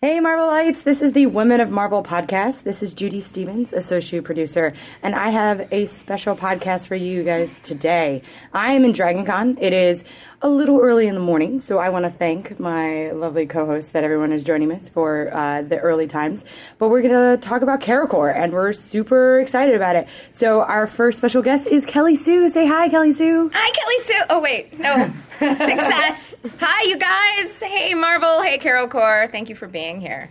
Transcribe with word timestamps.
Hey, 0.00 0.20
Marvelites. 0.20 0.84
This 0.84 1.02
is 1.02 1.10
the 1.10 1.26
Women 1.26 1.60
of 1.60 1.72
Marvel 1.72 2.04
podcast. 2.04 2.62
This 2.62 2.84
is 2.84 2.94
Judy 2.94 3.20
Stephens, 3.20 3.72
associate 3.72 4.22
producer, 4.22 4.72
and 5.02 5.16
I 5.16 5.30
have 5.30 5.66
a 5.72 5.86
special 5.86 6.36
podcast 6.36 6.86
for 6.86 6.94
you 6.94 7.24
guys 7.24 7.58
today. 7.58 8.22
I 8.54 8.74
am 8.74 8.84
in 8.84 8.92
DragonCon. 8.92 9.58
It 9.60 9.72
is 9.72 10.04
a 10.40 10.48
little 10.48 10.78
early 10.78 11.08
in 11.08 11.14
the 11.14 11.20
morning, 11.20 11.60
so 11.60 11.78
I 11.78 11.88
want 11.88 12.04
to 12.04 12.10
thank 12.10 12.60
my 12.60 13.10
lovely 13.10 13.44
co-hosts 13.46 13.90
that 13.90 14.04
everyone 14.04 14.30
is 14.32 14.44
joining 14.44 14.70
us 14.70 14.88
for 14.88 15.34
uh, 15.34 15.62
the 15.62 15.78
early 15.78 16.06
times. 16.06 16.44
But 16.78 16.90
we're 16.90 17.02
going 17.02 17.36
to 17.36 17.42
talk 17.42 17.62
about 17.62 17.80
Carol 17.80 18.06
Corps, 18.06 18.30
and 18.30 18.52
we're 18.52 18.72
super 18.72 19.40
excited 19.40 19.74
about 19.74 19.96
it. 19.96 20.06
So 20.30 20.60
our 20.62 20.86
first 20.86 21.18
special 21.18 21.42
guest 21.42 21.66
is 21.66 21.84
Kelly 21.84 22.14
Sue. 22.14 22.48
Say 22.48 22.66
hi, 22.68 22.88
Kelly 22.88 23.12
Sue. 23.12 23.50
Hi, 23.52 23.70
Kelly 23.72 23.98
Sue. 24.04 24.22
Oh 24.30 24.40
wait, 24.40 24.78
no, 24.78 25.12
fix 25.38 25.84
that. 25.84 26.34
Hi, 26.60 26.82
you 26.84 26.98
guys. 26.98 27.60
Hey, 27.60 27.94
Marvel. 27.94 28.40
Hey, 28.42 28.58
Carol 28.58 28.86
Corps. 28.86 29.28
Thank 29.32 29.48
you 29.48 29.56
for 29.56 29.66
being 29.66 30.00
here. 30.00 30.30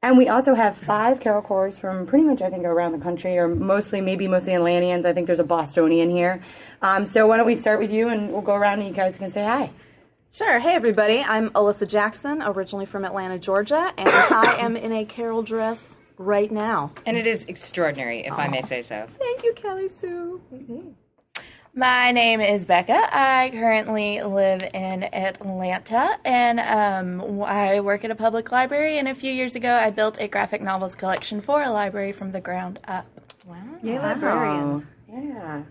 And 0.00 0.16
we 0.16 0.28
also 0.28 0.54
have 0.54 0.76
five 0.76 1.18
Carol 1.18 1.42
Corps 1.42 1.76
from 1.76 2.06
pretty 2.06 2.24
much, 2.24 2.40
I 2.40 2.50
think, 2.50 2.64
around 2.64 2.92
the 2.92 3.00
country, 3.00 3.36
or 3.36 3.48
mostly, 3.48 4.00
maybe 4.00 4.28
mostly 4.28 4.54
Atlanteans. 4.54 5.04
I 5.04 5.12
think 5.12 5.26
there's 5.26 5.40
a 5.40 5.44
Bostonian 5.44 6.08
here. 6.08 6.40
Um, 6.82 7.04
so 7.04 7.26
why 7.26 7.36
don't 7.36 7.46
we 7.46 7.56
start 7.56 7.80
with 7.80 7.90
you, 7.90 8.08
and 8.08 8.32
we'll 8.32 8.42
go 8.42 8.54
around, 8.54 8.78
and 8.78 8.88
you 8.88 8.94
guys 8.94 9.18
can 9.18 9.28
say 9.28 9.44
hi. 9.44 9.72
Sure. 10.32 10.60
Hey, 10.60 10.74
everybody. 10.74 11.20
I'm 11.20 11.50
Alyssa 11.50 11.88
Jackson, 11.88 12.42
originally 12.42 12.86
from 12.86 13.04
Atlanta, 13.04 13.40
Georgia, 13.40 13.92
and 13.98 14.08
I 14.08 14.56
am 14.60 14.76
in 14.76 14.92
a 14.92 15.04
Carol 15.04 15.42
dress 15.42 15.96
right 16.16 16.52
now. 16.52 16.92
And 17.04 17.16
it 17.16 17.26
is 17.26 17.46
extraordinary, 17.46 18.24
if 18.24 18.34
I 18.34 18.46
may 18.46 18.62
say 18.62 18.82
so. 18.82 19.08
Thank 19.18 19.42
you, 19.42 19.52
Kelly 19.54 19.88
Sue. 19.88 20.40
My 21.78 22.10
name 22.10 22.40
is 22.40 22.66
Becca. 22.66 23.08
I 23.12 23.50
currently 23.52 24.20
live 24.20 24.64
in 24.74 25.04
Atlanta 25.14 26.18
and 26.24 26.58
um, 26.58 27.40
I 27.44 27.78
work 27.78 28.04
at 28.04 28.10
a 28.10 28.16
public 28.16 28.50
library. 28.50 28.98
And 28.98 29.06
a 29.06 29.14
few 29.14 29.32
years 29.32 29.54
ago, 29.54 29.76
I 29.76 29.90
built 29.90 30.18
a 30.20 30.26
graphic 30.26 30.60
novels 30.60 30.96
collection 30.96 31.40
for 31.40 31.62
a 31.62 31.70
library 31.70 32.10
from 32.10 32.32
the 32.32 32.40
ground 32.40 32.80
up. 32.88 33.06
Wow. 33.46 33.62
Yay, 33.80 34.00
librarians. 34.00 34.86
Yeah. 35.08 35.62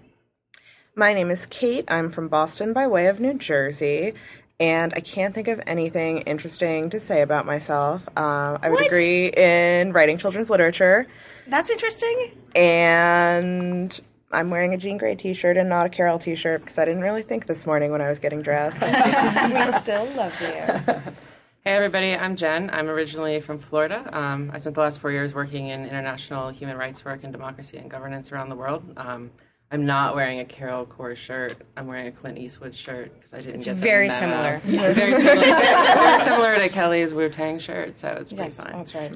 My 0.95 1.13
name 1.13 1.29
is 1.29 1.45
Kate. 1.45 1.83
I'm 1.89 2.09
from 2.09 2.29
Boston 2.29 2.71
by 2.71 2.87
way 2.87 3.07
of 3.07 3.19
New 3.19 3.33
Jersey. 3.33 4.13
And 4.61 4.93
I 4.95 5.01
can't 5.01 5.35
think 5.35 5.49
of 5.49 5.59
anything 5.67 6.19
interesting 6.19 6.89
to 6.91 7.01
say 7.01 7.21
about 7.21 7.45
myself. 7.45 8.01
Um, 8.15 8.59
I 8.61 8.69
have 8.69 8.73
a 8.79 8.83
degree 8.83 9.27
in 9.27 9.91
writing 9.91 10.17
children's 10.17 10.49
literature, 10.49 11.05
That's 11.49 11.69
interesting. 11.69 12.31
and 12.55 13.99
I'm 14.31 14.49
wearing 14.49 14.73
a 14.73 14.77
Jean 14.77 14.97
Grey 14.97 15.15
t 15.15 15.33
shirt 15.33 15.55
and 15.57 15.69
not 15.69 15.85
a 15.85 15.89
Carol 15.89 16.19
t 16.19 16.35
shirt 16.35 16.61
because 16.61 16.77
I 16.77 16.85
didn't 16.85 17.01
really 17.01 17.23
think 17.23 17.47
this 17.47 17.65
morning 17.65 17.91
when 17.91 18.01
I 18.01 18.09
was 18.09 18.19
getting 18.19 18.41
dressed. 18.41 18.81
We 19.53 19.71
still 19.79 20.05
love 20.15 20.33
you. 20.41 20.95
Hey 21.63 21.73
everybody, 21.73 22.15
I'm 22.15 22.37
Jen. 22.37 22.69
I'm 22.71 22.87
originally 22.87 23.41
from 23.41 23.59
Florida. 23.59 24.09
Um, 24.17 24.51
I 24.53 24.57
spent 24.57 24.75
the 24.75 24.79
last 24.79 25.01
four 25.01 25.11
years 25.11 25.33
working 25.33 25.67
in 25.67 25.83
international 25.85 26.47
human 26.47 26.77
rights 26.77 27.03
work 27.03 27.25
and 27.25 27.33
democracy 27.33 27.75
and 27.77 27.91
governance 27.91 28.31
around 28.31 28.47
the 28.47 28.55
world. 28.55 28.83
Um, 28.95 29.31
I'm 29.69 29.85
not 29.85 30.15
wearing 30.15 30.39
a 30.39 30.45
Carol 30.45 30.85
Corps 30.85 31.17
shirt. 31.17 31.57
I'm 31.75 31.85
wearing 31.85 32.07
a 32.07 32.11
Clint 32.13 32.37
Eastwood 32.37 32.73
shirt 32.73 33.13
because 33.15 33.33
I 33.33 33.39
didn't 33.39 33.55
It's 33.55 33.65
get 33.65 33.75
the 33.75 33.81
very 33.81 34.07
memo. 34.07 34.19
similar. 34.61 34.61
It's 34.65 34.95
very 34.97 35.21
similar. 35.21 35.45
very 35.45 36.23
similar 36.23 36.55
to 36.55 36.69
Kelly's 36.69 37.13
Wu 37.13 37.27
Tang 37.27 37.59
shirt, 37.59 37.99
so 37.99 38.07
it's 38.17 38.31
pretty 38.31 38.45
Yes, 38.55 38.63
fine. 38.63 38.71
that's 38.77 38.95
right. 38.95 39.13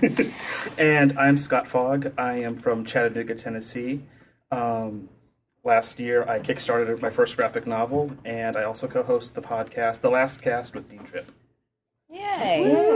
And 0.78 1.18
I'm 1.18 1.36
Scott 1.36 1.68
Fogg. 1.68 2.12
I 2.16 2.38
am 2.38 2.56
from 2.56 2.84
Chattanooga, 2.84 3.34
Tennessee. 3.34 4.00
Um, 4.50 5.08
last 5.62 6.00
year, 6.00 6.26
I 6.28 6.38
kickstarted 6.38 7.02
my 7.02 7.10
first 7.10 7.36
graphic 7.36 7.66
novel, 7.66 8.10
and 8.24 8.56
I 8.56 8.64
also 8.64 8.86
co-host 8.86 9.34
the 9.34 9.42
podcast, 9.42 10.00
The 10.00 10.10
Last 10.10 10.40
Cast 10.40 10.74
with 10.74 10.88
Dean 10.88 11.04
Trippe. 11.04 11.30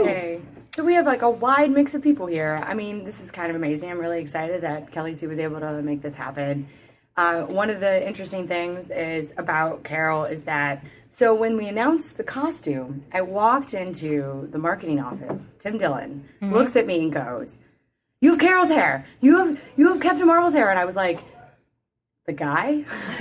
Okay. 0.01 0.41
So 0.75 0.83
we 0.83 0.93
have 0.95 1.05
like 1.05 1.21
a 1.21 1.29
wide 1.29 1.71
mix 1.71 1.93
of 1.93 2.01
people 2.01 2.25
here. 2.25 2.61
I 2.65 2.73
mean, 2.73 3.05
this 3.05 3.21
is 3.21 3.31
kind 3.31 3.49
of 3.49 3.55
amazing. 3.55 3.89
I'm 3.89 3.99
really 3.99 4.19
excited 4.19 4.61
that 4.61 4.91
Kelly 4.91 5.15
Sue 5.15 5.29
was 5.29 5.39
able 5.39 5.59
to 5.59 5.81
make 5.81 6.01
this 6.01 6.15
happen. 6.15 6.67
Uh, 7.17 7.43
one 7.43 7.69
of 7.69 7.79
the 7.79 8.05
interesting 8.05 8.47
things 8.47 8.89
is 8.89 9.31
about 9.37 9.83
Carol 9.83 10.25
is 10.25 10.43
that 10.43 10.83
so 11.17 11.33
when 11.33 11.55
we 11.55 11.67
announced 11.69 12.17
the 12.17 12.25
costume, 12.25 13.05
I 13.13 13.21
walked 13.21 13.73
into 13.73 14.49
the 14.51 14.57
marketing 14.57 14.99
office. 14.99 15.41
Tim 15.59 15.77
Dillon 15.77 16.27
mm-hmm. 16.41 16.53
looks 16.53 16.75
at 16.75 16.85
me 16.85 17.03
and 17.03 17.13
goes, 17.13 17.57
"You 18.19 18.31
have 18.31 18.39
Carol's 18.41 18.67
hair. 18.67 19.05
You 19.21 19.37
have 19.37 19.61
you 19.77 19.93
have 19.93 20.01
Captain 20.01 20.27
Marvel's 20.27 20.53
hair." 20.53 20.69
And 20.69 20.77
I 20.77 20.83
was 20.83 20.97
like, 20.97 21.23
"The 22.25 22.33
guy." 22.33 22.83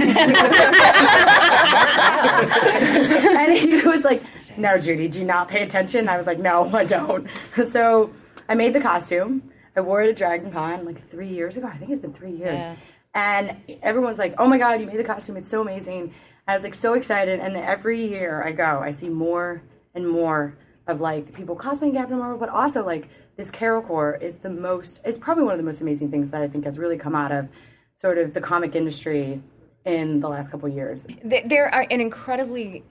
and 3.39 3.59
he 3.59 3.87
was 3.87 4.03
like, 4.03 4.25
"No, 4.57 4.77
Judy, 4.77 5.07
do 5.07 5.21
you 5.21 5.25
not 5.25 5.47
pay 5.47 5.63
attention?" 5.63 6.09
I 6.09 6.17
was 6.17 6.27
like, 6.27 6.41
"No, 6.41 6.69
I 6.75 6.83
don't." 6.85 7.29
So 7.71 8.11
I 8.49 8.57
made 8.57 8.73
the 8.73 8.81
costume. 8.81 9.53
I 9.77 9.83
wore 9.83 10.03
it 10.03 10.11
at 10.11 10.17
Dragon 10.17 10.51
Con 10.51 10.85
like 10.85 11.09
three 11.11 11.29
years 11.29 11.57
ago. 11.57 11.69
I 11.69 11.77
think 11.77 11.93
it's 11.93 12.03
been 12.03 12.13
three 12.13 12.35
years. 12.35 12.59
Yeah. 12.59 12.75
And 13.15 13.57
everyone's 13.85 14.19
like, 14.19 14.35
"Oh 14.39 14.49
my 14.49 14.59
god, 14.59 14.81
you 14.81 14.87
made 14.89 14.99
the 14.99 15.05
costume! 15.05 15.37
It's 15.37 15.49
so 15.49 15.61
amazing!" 15.63 16.13
I 16.47 16.55
was 16.55 16.63
like 16.63 16.75
so 16.75 16.95
excited. 16.95 17.41
And 17.41 17.57
every 17.57 18.07
year 18.07 18.43
I 18.45 18.53
go, 18.53 18.81
I 18.83 18.93
see 18.93 19.09
more 19.09 19.63
and 19.95 20.09
more 20.09 20.55
of 20.87 21.01
like 21.01 21.33
people 21.33 21.57
cosplaying 21.57 21.95
Captain 21.95 22.19
Marvel, 22.19 22.39
but 22.39 22.49
also 22.51 22.85
like 22.85 23.09
this 23.37 23.51
Carol 23.51 23.83
Corps 23.83 24.15
is 24.21 24.39
the 24.39 24.51
most. 24.51 25.01
It's 25.05 25.19
probably 25.19 25.45
one 25.45 25.53
of 25.55 25.59
the 25.59 25.65
most 25.65 25.81
amazing 25.81 26.11
things 26.11 26.31
that 26.31 26.43
I 26.43 26.49
think 26.49 26.65
has 26.67 26.79
really 26.79 26.99
come 26.99 27.15
out 27.15 27.33
of 27.33 27.49
sort 27.97 28.19
of 28.19 28.35
the 28.35 28.41
comic 28.41 28.75
industry 28.75 29.41
in 29.85 30.21
the 30.21 30.29
last 30.29 30.51
couple 30.51 30.69
years. 30.69 31.05
They- 31.23 31.43
They're 31.47 31.67
an 31.75 32.01
incredibly 32.01 32.85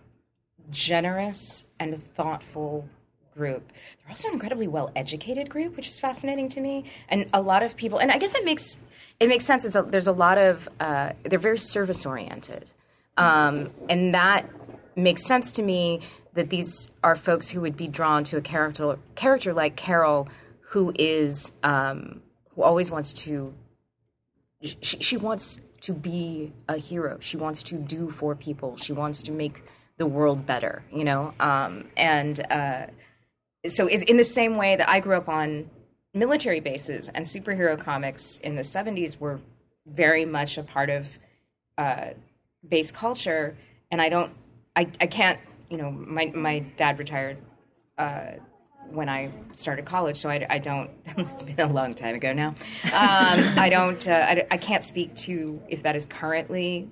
generous 0.71 1.65
and 1.79 2.01
thoughtful 2.15 2.87
group. 3.35 3.67
They're 4.01 4.09
also 4.09 4.27
an 4.29 4.33
incredibly 4.35 4.67
well 4.67 4.91
educated 4.95 5.49
group, 5.49 5.75
which 5.75 5.87
is 5.87 5.97
fascinating 5.99 6.49
to 6.49 6.61
me. 6.61 6.85
And 7.09 7.27
a 7.33 7.41
lot 7.41 7.63
of 7.63 7.75
people, 7.75 7.99
and 7.99 8.11
I 8.11 8.17
guess 8.17 8.35
it 8.35 8.45
makes 8.45 8.77
it 9.19 9.27
makes 9.29 9.45
sense. 9.45 9.65
It's 9.65 9.75
a, 9.75 9.83
there's 9.83 10.07
a 10.07 10.11
lot 10.11 10.37
of 10.37 10.67
uh, 10.79 11.13
they're 11.23 11.39
very 11.39 11.57
service 11.57 12.05
oriented, 12.05 12.71
um, 13.18 13.72
and 13.90 14.13
that 14.13 14.50
makes 14.96 15.25
sense 15.25 15.51
to 15.53 15.62
me. 15.62 16.01
That 16.34 16.50
these 16.50 16.90
are 17.03 17.16
folks 17.16 17.50
who 17.50 17.62
would 17.62 17.78
be 17.78 17.88
drawn 17.88 18.24
to 18.25 18.38
a 18.38 18.41
character 18.41 18.97
character 19.13 19.53
like 19.53 19.75
Carol, 19.75 20.28
who 20.69 20.91
is 20.96 21.53
um, 21.62 22.22
who 22.56 22.63
always 22.63 22.90
wants 22.90 23.13
to 23.13 23.53
she, 24.63 24.97
she 25.00 25.18
wants 25.18 25.59
to 25.81 25.94
be 25.94 26.53
a 26.69 26.78
hero. 26.78 27.18
She 27.19 27.38
wants 27.38 27.63
to 27.63 27.75
do 27.75 28.09
for 28.09 28.35
people. 28.35 28.78
She 28.78 28.94
wants 28.94 29.22
to 29.24 29.31
make 29.31 29.63
the 29.97 30.06
world 30.06 30.45
better, 30.45 30.84
you 30.91 31.03
know? 31.03 31.34
Um, 31.40 31.85
and 31.97 32.40
uh, 32.50 32.88
so 33.68 33.90
in 33.90 34.18
the 34.18 34.24
same 34.24 34.56
way 34.56 34.75
that 34.75 34.90
I 34.90 35.00
grew 35.00 35.16
up 35.18 35.30
on 35.30 35.69
military 36.13 36.62
bases 36.62 37.09
and 37.09 37.25
superhero 37.25 37.78
comics 37.80 38.38
in 38.38 38.56
the 38.56 38.62
70s 38.62 39.19
were 39.19 39.40
very 39.85 40.25
much 40.25 40.57
a 40.57 40.63
part 40.63 40.90
of 40.90 41.07
uh, 41.78 42.12
base 42.68 42.91
culture. 42.91 43.56
And 43.91 44.01
I 44.01 44.09
don't, 44.09 44.34
I, 44.75 44.90
I 45.00 45.07
can't, 45.07 45.40
you 45.69 45.78
know, 45.78 45.91
my, 45.91 46.28
my 46.35 46.59
dad 46.78 47.00
retired 47.00 47.38
uh, 47.97 48.31
when 48.90 49.09
I 49.09 49.31
started 49.53 49.85
college, 49.85 50.18
so 50.18 50.29
I, 50.29 50.46
I 50.50 50.59
don't. 50.59 50.90
It's 51.18 51.44
been 51.44 51.59
a 51.59 51.72
long 51.72 51.94
time 51.94 52.16
ago 52.16 52.34
now. 52.34 52.50
Um, 52.85 53.57
I 53.57 53.69
don't. 53.69 54.07
Uh, 54.07 54.12
I, 54.13 54.47
I 54.51 54.57
can't 54.57 54.84
speak 54.84 55.16
to 55.28 55.62
if 55.69 55.84
that 55.84 55.96
is 55.96 56.06
currently 56.06 56.90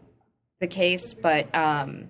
the 0.59 0.67
case, 0.67 1.13
but 1.13 1.53
um, 1.55 2.09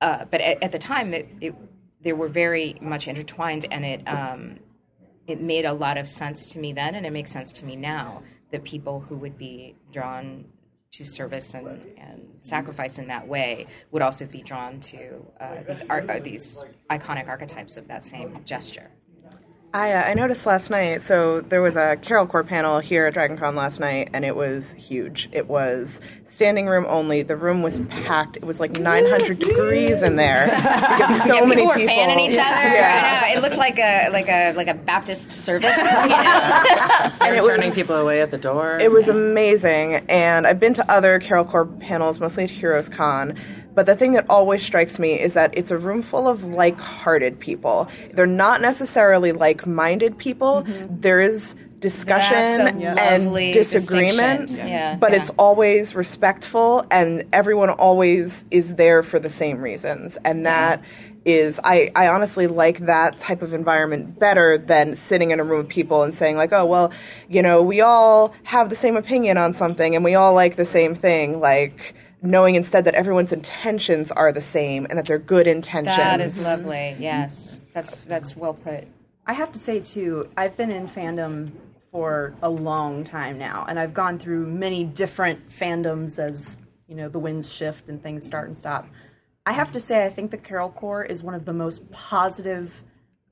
uh, 0.00 0.24
but 0.30 0.40
at, 0.40 0.62
at 0.62 0.72
the 0.72 0.78
time, 0.78 1.14
it, 1.14 1.28
it 1.40 1.54
they 2.02 2.12
were 2.12 2.28
very 2.28 2.76
much 2.80 3.08
intertwined, 3.08 3.66
and 3.70 3.84
it 3.84 4.02
um, 4.06 4.58
it 5.26 5.40
made 5.40 5.64
a 5.64 5.72
lot 5.72 5.96
of 5.96 6.08
sense 6.08 6.46
to 6.48 6.58
me 6.58 6.72
then, 6.72 6.94
and 6.94 7.06
it 7.06 7.12
makes 7.12 7.30
sense 7.30 7.52
to 7.54 7.64
me 7.64 7.76
now 7.76 8.22
that 8.50 8.64
people 8.64 9.00
who 9.00 9.16
would 9.16 9.36
be 9.36 9.76
drawn 9.92 10.44
to 10.90 11.04
service 11.04 11.54
and, 11.54 11.66
and 11.98 12.28
sacrifice 12.42 12.98
in 12.98 13.06
that 13.08 13.26
way 13.26 13.66
would 13.90 14.02
also 14.02 14.26
be 14.26 14.42
drawn 14.42 14.80
to 14.80 15.24
uh, 15.40 15.62
these 15.66 15.82
art, 15.88 16.08
uh, 16.08 16.18
these 16.18 16.64
iconic 16.90 17.28
archetypes 17.28 17.76
of 17.76 17.86
that 17.88 18.04
same 18.04 18.40
gesture. 18.44 18.90
I, 19.78 19.92
uh, 19.92 20.02
I 20.02 20.14
noticed 20.14 20.44
last 20.44 20.70
night, 20.70 21.02
so 21.02 21.40
there 21.40 21.62
was 21.62 21.76
a 21.76 21.96
Carol 22.02 22.26
Corps 22.26 22.42
panel 22.42 22.80
here 22.80 23.06
at 23.06 23.14
DragonCon 23.14 23.54
last 23.54 23.78
night, 23.78 24.10
and 24.12 24.24
it 24.24 24.34
was 24.34 24.72
huge. 24.72 25.28
It 25.30 25.46
was 25.46 26.00
standing 26.28 26.66
room 26.66 26.84
only. 26.88 27.22
The 27.22 27.36
room 27.36 27.62
was 27.62 27.78
packed. 27.86 28.36
It 28.36 28.44
was 28.44 28.58
like 28.58 28.72
900 28.72 29.38
degrees 29.38 30.02
in 30.02 30.16
there. 30.16 30.46
Because 30.98 31.22
so 31.28 31.34
yeah, 31.36 31.40
many 31.42 31.62
people 31.62 31.66
were 31.68 31.74
people. 31.76 31.94
fanning 31.94 32.18
each 32.18 32.32
other. 32.32 32.40
Yeah. 32.74 33.20
I 33.24 33.30
know. 33.34 33.38
It 33.38 33.42
looked 33.42 33.56
like 33.56 33.78
a 33.78 34.08
like 34.10 34.28
a 34.28 34.52
like 34.54 34.66
a 34.66 34.74
Baptist 34.74 35.30
service. 35.30 35.76
You 35.76 35.84
know? 35.84 36.62
And 37.20 37.36
it 37.36 37.42
turning 37.44 37.68
was- 37.68 37.76
people 37.76 37.94
away 37.96 38.20
at 38.20 38.32
the 38.32 38.38
door. 38.38 38.78
It 38.80 38.90
was 38.90 39.06
amazing, 39.08 39.94
and 40.08 40.44
I've 40.46 40.58
been 40.58 40.74
to 40.74 40.90
other 40.90 41.20
Carol 41.20 41.44
Corps 41.44 41.66
panels, 41.66 42.18
mostly 42.18 42.44
at 42.44 42.50
Heroes 42.50 42.88
Con. 42.88 43.38
But 43.78 43.86
the 43.86 43.94
thing 43.94 44.10
that 44.14 44.26
always 44.28 44.60
strikes 44.64 44.98
me 44.98 45.20
is 45.20 45.34
that 45.34 45.56
it's 45.56 45.70
a 45.70 45.78
room 45.78 46.02
full 46.02 46.26
of 46.26 46.42
like-hearted 46.42 47.38
people. 47.38 47.86
They're 48.12 48.26
not 48.26 48.60
necessarily 48.60 49.30
like-minded 49.30 50.18
people. 50.18 50.66
There 50.90 51.20
is 51.20 51.54
discussion 51.78 52.66
Mm-hmm. 52.66 52.98
And 52.98 53.32
disagreement. 53.54 54.50
Yeah, 54.50 54.96
but 54.96 55.12
yeah. 55.12 55.20
it's 55.20 55.30
always 55.38 55.94
respectful, 55.94 56.86
and 56.90 57.26
everyone 57.32 57.70
always 57.70 58.44
is 58.50 58.74
there 58.74 59.04
for 59.04 59.20
the 59.20 59.30
same 59.30 59.60
reasons, 59.60 60.18
and 60.24 60.44
that 60.44 60.82
is 61.24 61.60
I, 61.62 61.92
I 61.94 62.08
honestly 62.08 62.48
like 62.48 62.86
that 62.86 63.20
type 63.20 63.42
of 63.42 63.54
environment 63.54 64.18
better 64.18 64.58
than 64.58 64.96
sitting 64.96 65.30
in 65.30 65.38
a 65.38 65.44
room 65.44 65.60
of 65.60 65.68
people 65.68 66.02
and 66.02 66.14
saying 66.14 66.36
like 66.36 66.52
oh 66.52 66.64
well 66.64 66.92
you 67.28 67.42
know 67.42 67.60
we 67.60 67.80
all 67.80 68.32
have 68.44 68.70
the 68.70 68.76
same 68.76 68.96
opinion 68.96 69.36
on 69.36 69.52
something 69.52 69.94
and 69.94 70.04
we 70.04 70.14
all 70.14 70.32
like 70.32 70.54
the 70.56 70.64
same 70.64 70.94
thing 70.94 71.40
like 71.40 71.94
knowing 72.22 72.54
instead 72.54 72.84
that 72.84 72.94
everyone's 72.94 73.32
intentions 73.32 74.10
are 74.10 74.32
the 74.32 74.42
same 74.42 74.86
and 74.88 74.98
that 74.98 75.04
they're 75.06 75.18
good 75.18 75.46
intentions 75.46 75.96
That 75.96 76.20
is 76.20 76.38
lovely. 76.38 76.96
Yes, 76.98 77.60
that's 77.72 78.04
that's 78.04 78.36
well 78.36 78.54
put. 78.54 78.86
I 79.26 79.34
have 79.34 79.52
to 79.52 79.58
say 79.58 79.80
too, 79.80 80.28
I've 80.36 80.56
been 80.56 80.72
in 80.72 80.88
fandom 80.88 81.52
for 81.92 82.34
a 82.42 82.50
long 82.50 83.04
time 83.04 83.38
now, 83.38 83.66
and 83.68 83.78
I've 83.78 83.94
gone 83.94 84.18
through 84.18 84.46
many 84.46 84.84
different 84.84 85.48
fandoms 85.50 86.18
as 86.18 86.56
you 86.86 86.94
know 86.94 87.08
the 87.08 87.18
winds 87.18 87.52
shift 87.52 87.88
and 87.88 88.02
things 88.02 88.26
start 88.26 88.46
and 88.46 88.56
stop. 88.56 88.88
I 89.46 89.52
have 89.52 89.72
to 89.72 89.80
say, 89.80 90.04
I 90.04 90.10
think 90.10 90.30
the 90.30 90.36
Carol 90.36 90.70
Corps 90.70 91.04
is 91.04 91.22
one 91.22 91.34
of 91.34 91.46
the 91.46 91.54
most 91.54 91.90
positive 91.90 92.82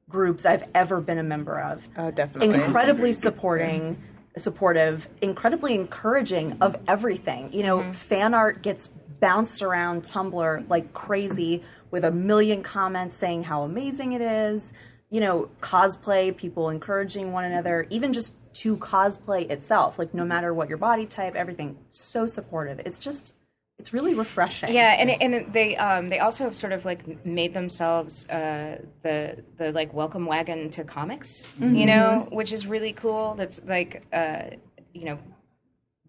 groups 0.09 0.47
I've 0.47 0.65
ever 0.75 1.00
been 1.00 1.19
a 1.19 1.23
member 1.23 1.61
of. 1.61 1.87
oh 1.99 2.11
definitely 2.11 2.55
Incredibly 2.62 3.12
supporting, 3.12 4.00
supportive, 4.38 5.09
incredibly 5.23 5.75
encouraging 5.75 6.59
of 6.61 6.77
everything. 6.87 7.53
You 7.53 7.62
know, 7.62 7.79
mm-hmm. 7.79 7.93
fan 7.93 8.35
art 8.35 8.62
gets 8.62 8.88
bounced 9.21 9.62
around 9.62 10.03
Tumblr 10.03 10.69
like 10.69 10.93
crazy 10.93 11.65
with 11.91 12.05
a 12.05 12.11
million 12.11 12.62
comments 12.62 13.17
saying 13.17 13.44
how 13.44 13.62
amazing 13.62 14.12
it 14.12 14.21
is. 14.21 14.73
You 15.09 15.21
know, 15.21 15.49
cosplay, 15.61 16.37
people 16.37 16.69
encouraging 16.69 17.33
one 17.33 17.44
another, 17.44 17.87
even 17.91 18.12
just 18.12 18.35
to 18.55 18.77
cosplay 18.79 19.49
itself, 19.50 19.99
like 19.99 20.12
no 20.12 20.25
matter 20.25 20.53
what 20.53 20.69
your 20.69 20.79
body 20.79 21.06
type, 21.06 21.35
everything, 21.35 21.79
so 21.91 22.27
supportive. 22.27 22.81
It's 22.81 22.99
just, 22.99 23.36
it's 23.78 23.93
really 23.93 24.14
refreshing. 24.14 24.73
Yeah, 24.73 24.96
and 24.99 25.11
and 25.11 25.52
they 25.52 25.76
um 25.76 26.08
they 26.08 26.19
also 26.19 26.44
have 26.44 26.56
sort 26.56 26.73
of 26.73 26.84
like 26.84 27.25
made 27.25 27.55
themselves 27.55 28.28
uh 28.28 28.81
the 29.02 29.44
the 29.58 29.70
like 29.73 29.94
welcome 29.94 30.26
wagon 30.26 30.70
to 30.70 30.82
comics, 30.82 31.49
you 31.61 31.87
know, 31.87 32.26
which 32.32 32.52
is 32.52 32.67
really 32.67 32.93
cool. 32.93 33.34
That's 33.37 33.62
like 33.64 34.05
uh 34.12 34.56
you 34.93 35.05
know 35.05 35.19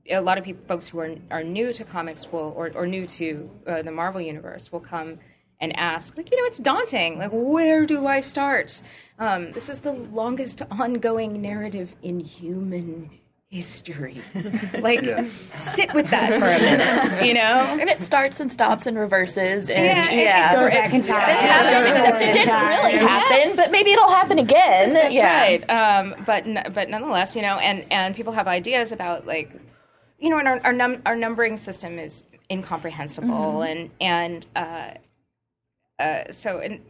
a 0.10 0.22
lot 0.22 0.38
of 0.38 0.44
people 0.44 0.64
folks 0.68 0.88
who 0.88 1.00
are 1.00 1.16
are 1.30 1.44
new 1.44 1.74
to 1.74 1.84
comics 1.84 2.32
will 2.32 2.54
or 2.56 2.72
or 2.74 2.88
new 2.88 3.06
to 3.06 3.50
uh, 3.68 3.82
the 3.82 3.92
Marvel 3.92 4.22
universe 4.22 4.72
will 4.72 4.80
come 4.80 5.20
and 5.60 5.76
ask 5.78 6.16
like 6.18 6.32
you 6.32 6.38
know 6.38 6.48
it's 6.48 6.60
daunting 6.60 7.20
like 7.20 7.32
where 7.34 7.86
do 7.86 8.08
I 8.08 8.22
start? 8.22 8.82
Um, 9.20 9.52
this 9.52 9.70
is 9.70 9.82
the 9.82 9.94
longest 9.94 10.62
ongoing 10.72 11.42
narrative 11.42 11.94
in 12.02 12.20
human 12.22 13.12
history. 13.50 14.22
like 14.80 15.02
Yeah. 15.04 15.26
sit 15.56 15.94
with 15.94 16.10
that 16.10 16.30
for 16.30 16.46
a 16.46 16.60
minute, 16.60 17.26
you 17.26 17.34
know. 17.34 17.40
And 17.80 17.90
it 17.90 18.02
starts 18.02 18.40
and 18.40 18.52
stops 18.52 18.88
and 18.88 18.98
reverses 18.98 19.70
and 19.70 19.86
Yeah, 19.86 20.12
yeah. 20.12 20.52
it- 20.52 20.54
it 20.54 20.60
Goes 20.60 20.70
back 20.72 20.94
in 20.94 21.02
time. 21.02 21.20
This 21.28 21.40
happened, 21.40 21.88
except 21.88 22.22
it 22.22 22.34
didn't 22.34 22.68
really 22.68 22.98
happen, 22.98 23.56
but 23.56 23.72
maybe 23.72 23.92
it'll 23.92 24.10
happen 24.10 24.40
again. 24.40 24.94
That's 24.94 25.14
yeah. 25.16 25.40
right. 25.42 25.70
Um, 25.70 26.16
but 26.26 26.46
n- 26.46 26.72
but 26.74 26.90
nonetheless, 26.90 27.36
you 27.36 27.42
know, 27.42 27.58
and 27.58 27.86
and 27.92 28.16
people 28.16 28.34
have 28.34 28.48
ideas 28.48 28.92
about 28.92 29.26
like, 29.26 29.50
you 30.20 30.30
know, 30.30 30.40
and 30.40 30.48
our 30.48 30.60
our, 30.66 30.74
num- 30.74 31.02
our 31.06 31.16
numbering 31.16 31.56
system 31.58 32.00
is 32.00 32.26
incomprehensible, 32.52 33.62
and 33.62 33.90
and 34.02 34.46
uh, 34.58 34.92
uh, 36.00 36.32
so 36.32 36.60
and 36.60 36.82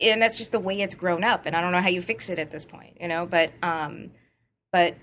and 0.00 0.20
that's 0.20 0.38
just 0.38 0.50
the 0.50 0.58
way 0.60 0.80
it's 0.80 0.94
grown 0.96 1.22
up, 1.22 1.46
and 1.46 1.54
I 1.54 1.60
don't 1.60 1.70
know 1.72 1.80
how 1.80 1.88
you 1.88 2.02
fix 2.02 2.28
it 2.30 2.38
at 2.40 2.50
this 2.50 2.64
point, 2.64 2.96
you 3.00 3.06
know. 3.06 3.26
But 3.26 3.52
um, 3.62 4.10
but 4.72 4.96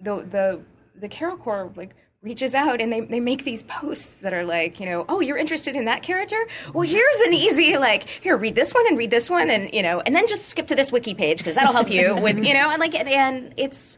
the 0.00 0.16
the 0.30 0.60
the 0.98 1.08
Carol 1.08 1.36
Corps 1.36 1.72
like 1.76 1.94
reaches 2.22 2.54
out 2.54 2.80
and 2.80 2.92
they, 2.92 3.02
they 3.02 3.20
make 3.20 3.44
these 3.44 3.62
posts 3.64 4.20
that 4.20 4.32
are 4.32 4.44
like 4.44 4.80
you 4.80 4.86
know 4.86 5.04
oh 5.08 5.20
you're 5.20 5.36
interested 5.36 5.76
in 5.76 5.84
that 5.84 6.02
character? 6.02 6.36
Well 6.74 6.88
here's 6.88 7.16
an 7.20 7.32
easy 7.34 7.76
like 7.76 8.08
here 8.08 8.36
read 8.36 8.54
this 8.54 8.72
one 8.72 8.86
and 8.86 8.98
read 8.98 9.10
this 9.10 9.30
one 9.30 9.50
and 9.50 9.72
you 9.72 9.82
know 9.82 10.00
and 10.00 10.14
then 10.14 10.26
just 10.26 10.42
skip 10.48 10.68
to 10.68 10.74
this 10.74 10.90
wiki 10.90 11.14
page 11.14 11.38
because 11.38 11.54
that'll 11.54 11.72
help 11.72 11.90
you 11.90 12.16
with 12.20 12.44
you 12.44 12.54
know 12.54 12.70
and 12.70 12.80
like 12.80 12.94
and, 12.94 13.08
and 13.08 13.54
it's 13.56 13.96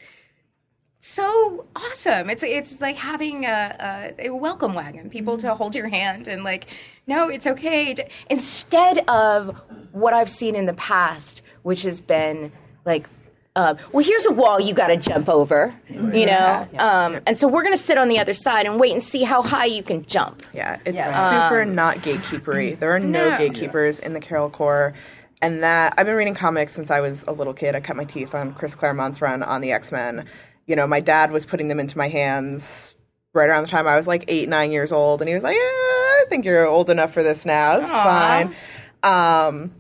so 1.00 1.66
awesome. 1.76 2.28
It's 2.28 2.42
it's 2.42 2.80
like 2.80 2.96
having 2.96 3.44
a, 3.44 4.14
a, 4.18 4.26
a 4.28 4.30
welcome 4.34 4.74
wagon 4.74 5.08
people 5.10 5.36
to 5.38 5.46
mm-hmm. 5.46 5.56
hold 5.56 5.74
your 5.74 5.88
hand 5.88 6.26
and 6.28 6.42
like 6.42 6.66
no 7.06 7.28
it's 7.28 7.46
okay. 7.46 7.94
To, 7.94 8.06
instead 8.28 8.98
of 9.08 9.56
what 9.92 10.12
i've 10.12 10.30
seen 10.30 10.54
in 10.54 10.66
the 10.66 10.74
past 10.74 11.42
which 11.62 11.82
has 11.82 12.00
been 12.00 12.52
like 12.84 13.08
uh, 13.58 13.74
well, 13.92 14.04
here's 14.04 14.24
a 14.26 14.32
wall 14.32 14.60
you 14.60 14.72
got 14.72 14.86
to 14.86 14.96
jump 14.96 15.28
over, 15.28 15.74
you 15.88 16.26
know, 16.26 16.66
um, 16.78 17.18
and 17.26 17.36
so 17.36 17.48
we're 17.48 17.64
gonna 17.64 17.76
sit 17.76 17.98
on 17.98 18.08
the 18.08 18.18
other 18.18 18.32
side 18.32 18.66
and 18.66 18.78
wait 18.78 18.92
and 18.92 19.02
see 19.02 19.24
how 19.24 19.42
high 19.42 19.64
you 19.64 19.82
can 19.82 20.04
jump. 20.06 20.44
Yeah, 20.54 20.78
it's 20.86 20.96
super 20.96 21.64
not 21.64 21.96
gatekeepery. 21.96 22.78
There 22.78 22.94
are 22.94 23.00
no, 23.00 23.30
No. 23.30 23.36
gatekeepers 23.38 23.98
in 23.98 24.12
the 24.12 24.20
Carol 24.20 24.48
Corps. 24.48 24.94
And 25.40 25.62
that 25.62 25.94
I've 25.96 26.06
been 26.06 26.16
reading 26.16 26.34
comics 26.34 26.72
since 26.72 26.90
I 26.90 27.00
was 27.00 27.24
a 27.28 27.32
little 27.32 27.54
kid. 27.54 27.74
I 27.76 27.80
cut 27.80 27.96
my 27.96 28.04
teeth 28.04 28.34
on 28.34 28.54
Chris 28.54 28.74
Claremont's 28.74 29.20
run 29.22 29.42
on 29.42 29.60
the 29.60 29.70
X 29.72 29.92
Men. 29.92 30.24
You 30.66 30.74
know, 30.76 30.86
my 30.86 31.00
dad 31.00 31.30
was 31.32 31.44
putting 31.46 31.68
them 31.68 31.78
into 31.80 31.96
my 31.98 32.08
hands 32.08 32.94
right 33.34 33.48
around 33.48 33.62
the 33.62 33.68
time 33.68 33.86
I 33.86 33.96
was 33.96 34.06
like 34.08 34.24
eight, 34.28 34.48
nine 34.48 34.72
years 34.72 34.90
old, 34.92 35.20
and 35.22 35.28
he 35.28 35.34
was 35.34 35.44
like, 35.44 35.54
"Yeah, 35.54 35.60
I 35.62 36.24
think 36.28 36.44
you're 36.44 36.66
old 36.66 36.90
enough 36.90 37.12
for 37.12 37.22
this 37.22 37.44
now. 37.44 37.78
It's 37.78 37.90
fine." 37.90 38.54
Um, 39.02 39.72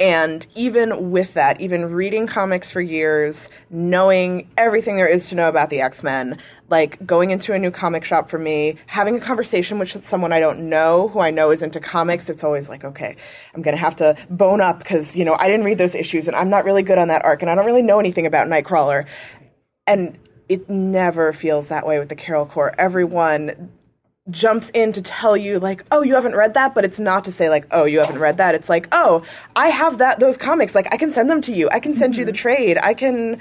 and 0.00 0.44
even 0.56 1.12
with 1.12 1.34
that, 1.34 1.60
even 1.60 1.92
reading 1.92 2.26
comics 2.26 2.68
for 2.72 2.80
years, 2.80 3.48
knowing 3.70 4.50
everything 4.58 4.96
there 4.96 5.06
is 5.06 5.28
to 5.28 5.36
know 5.36 5.48
about 5.48 5.70
the 5.70 5.80
X 5.80 6.02
Men, 6.02 6.38
like 6.68 7.06
going 7.06 7.30
into 7.30 7.52
a 7.52 7.58
new 7.60 7.70
comic 7.70 8.04
shop 8.04 8.28
for 8.28 8.38
me, 8.38 8.76
having 8.86 9.16
a 9.16 9.20
conversation 9.20 9.78
with 9.78 10.04
someone 10.08 10.32
I 10.32 10.40
don't 10.40 10.68
know 10.68 11.08
who 11.08 11.20
I 11.20 11.30
know 11.30 11.52
is 11.52 11.62
into 11.62 11.78
comics, 11.78 12.28
it's 12.28 12.42
always 12.42 12.68
like, 12.68 12.82
okay, 12.82 13.16
I'm 13.54 13.62
going 13.62 13.76
to 13.76 13.80
have 13.80 13.94
to 13.96 14.16
bone 14.28 14.60
up 14.60 14.78
because, 14.78 15.14
you 15.14 15.24
know, 15.24 15.36
I 15.38 15.46
didn't 15.46 15.64
read 15.64 15.78
those 15.78 15.94
issues 15.94 16.26
and 16.26 16.34
I'm 16.34 16.50
not 16.50 16.64
really 16.64 16.82
good 16.82 16.98
on 16.98 17.06
that 17.08 17.24
arc 17.24 17.42
and 17.42 17.50
I 17.50 17.54
don't 17.54 17.66
really 17.66 17.82
know 17.82 18.00
anything 18.00 18.26
about 18.26 18.48
Nightcrawler. 18.48 19.06
And 19.86 20.18
it 20.48 20.68
never 20.68 21.32
feels 21.32 21.68
that 21.68 21.86
way 21.86 22.00
with 22.00 22.08
the 22.08 22.16
Carol 22.16 22.46
Corps. 22.46 22.74
Everyone 22.76 23.70
jumps 24.30 24.70
in 24.72 24.90
to 24.90 25.02
tell 25.02 25.36
you 25.36 25.60
like 25.60 25.84
oh 25.90 26.02
you 26.02 26.14
haven't 26.14 26.34
read 26.34 26.54
that 26.54 26.74
but 26.74 26.82
it's 26.82 26.98
not 26.98 27.26
to 27.26 27.30
say 27.30 27.50
like 27.50 27.66
oh 27.70 27.84
you 27.84 27.98
haven't 28.00 28.18
read 28.18 28.38
that. 28.38 28.54
It's 28.54 28.68
like 28.68 28.88
oh 28.92 29.22
i 29.54 29.68
have 29.68 29.98
that 29.98 30.18
those 30.20 30.36
comics. 30.36 30.74
Like 30.74 30.92
i 30.92 30.96
can 30.96 31.12
send 31.12 31.28
them 31.28 31.40
to 31.42 31.52
you. 31.52 31.68
I 31.70 31.80
can 31.80 31.94
send 31.94 32.16
you 32.16 32.24
the 32.24 32.32
mm-hmm. 32.32 32.38
trade. 32.38 32.78
I 32.78 32.94
can 32.94 33.40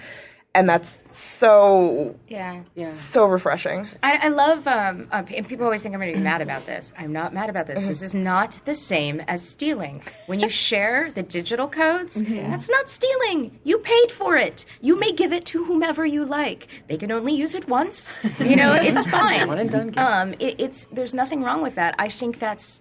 and 0.55 0.69
that's 0.69 0.99
so 1.11 2.15
Yeah, 2.27 2.61
Yeah. 2.75 2.93
so 2.93 3.25
refreshing 3.25 3.87
I, 4.01 4.13
I 4.23 4.27
love. 4.29 4.67
Um, 4.67 5.07
uh, 5.11 5.23
and 5.35 5.47
people 5.47 5.65
always 5.65 5.81
think 5.81 5.93
I'm 5.95 6.01
going 6.01 6.13
to 6.13 6.19
be 6.19 6.23
mad 6.23 6.41
about 6.41 6.65
this. 6.65 6.93
I'm 6.97 7.11
not 7.13 7.33
mad 7.33 7.49
about 7.49 7.67
this. 7.67 7.81
This 7.81 8.01
is 8.01 8.13
not 8.15 8.59
the 8.65 8.73
same 8.75 9.19
as 9.21 9.47
stealing. 9.47 10.01
When 10.27 10.39
you 10.39 10.49
share 10.49 11.11
the 11.13 11.23
digital 11.23 11.67
codes, 11.67 12.15
that's 12.15 12.69
not 12.69 12.89
stealing. 12.89 13.59
You 13.63 13.77
paid 13.79 14.11
for 14.11 14.37
it. 14.37 14.65
You 14.81 14.99
may 14.99 15.11
give 15.11 15.31
it 15.33 15.45
to 15.47 15.65
whomever 15.65 16.05
you 16.05 16.25
like. 16.25 16.67
They 16.87 16.97
can 16.97 17.11
only 17.11 17.33
use 17.33 17.53
it 17.55 17.67
once. 17.67 18.19
You 18.39 18.55
know, 18.55 18.73
it's 18.73 19.05
fine. 19.19 19.47
One 19.47 19.57
and 19.59 19.69
done. 19.71 19.93
Um, 19.97 20.33
it, 20.39 20.55
it's 20.59 20.85
there's 20.85 21.13
nothing 21.13 21.43
wrong 21.43 21.61
with 21.61 21.75
that. 21.75 21.95
I 21.99 22.09
think 22.09 22.39
that's 22.39 22.79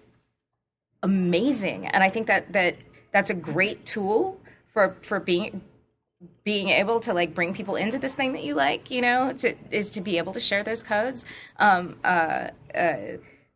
amazing, 1.01 1.87
and 1.87 2.03
I 2.03 2.09
think 2.09 2.27
that 2.27 2.53
that 2.53 2.75
that's 3.11 3.29
a 3.29 3.33
great 3.35 3.85
tool 3.85 4.39
for 4.73 4.95
for 5.01 5.19
being 5.19 5.61
being 6.43 6.69
able 6.69 6.99
to 7.01 7.13
like 7.13 7.33
bring 7.33 7.53
people 7.53 7.75
into 7.75 7.97
this 7.97 8.15
thing 8.15 8.33
that 8.33 8.43
you 8.43 8.55
like, 8.55 8.91
you 8.91 9.01
know, 9.01 9.33
to 9.33 9.55
is 9.71 9.91
to 9.91 10.01
be 10.01 10.17
able 10.17 10.33
to 10.33 10.39
share 10.39 10.63
those 10.63 10.83
codes. 10.83 11.25
Um, 11.57 11.97
uh, 12.03 12.49
uh, 12.75 12.95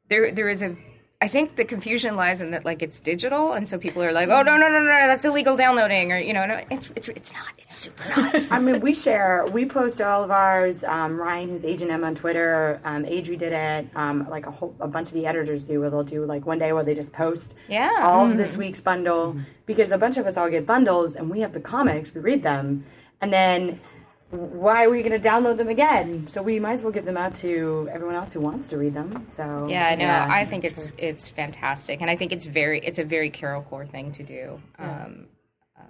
there 0.09 0.31
there 0.31 0.49
is 0.49 0.63
a 0.63 0.75
I 1.19 1.27
think 1.27 1.55
the 1.55 1.65
confusion 1.65 2.15
lies 2.15 2.41
in 2.41 2.51
that 2.51 2.63
like 2.63 2.83
it's 2.83 2.99
digital, 2.99 3.53
and 3.53 3.67
so 3.67 3.79
people 3.79 4.03
are 4.03 4.11
like, 4.11 4.29
oh 4.29 4.43
no 4.43 4.55
no 4.55 4.67
no 4.69 4.79
no, 4.79 4.85
that's 4.85 5.25
illegal 5.25 5.55
downloading, 5.55 6.11
or 6.11 6.19
you 6.19 6.31
know, 6.31 6.45
no, 6.45 6.61
it's 6.69 6.91
it's 6.95 7.07
it's 7.09 7.33
not. 7.33 7.47
It's 7.57 7.75
super 7.75 8.07
not. 8.15 8.51
I 8.51 8.59
mean, 8.59 8.81
we 8.81 8.93
share, 8.93 9.43
we 9.51 9.65
post 9.65 9.99
all 9.99 10.23
of 10.23 10.29
ours. 10.29 10.83
Um, 10.83 11.19
Ryan, 11.19 11.49
who's 11.49 11.65
Agent 11.65 11.89
M 11.89 12.03
on 12.03 12.13
Twitter, 12.13 12.79
um, 12.85 13.03
Adri 13.03 13.35
did 13.35 13.51
it. 13.51 13.87
Um, 13.95 14.27
like 14.29 14.45
a 14.45 14.51
whole, 14.51 14.75
a 14.79 14.87
bunch 14.87 15.07
of 15.07 15.15
the 15.15 15.25
editors 15.25 15.63
do, 15.63 15.79
where 15.79 15.89
they'll 15.89 16.03
do 16.03 16.23
like 16.23 16.45
one 16.45 16.59
day 16.59 16.71
where 16.71 16.83
they 16.83 16.93
just 16.93 17.11
post 17.11 17.55
Yeah. 17.67 17.89
all 18.03 18.29
of 18.29 18.37
this 18.37 18.55
week's 18.55 18.79
bundle 18.81 19.35
because 19.65 19.89
a 19.91 19.97
bunch 19.97 20.17
of 20.17 20.27
us 20.27 20.37
all 20.37 20.51
get 20.51 20.67
bundles 20.67 21.15
and 21.15 21.31
we 21.31 21.39
have 21.39 21.51
the 21.51 21.59
comics, 21.59 22.13
we 22.13 22.21
read 22.21 22.43
them, 22.43 22.85
and 23.21 23.33
then 23.33 23.79
why 24.29 24.83
are 24.83 24.89
we 24.89 25.01
going 25.03 25.19
to 25.19 25.29
download 25.29 25.57
them 25.57 25.69
again? 25.69 26.27
So 26.27 26.41
we 26.41 26.59
might 26.59 26.73
as 26.73 26.83
well 26.83 26.91
give 26.91 27.05
them 27.05 27.17
out 27.17 27.35
to 27.37 27.89
everyone 27.91 28.15
else 28.15 28.33
who 28.33 28.41
wants 28.41 28.69
to 28.69 28.77
read 28.77 28.93
them. 28.93 29.25
So 29.35 29.67
Yeah, 29.69 29.95
no, 29.95 30.33
I 30.33 30.45
think 30.45 30.63
it's 30.63 30.93
it's 30.97 31.29
fantastic, 31.29 32.01
and 32.01 32.09
I 32.09 32.15
think 32.17 32.31
it's 32.31 32.45
very 32.45 32.79
it's 32.79 32.99
a 32.99 33.03
very 33.03 33.29
Carol 33.29 33.61
Corps 33.61 33.85
thing 33.85 34.11
to 34.13 34.23
do. 34.23 34.61
Um, 34.77 35.27
uh, 35.77 35.81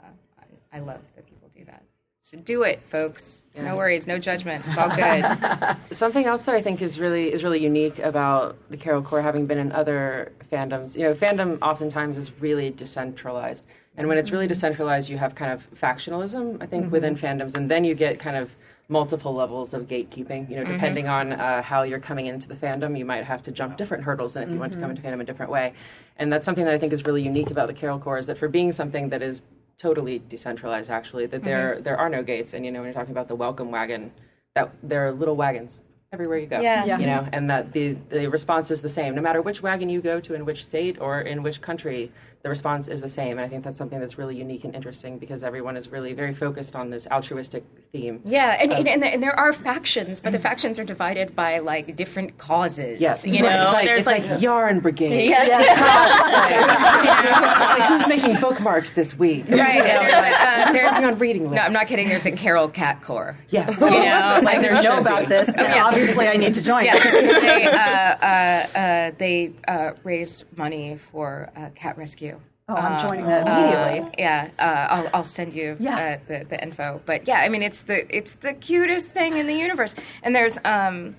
I, 0.73 0.77
I 0.77 0.79
love 0.79 1.01
that 1.15 1.25
people 1.25 1.49
do 1.55 1.65
that. 1.65 1.83
So 2.21 2.37
do 2.37 2.63
it, 2.63 2.81
folks. 2.89 3.41
No 3.55 3.77
worries, 3.77 4.05
no 4.05 4.19
judgment. 4.19 4.65
It's 4.67 4.77
all 4.77 4.89
good. 4.89 5.77
Something 5.95 6.25
else 6.25 6.43
that 6.43 6.55
I 6.55 6.61
think 6.61 6.81
is 6.81 6.99
really 6.99 7.31
is 7.31 7.41
really 7.43 7.63
unique 7.63 7.99
about 7.99 8.57
the 8.69 8.77
Carol 8.77 9.01
Corps, 9.01 9.21
having 9.21 9.47
been 9.47 9.57
in 9.57 9.71
other 9.71 10.33
fandoms. 10.51 10.95
You 10.95 11.03
know, 11.03 11.13
fandom 11.13 11.57
oftentimes 11.61 12.17
is 12.17 12.31
really 12.41 12.69
decentralized, 12.69 13.65
and 13.97 14.07
when 14.07 14.17
it's 14.17 14.31
really 14.31 14.47
decentralized, 14.47 15.09
you 15.09 15.17
have 15.17 15.35
kind 15.35 15.51
of 15.51 15.67
factionalism. 15.75 16.61
I 16.61 16.67
think 16.67 16.85
mm-hmm. 16.85 16.91
within 16.91 17.15
fandoms, 17.15 17.55
and 17.55 17.69
then 17.69 17.83
you 17.83 17.95
get 17.95 18.19
kind 18.19 18.37
of 18.37 18.55
multiple 18.89 19.33
levels 19.33 19.73
of 19.73 19.87
gatekeeping. 19.87 20.49
You 20.49 20.57
know, 20.57 20.63
mm-hmm. 20.63 20.73
depending 20.73 21.07
on 21.07 21.33
uh, 21.33 21.61
how 21.61 21.81
you're 21.81 21.99
coming 21.99 22.27
into 22.27 22.47
the 22.47 22.55
fandom, 22.55 22.97
you 22.97 23.05
might 23.05 23.23
have 23.25 23.41
to 23.43 23.51
jump 23.51 23.75
different 23.75 24.03
hurdles 24.03 24.33
than 24.33 24.43
if 24.43 24.49
you 24.49 24.59
want 24.59 24.71
to 24.73 24.79
come 24.79 24.89
mm-hmm. 24.89 24.97
into 24.97 25.17
fandom 25.17 25.21
a 25.21 25.25
different 25.25 25.51
way. 25.51 25.73
And 26.17 26.31
that's 26.31 26.45
something 26.45 26.65
that 26.65 26.73
I 26.73 26.77
think 26.77 26.93
is 26.93 27.03
really 27.05 27.23
unique 27.23 27.49
about 27.49 27.67
the 27.67 27.73
Carol 27.73 27.99
Corps 27.99 28.19
is 28.19 28.27
that 28.27 28.37
for 28.37 28.47
being 28.47 28.71
something 28.71 29.09
that 29.09 29.21
is 29.21 29.41
totally 29.77 30.19
decentralized, 30.29 30.89
actually, 30.89 31.25
that 31.27 31.43
there 31.43 31.81
there 31.81 31.97
are 31.97 32.09
no 32.09 32.23
gates. 32.23 32.53
And 32.53 32.65
you 32.65 32.71
know, 32.71 32.79
when 32.79 32.87
you're 32.87 32.93
talking 32.93 33.11
about 33.11 33.27
the 33.27 33.35
welcome 33.35 33.71
wagon, 33.71 34.11
that 34.55 34.71
there 34.83 35.07
are 35.07 35.11
little 35.11 35.35
wagons 35.35 35.83
everywhere 36.13 36.37
you 36.37 36.47
go. 36.47 36.59
Yeah. 36.59 36.85
Yeah. 36.85 36.99
You 36.99 37.05
know, 37.05 37.27
and 37.31 37.49
that 37.49 37.73
the 37.73 37.97
the 38.09 38.27
response 38.27 38.71
is 38.71 38.81
the 38.81 38.89
same, 38.89 39.15
no 39.15 39.21
matter 39.21 39.41
which 39.41 39.61
wagon 39.61 39.89
you 39.89 40.01
go 40.01 40.19
to 40.19 40.33
in 40.33 40.45
which 40.45 40.65
state 40.65 40.99
or 40.99 41.21
in 41.21 41.43
which 41.43 41.61
country. 41.61 42.11
The 42.47 42.51
response 42.51 42.87
is 42.87 43.01
the 43.01 43.09
same, 43.09 43.31
and 43.31 43.41
I 43.41 43.49
think 43.49 43.65
that's 43.65 43.77
something 43.77 43.99
that's 43.99 44.17
really 44.17 44.37
unique 44.37 44.63
and 44.63 44.73
interesting 44.73 45.17
because 45.17 45.43
everyone 45.43 45.75
is 45.75 45.89
really 45.89 46.13
very 46.13 46.33
focused 46.33 46.77
on 46.77 46.89
this 46.89 47.05
altruistic 47.07 47.65
theme. 47.91 48.21
Yeah, 48.23 48.55
and, 48.57 48.71
and, 48.71 48.87
and, 48.87 49.03
there, 49.03 49.11
and 49.11 49.21
there 49.21 49.37
are 49.37 49.51
factions, 49.51 50.21
but 50.21 50.31
the 50.31 50.39
factions 50.39 50.79
are 50.79 50.85
divided 50.85 51.35
by 51.35 51.59
like 51.59 51.97
different 51.97 52.37
causes. 52.37 53.01
Yes, 53.01 53.27
you 53.27 53.41
know, 53.41 53.49
it's 53.49 53.73
like, 53.73 53.85
there's 53.85 54.07
it's 54.07 54.07
like, 54.07 54.41
Yarn 54.41 54.79
Brigade. 54.79 55.27
Yes. 55.27 55.47
It's 57.57 57.79
like, 57.79 57.89
who's 57.89 58.07
making 58.07 58.39
bookmarks 58.39 58.91
this 58.91 59.17
week? 59.17 59.45
right. 59.49 59.81
and 59.81 59.85
there's, 59.85 60.13
like, 60.13 60.39
uh, 60.39 60.71
there's 60.71 61.03
on 61.03 61.17
reading 61.17 61.43
lists? 61.43 61.55
no, 61.55 61.61
I'm 61.63 61.73
not 61.73 61.87
kidding. 61.87 62.07
There's 62.07 62.25
a 62.25 62.31
Carol 62.31 62.69
Cat 62.69 63.01
Corps. 63.01 63.37
Yeah. 63.49 63.69
You 63.69 63.79
know, 63.79 63.87
like 64.43 64.57
I 64.57 64.61
there 64.61 64.73
didn't 64.73 64.85
know 64.85 64.99
about 64.99 65.23
be. 65.23 65.25
this, 65.27 65.49
and 65.49 65.73
obviously 65.73 66.27
I 66.27 66.37
need 66.37 66.53
to 66.53 66.61
join. 66.61 66.85
Yeah, 66.85 66.99
they, 66.99 67.65
uh, 67.65 67.77
uh, 67.77 68.77
uh, 68.77 69.11
they 69.17 69.53
uh, 69.67 69.91
raise 70.03 70.45
money 70.55 70.99
for 71.11 71.49
uh, 71.55 71.69
cat 71.75 71.97
rescue. 71.97 72.36
Oh, 72.69 72.75
I'm 72.75 73.07
joining 73.07 73.25
that 73.27 73.47
immediately. 73.47 74.13
Yeah, 74.19 74.49
uh, 74.59 74.87
I'll, 74.93 75.09
I'll 75.13 75.23
send 75.23 75.53
you 75.53 75.77
Yeah. 75.79 75.95
uh, 75.97 76.27
the, 76.27 76.45
the 76.49 76.61
info. 76.61 77.01
But 77.05 77.25
yeah, 77.27 77.39
I 77.39 77.47
mean, 77.47 77.61
it's 77.63 77.83
the 77.83 78.13
it's 78.15 78.33
the 78.33 78.53
cutest 78.53 79.09
thing 79.11 79.37
in 79.37 79.47
the 79.47 79.53
universe. 79.55 79.95
And 80.23 80.35
there's 80.35 80.57
um, 80.65 81.15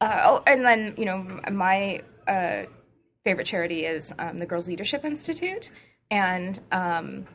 uh, 0.00 0.20
oh, 0.24 0.42
and 0.46 0.64
then 0.64 0.94
you 0.96 1.04
know 1.04 1.40
my 1.52 2.00
uh, 2.26 2.62
favorite 3.22 3.46
charity 3.46 3.84
is 3.84 4.14
um, 4.18 4.38
the 4.38 4.46
Girls 4.46 4.66
Leadership 4.66 5.04
Institute. 5.04 5.70
And 6.10 6.58
um, 6.72 7.26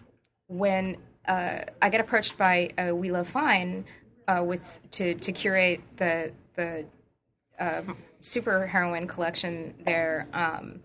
when 0.47 0.97
uh, 1.27 1.59
I 1.79 1.89
get 1.89 2.01
approached 2.01 2.37
by 2.39 2.71
uh, 2.77 2.95
We 2.95 3.11
Love 3.11 3.27
Fine 3.29 3.85
uh, 4.27 4.43
with 4.43 4.79
to 4.91 5.13
to 5.13 5.31
curate 5.31 5.81
the 5.97 6.31
the 6.55 6.85
um, 7.59 7.97
super 8.21 8.65
heroine 8.65 9.07
collection 9.07 9.75
there. 9.85 10.27
Um, 10.33 10.79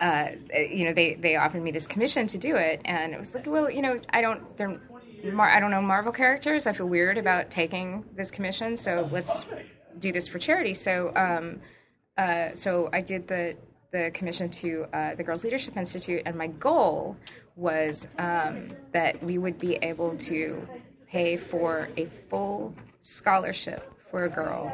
uh, 0.00 0.28
you 0.52 0.84
know, 0.84 0.92
they 0.92 1.14
they 1.14 1.36
offered 1.36 1.62
me 1.62 1.70
this 1.70 1.86
commission 1.86 2.26
to 2.28 2.38
do 2.38 2.56
it, 2.56 2.80
and 2.84 3.12
it 3.12 3.18
was 3.18 3.34
like, 3.34 3.46
well, 3.46 3.70
you 3.70 3.82
know, 3.82 4.00
I 4.10 4.20
don't, 4.20 4.56
they're, 4.56 4.80
Mar- 5.24 5.50
I 5.50 5.58
don't 5.58 5.72
know 5.72 5.82
Marvel 5.82 6.12
characters. 6.12 6.66
I 6.66 6.72
feel 6.72 6.86
weird 6.86 7.18
about 7.18 7.50
taking 7.50 8.04
this 8.14 8.30
commission, 8.30 8.76
so 8.76 9.08
let's 9.10 9.44
do 9.98 10.12
this 10.12 10.28
for 10.28 10.38
charity. 10.38 10.74
So, 10.74 11.12
um, 11.16 11.60
uh, 12.16 12.54
so 12.54 12.88
I 12.92 13.00
did 13.00 13.26
the 13.26 13.56
the 13.90 14.10
commission 14.12 14.50
to 14.50 14.84
uh, 14.92 15.14
the 15.14 15.24
Girls 15.24 15.44
Leadership 15.44 15.76
Institute, 15.76 16.22
and 16.26 16.36
my 16.36 16.46
goal 16.46 17.16
was 17.56 18.06
um, 18.18 18.72
that 18.92 19.20
we 19.22 19.38
would 19.38 19.58
be 19.58 19.74
able 19.82 20.16
to 20.16 20.66
pay 21.08 21.36
for 21.36 21.88
a 21.96 22.06
full 22.28 22.74
scholarship 23.00 23.92
for 24.10 24.24
a 24.24 24.28
girl 24.28 24.70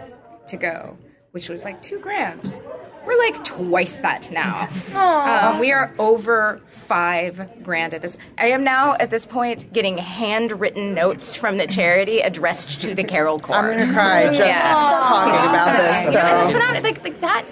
to 0.49 0.57
go, 0.57 0.99
which 1.31 1.49
was 1.49 1.65
like 1.65 1.81
two 1.81 1.99
grand. 1.99 2.61
We're 3.07 3.19
like 3.19 3.45
twice 3.45 4.01
that 4.01 4.31
now. 4.31 4.69
Um, 4.95 5.59
we 5.61 5.73
are 5.73 5.93
over 5.99 6.61
five 6.67 7.63
grand 7.63 7.93
at 7.95 8.03
this. 8.03 8.17
I 8.39 8.49
am 8.49 8.65
now 8.65 8.95
at 8.99 9.11
this 9.11 9.27
point 9.27 9.73
getting 9.73 9.99
handwritten 9.99 10.95
notes 10.95 11.35
from 11.35 11.59
the 11.59 11.67
charity 11.67 12.21
addressed 12.21 12.81
to 12.83 12.95
the 12.95 13.05
Carol 13.05 13.39
Corps. 13.39 13.57
I'm 13.73 13.79
gonna 13.79 13.93
cry 13.93 14.27
just 14.27 14.39
Yeah. 14.39 14.73
talking 14.73 15.51
about 15.51 15.77
this. 15.77 16.07
You 16.07 16.21
know, 16.21 16.27
and 16.27 16.43
it's 16.43 16.47
So. 16.47 16.53
phenomenal. 16.53 16.83
Like, 16.83 17.05
like 17.05 17.21
that 17.21 17.45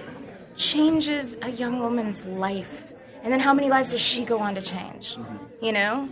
changes 0.56 1.36
a 1.42 1.50
young 1.50 1.80
woman's 1.80 2.24
life, 2.24 2.84
and 3.22 3.32
then 3.32 3.40
how 3.40 3.52
many 3.54 3.68
lives 3.68 3.90
does 3.92 4.00
she 4.00 4.24
go 4.24 4.38
on 4.38 4.54
to 4.54 4.62
change? 4.62 5.16
You 5.60 5.72
know. 5.72 6.08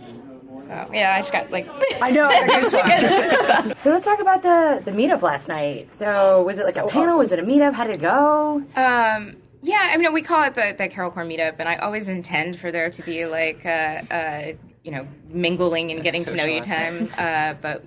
So 0.71 0.89
yeah, 0.93 1.15
I 1.15 1.19
just 1.19 1.33
got 1.33 1.51
like 1.51 1.67
I 2.01 2.11
know. 2.11 2.29
So 3.81 3.91
let's 3.91 4.05
talk 4.05 4.21
about 4.21 4.41
the 4.41 4.81
the 4.85 4.91
meetup 4.91 5.21
last 5.21 5.49
night. 5.49 5.91
So 5.91 6.43
was 6.43 6.57
it 6.57 6.63
like 6.63 6.77
a 6.77 6.87
panel? 6.87 7.17
Was 7.17 7.33
it 7.33 7.39
a 7.39 7.43
meetup? 7.43 7.73
How 7.73 7.83
did 7.83 7.95
it 7.95 8.01
go? 8.01 8.63
Um, 8.77 9.35
yeah, 9.61 9.89
I 9.91 9.97
mean, 9.97 10.13
we 10.13 10.21
call 10.21 10.43
it 10.43 10.55
the, 10.55 10.73
the 10.77 10.87
Carol 10.87 11.11
Corps 11.11 11.25
meetup, 11.25 11.55
and 11.59 11.67
I 11.67 11.75
always 11.75 12.07
intend 12.07 12.57
for 12.57 12.71
there 12.71 12.89
to 12.89 13.03
be 13.03 13.25
like, 13.25 13.65
uh, 13.65 13.69
uh, 13.69 14.53
you 14.83 14.91
know, 14.91 15.07
mingling 15.27 15.91
and 15.91 16.01
getting 16.01 16.23
to 16.23 16.35
know 16.35 16.45
you 16.45 16.61
time. 16.61 17.09
Uh, 17.17 17.53
but 17.61 17.83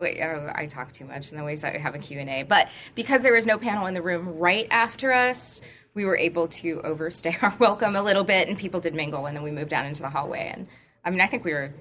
wait, 0.00 0.20
oh, 0.20 0.50
I 0.52 0.66
talk 0.66 0.90
too 0.90 1.04
much, 1.04 1.30
and 1.30 1.38
always 1.38 1.62
I 1.62 1.78
have 1.78 1.94
a 1.94 1.98
Q 1.98 2.18
and 2.18 2.28
A. 2.28 2.42
But 2.42 2.68
because 2.96 3.22
there 3.22 3.34
was 3.34 3.46
no 3.46 3.56
panel 3.56 3.86
in 3.86 3.94
the 3.94 4.02
room 4.02 4.36
right 4.38 4.66
after 4.72 5.12
us, 5.12 5.60
we 5.94 6.04
were 6.04 6.18
able 6.18 6.48
to 6.48 6.80
overstay 6.82 7.38
our 7.42 7.54
welcome 7.60 7.94
a 7.94 8.02
little 8.02 8.24
bit, 8.24 8.48
and 8.48 8.58
people 8.58 8.80
did 8.80 8.94
mingle, 8.94 9.26
and 9.26 9.36
then 9.36 9.44
we 9.44 9.52
moved 9.52 9.70
down 9.70 9.86
into 9.86 10.02
the 10.02 10.10
hallway. 10.10 10.52
And 10.54 10.66
I 11.04 11.10
mean, 11.10 11.20
I 11.20 11.26
think 11.26 11.44
we 11.44 11.52
were 11.52 11.72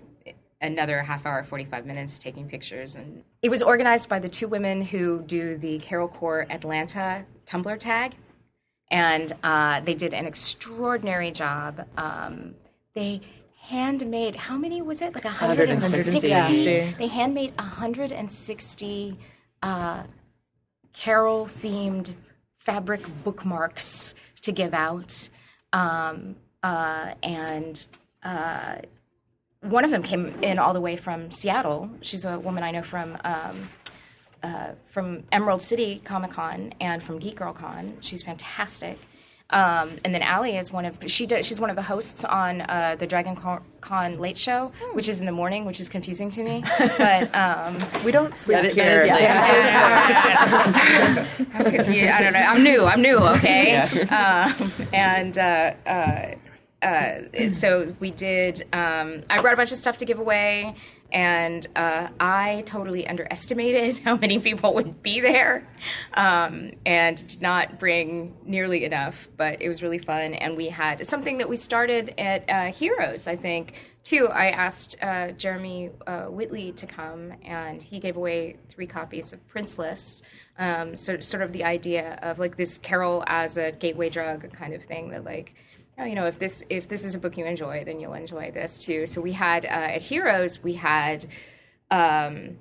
another 0.61 1.01
half 1.01 1.25
hour, 1.25 1.43
45 1.43 1.85
minutes 1.85 2.17
taking 2.19 2.47
pictures. 2.47 2.95
And 2.95 3.23
it 3.41 3.49
was 3.49 3.61
organized 3.61 4.09
by 4.09 4.19
the 4.19 4.29
two 4.29 4.47
women 4.47 4.81
who 4.81 5.21
do 5.21 5.57
the 5.57 5.79
Carol 5.79 6.07
Corps 6.07 6.47
Atlanta 6.49 7.25
Tumblr 7.45 7.79
tag. 7.79 8.15
And 8.89 9.31
uh, 9.43 9.81
they 9.81 9.93
did 9.93 10.13
an 10.13 10.25
extraordinary 10.25 11.31
job. 11.31 11.85
Um, 11.97 12.55
they 12.93 13.21
handmade, 13.59 14.35
how 14.35 14.57
many 14.57 14.81
was 14.81 15.01
it? 15.01 15.15
Like 15.15 15.25
160? 15.25 16.27
160. 16.27 16.95
They 16.97 17.07
handmade 17.07 17.53
160 17.57 19.17
uh, 19.61 20.03
Carol 20.93 21.45
themed 21.45 22.13
fabric 22.59 23.05
bookmarks 23.23 24.13
to 24.41 24.51
give 24.51 24.73
out. 24.73 25.29
Um, 25.71 26.35
uh, 26.61 27.13
and 27.23 27.87
uh, 28.23 28.75
one 29.63 29.85
of 29.85 29.91
them 29.91 30.03
came 30.03 30.27
in 30.41 30.59
all 30.59 30.73
the 30.73 30.81
way 30.81 30.97
from 30.97 31.31
Seattle. 31.31 31.89
She's 32.01 32.25
a 32.25 32.37
woman 32.39 32.63
I 32.63 32.71
know 32.71 32.83
from 32.83 33.17
um, 33.23 33.69
uh, 34.43 34.71
from 34.89 35.23
Emerald 35.31 35.61
City 35.61 36.01
Comic 36.03 36.31
Con 36.31 36.73
and 36.81 37.01
from 37.01 37.19
Geek 37.19 37.37
Girl 37.37 37.53
Con. 37.53 37.97
She's 38.01 38.23
fantastic. 38.23 38.99
Um, 39.49 39.91
and 40.03 40.13
then 40.15 40.21
Allie 40.23 40.57
is 40.57 40.71
one 40.71 40.83
of 40.85 40.97
she 41.07 41.27
does, 41.27 41.45
she's 41.45 41.59
one 41.59 41.69
of 41.69 41.75
the 41.75 41.81
hosts 41.83 42.25
on 42.25 42.61
uh, 42.61 42.95
the 42.97 43.05
Dragon 43.05 43.37
Con 43.81 44.17
Late 44.19 44.37
Show, 44.37 44.71
which 44.93 45.07
is 45.07 45.19
in 45.19 45.27
the 45.27 45.31
morning, 45.31 45.65
which 45.65 45.79
is 45.79 45.89
confusing 45.89 46.31
to 46.31 46.43
me. 46.43 46.63
But 46.79 47.29
um, 47.35 47.77
We 48.03 48.11
don't 48.11 48.35
sleep 48.35 48.57
That 48.57 48.65
is- 48.65 48.73
here. 48.75 49.05
that 49.07 51.27
is 51.37 51.45
I'm 51.55 51.71
confused. 51.71 52.11
I 52.11 52.21
don't 52.23 52.33
know. 52.33 52.39
I'm 52.39 52.63
new. 52.63 52.83
I'm 52.85 53.01
new. 53.01 53.17
Okay. 53.17 54.07
Um, 54.13 54.71
and 54.91 55.37
uh, 55.37 55.73
uh, 55.85 56.31
uh, 56.83 57.51
so 57.51 57.95
we 57.99 58.11
did. 58.11 58.63
Um, 58.73 59.23
I 59.29 59.41
brought 59.41 59.53
a 59.53 59.57
bunch 59.57 59.71
of 59.71 59.77
stuff 59.77 59.97
to 59.97 60.05
give 60.05 60.19
away, 60.19 60.75
and 61.11 61.65
uh, 61.75 62.09
I 62.19 62.63
totally 62.65 63.07
underestimated 63.07 63.99
how 64.05 64.17
many 64.17 64.39
people 64.39 64.73
would 64.75 65.01
be 65.01 65.19
there, 65.21 65.67
um, 66.13 66.71
and 66.85 67.25
did 67.27 67.41
not 67.41 67.79
bring 67.79 68.35
nearly 68.45 68.83
enough. 68.83 69.29
But 69.37 69.61
it 69.61 69.69
was 69.69 69.81
really 69.81 69.99
fun, 69.99 70.33
and 70.33 70.57
we 70.57 70.69
had 70.69 71.05
something 71.07 71.37
that 71.37 71.49
we 71.49 71.55
started 71.55 72.13
at 72.17 72.49
uh, 72.49 72.71
Heroes. 72.71 73.27
I 73.27 73.35
think 73.35 73.73
too. 74.03 74.27
I 74.27 74.49
asked 74.49 74.97
uh, 75.01 75.31
Jeremy 75.31 75.89
uh, 76.05 76.25
Whitley 76.25 76.73
to 76.73 76.85
come, 76.85 77.33
and 77.43 77.81
he 77.81 77.99
gave 77.99 78.17
away 78.17 78.57
three 78.69 78.87
copies 78.87 79.33
of 79.33 79.39
Princeless. 79.47 80.21
Um, 80.59 80.97
so 80.97 81.19
sort 81.21 81.41
of 81.41 81.53
the 81.53 81.63
idea 81.63 82.19
of 82.21 82.37
like 82.37 82.57
this 82.57 82.77
Carol 82.77 83.23
as 83.27 83.57
a 83.57 83.71
gateway 83.71 84.09
drug 84.09 84.51
kind 84.53 84.73
of 84.73 84.83
thing 84.83 85.09
that 85.11 85.23
like 85.23 85.55
oh, 85.97 86.03
you 86.05 86.15
know, 86.15 86.25
if 86.25 86.39
this 86.39 86.63
if 86.69 86.87
this 86.87 87.03
is 87.05 87.15
a 87.15 87.19
book 87.19 87.37
you 87.37 87.45
enjoy, 87.45 87.83
then 87.85 87.99
you'll 87.99 88.13
enjoy 88.13 88.51
this 88.51 88.79
too. 88.79 89.05
So 89.05 89.21
we 89.21 89.31
had 89.31 89.65
uh, 89.65 89.69
at 89.95 90.01
Heroes, 90.01 90.61
we 90.63 90.73
had 90.73 91.25
um, 91.91 92.57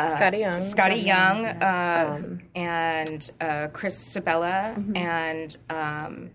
Skottie 0.00 0.40
Young. 0.40 0.54
Skottie 0.54 1.04
Young 1.04 1.46
uh, 1.46 2.20
and 2.54 3.30
uh, 3.40 3.68
Chris 3.72 4.16
Sebela 4.16 4.96
and 4.96 5.56
um, 5.70 6.30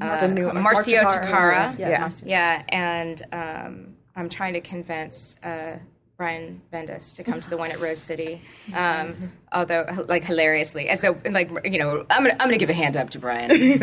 uh, 0.00 0.18
Marcio 0.18 1.02
Takara. 1.04 1.30
Takara. 1.30 1.78
Yeah. 1.78 1.88
Yeah. 1.88 2.10
Yeah, 2.24 2.62
and 2.68 3.22
um, 3.32 3.96
I'm 4.16 4.28
trying 4.28 4.54
to 4.54 4.60
convince 4.60 5.36
uh, 5.42 5.78
Brian 6.20 6.60
Bendis 6.70 7.16
to 7.16 7.24
come 7.24 7.40
to 7.40 7.48
the 7.48 7.56
one 7.56 7.70
at 7.70 7.80
Rose 7.80 7.98
City. 7.98 8.42
Um, 8.74 9.32
although, 9.52 9.86
like 10.06 10.22
hilariously, 10.22 10.90
as 10.90 11.00
though, 11.00 11.18
like 11.30 11.48
you 11.64 11.78
know, 11.78 12.04
I'm 12.10 12.24
gonna 12.24 12.36
I'm 12.38 12.48
gonna 12.48 12.58
give 12.58 12.68
a 12.68 12.74
hand 12.74 12.94
up 12.98 13.08
to 13.10 13.18
Brian. 13.18 13.48
hey, 13.58 13.78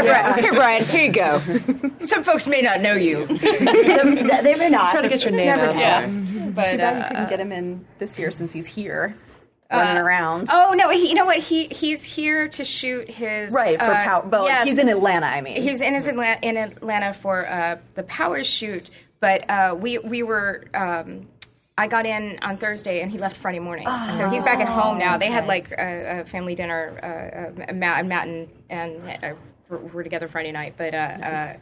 Brian, 0.00 0.38
here, 0.38 0.52
Brian, 0.54 0.84
here 0.86 1.04
you 1.04 1.12
go. 1.12 1.42
Some 2.00 2.24
folks 2.24 2.46
may 2.46 2.62
not 2.62 2.80
know 2.80 2.94
you, 2.94 3.26
they 3.26 4.54
may 4.54 4.70
not. 4.70 4.92
Try 4.92 5.02
to 5.02 5.08
get 5.10 5.22
your 5.22 5.32
name 5.32 5.48
Never 5.48 5.66
out 5.66 5.76
know. 5.76 5.80
there. 5.82 6.50
but 6.52 6.70
Too 6.70 6.78
bad 6.78 6.96
you 6.96 7.02
uh, 7.02 7.08
couldn't 7.08 7.28
get 7.28 7.40
him 7.40 7.52
in 7.52 7.84
this 7.98 8.18
year 8.18 8.30
since 8.30 8.54
he's 8.54 8.66
here 8.66 9.14
running 9.70 9.98
around. 9.98 10.48
oh 10.50 10.72
no, 10.72 10.88
he, 10.88 11.10
you 11.10 11.14
know 11.14 11.26
what? 11.26 11.40
He 11.40 11.66
he's 11.66 12.02
here 12.02 12.48
to 12.48 12.64
shoot 12.64 13.10
his 13.10 13.52
right 13.52 13.78
for 13.78 13.84
uh, 13.84 14.02
power, 14.02 14.26
but 14.26 14.44
yes. 14.44 14.66
he's 14.66 14.78
in 14.78 14.88
Atlanta. 14.88 15.26
I 15.26 15.42
mean, 15.42 15.60
He's 15.60 15.82
in 15.82 15.92
his 15.92 16.06
Atlanta, 16.06 16.40
in 16.40 16.56
Atlanta 16.56 17.12
for 17.12 17.46
uh, 17.46 17.76
the 17.96 18.02
Power 18.04 18.42
shoot, 18.42 18.88
but 19.20 19.44
uh, 19.50 19.76
we 19.78 19.98
we 19.98 20.22
were 20.22 20.64
um, 20.72 21.28
I 21.78 21.88
got 21.88 22.06
in 22.06 22.38
on 22.42 22.58
Thursday 22.58 23.00
and 23.00 23.10
he 23.10 23.18
left 23.18 23.36
Friday 23.36 23.58
morning. 23.58 23.86
so 24.12 24.28
he's 24.28 24.42
back 24.44 24.60
at 24.60 24.68
home 24.68 24.98
now. 24.98 25.16
They 25.16 25.30
had 25.30 25.46
like 25.46 25.70
a, 25.72 26.20
a 26.20 26.24
family 26.24 26.54
dinner. 26.54 26.98
Uh, 27.02 27.70
uh, 27.70 27.72
Matt, 27.72 28.06
Matt 28.06 28.26
and, 28.28 28.48
and 28.68 29.00
uh, 29.22 29.34
were, 29.68 30.02
together 30.02 30.28
Friday 30.28 30.52
night. 30.52 30.74
But 30.76 30.94
uh, 30.94 30.96
uh, 30.96 31.56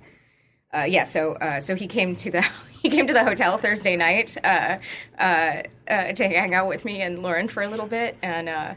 uh, 0.79 0.83
yeah, 0.85 1.05
so 1.05 1.35
uh, 1.35 1.61
so 1.61 1.75
he 1.75 1.87
came 1.87 2.17
to 2.17 2.31
the 2.31 2.45
he 2.83 2.91
came 2.91 3.07
to 3.07 3.13
the 3.13 3.25
hotel 3.25 3.59
Thursday 3.59 3.97
night 3.97 4.37
uh, 4.45 4.79
uh, 5.19 5.63
uh, 5.89 6.13
to 6.13 6.29
hang 6.29 6.55
out 6.55 6.69
with 6.69 6.85
me 6.85 7.03
and 7.03 7.21
Lauren 7.21 7.49
for 7.49 7.63
a 7.63 7.69
little 7.69 7.87
bit, 7.87 8.17
and 8.23 8.49
uh, 8.49 8.75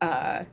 uh, 0.00 0.44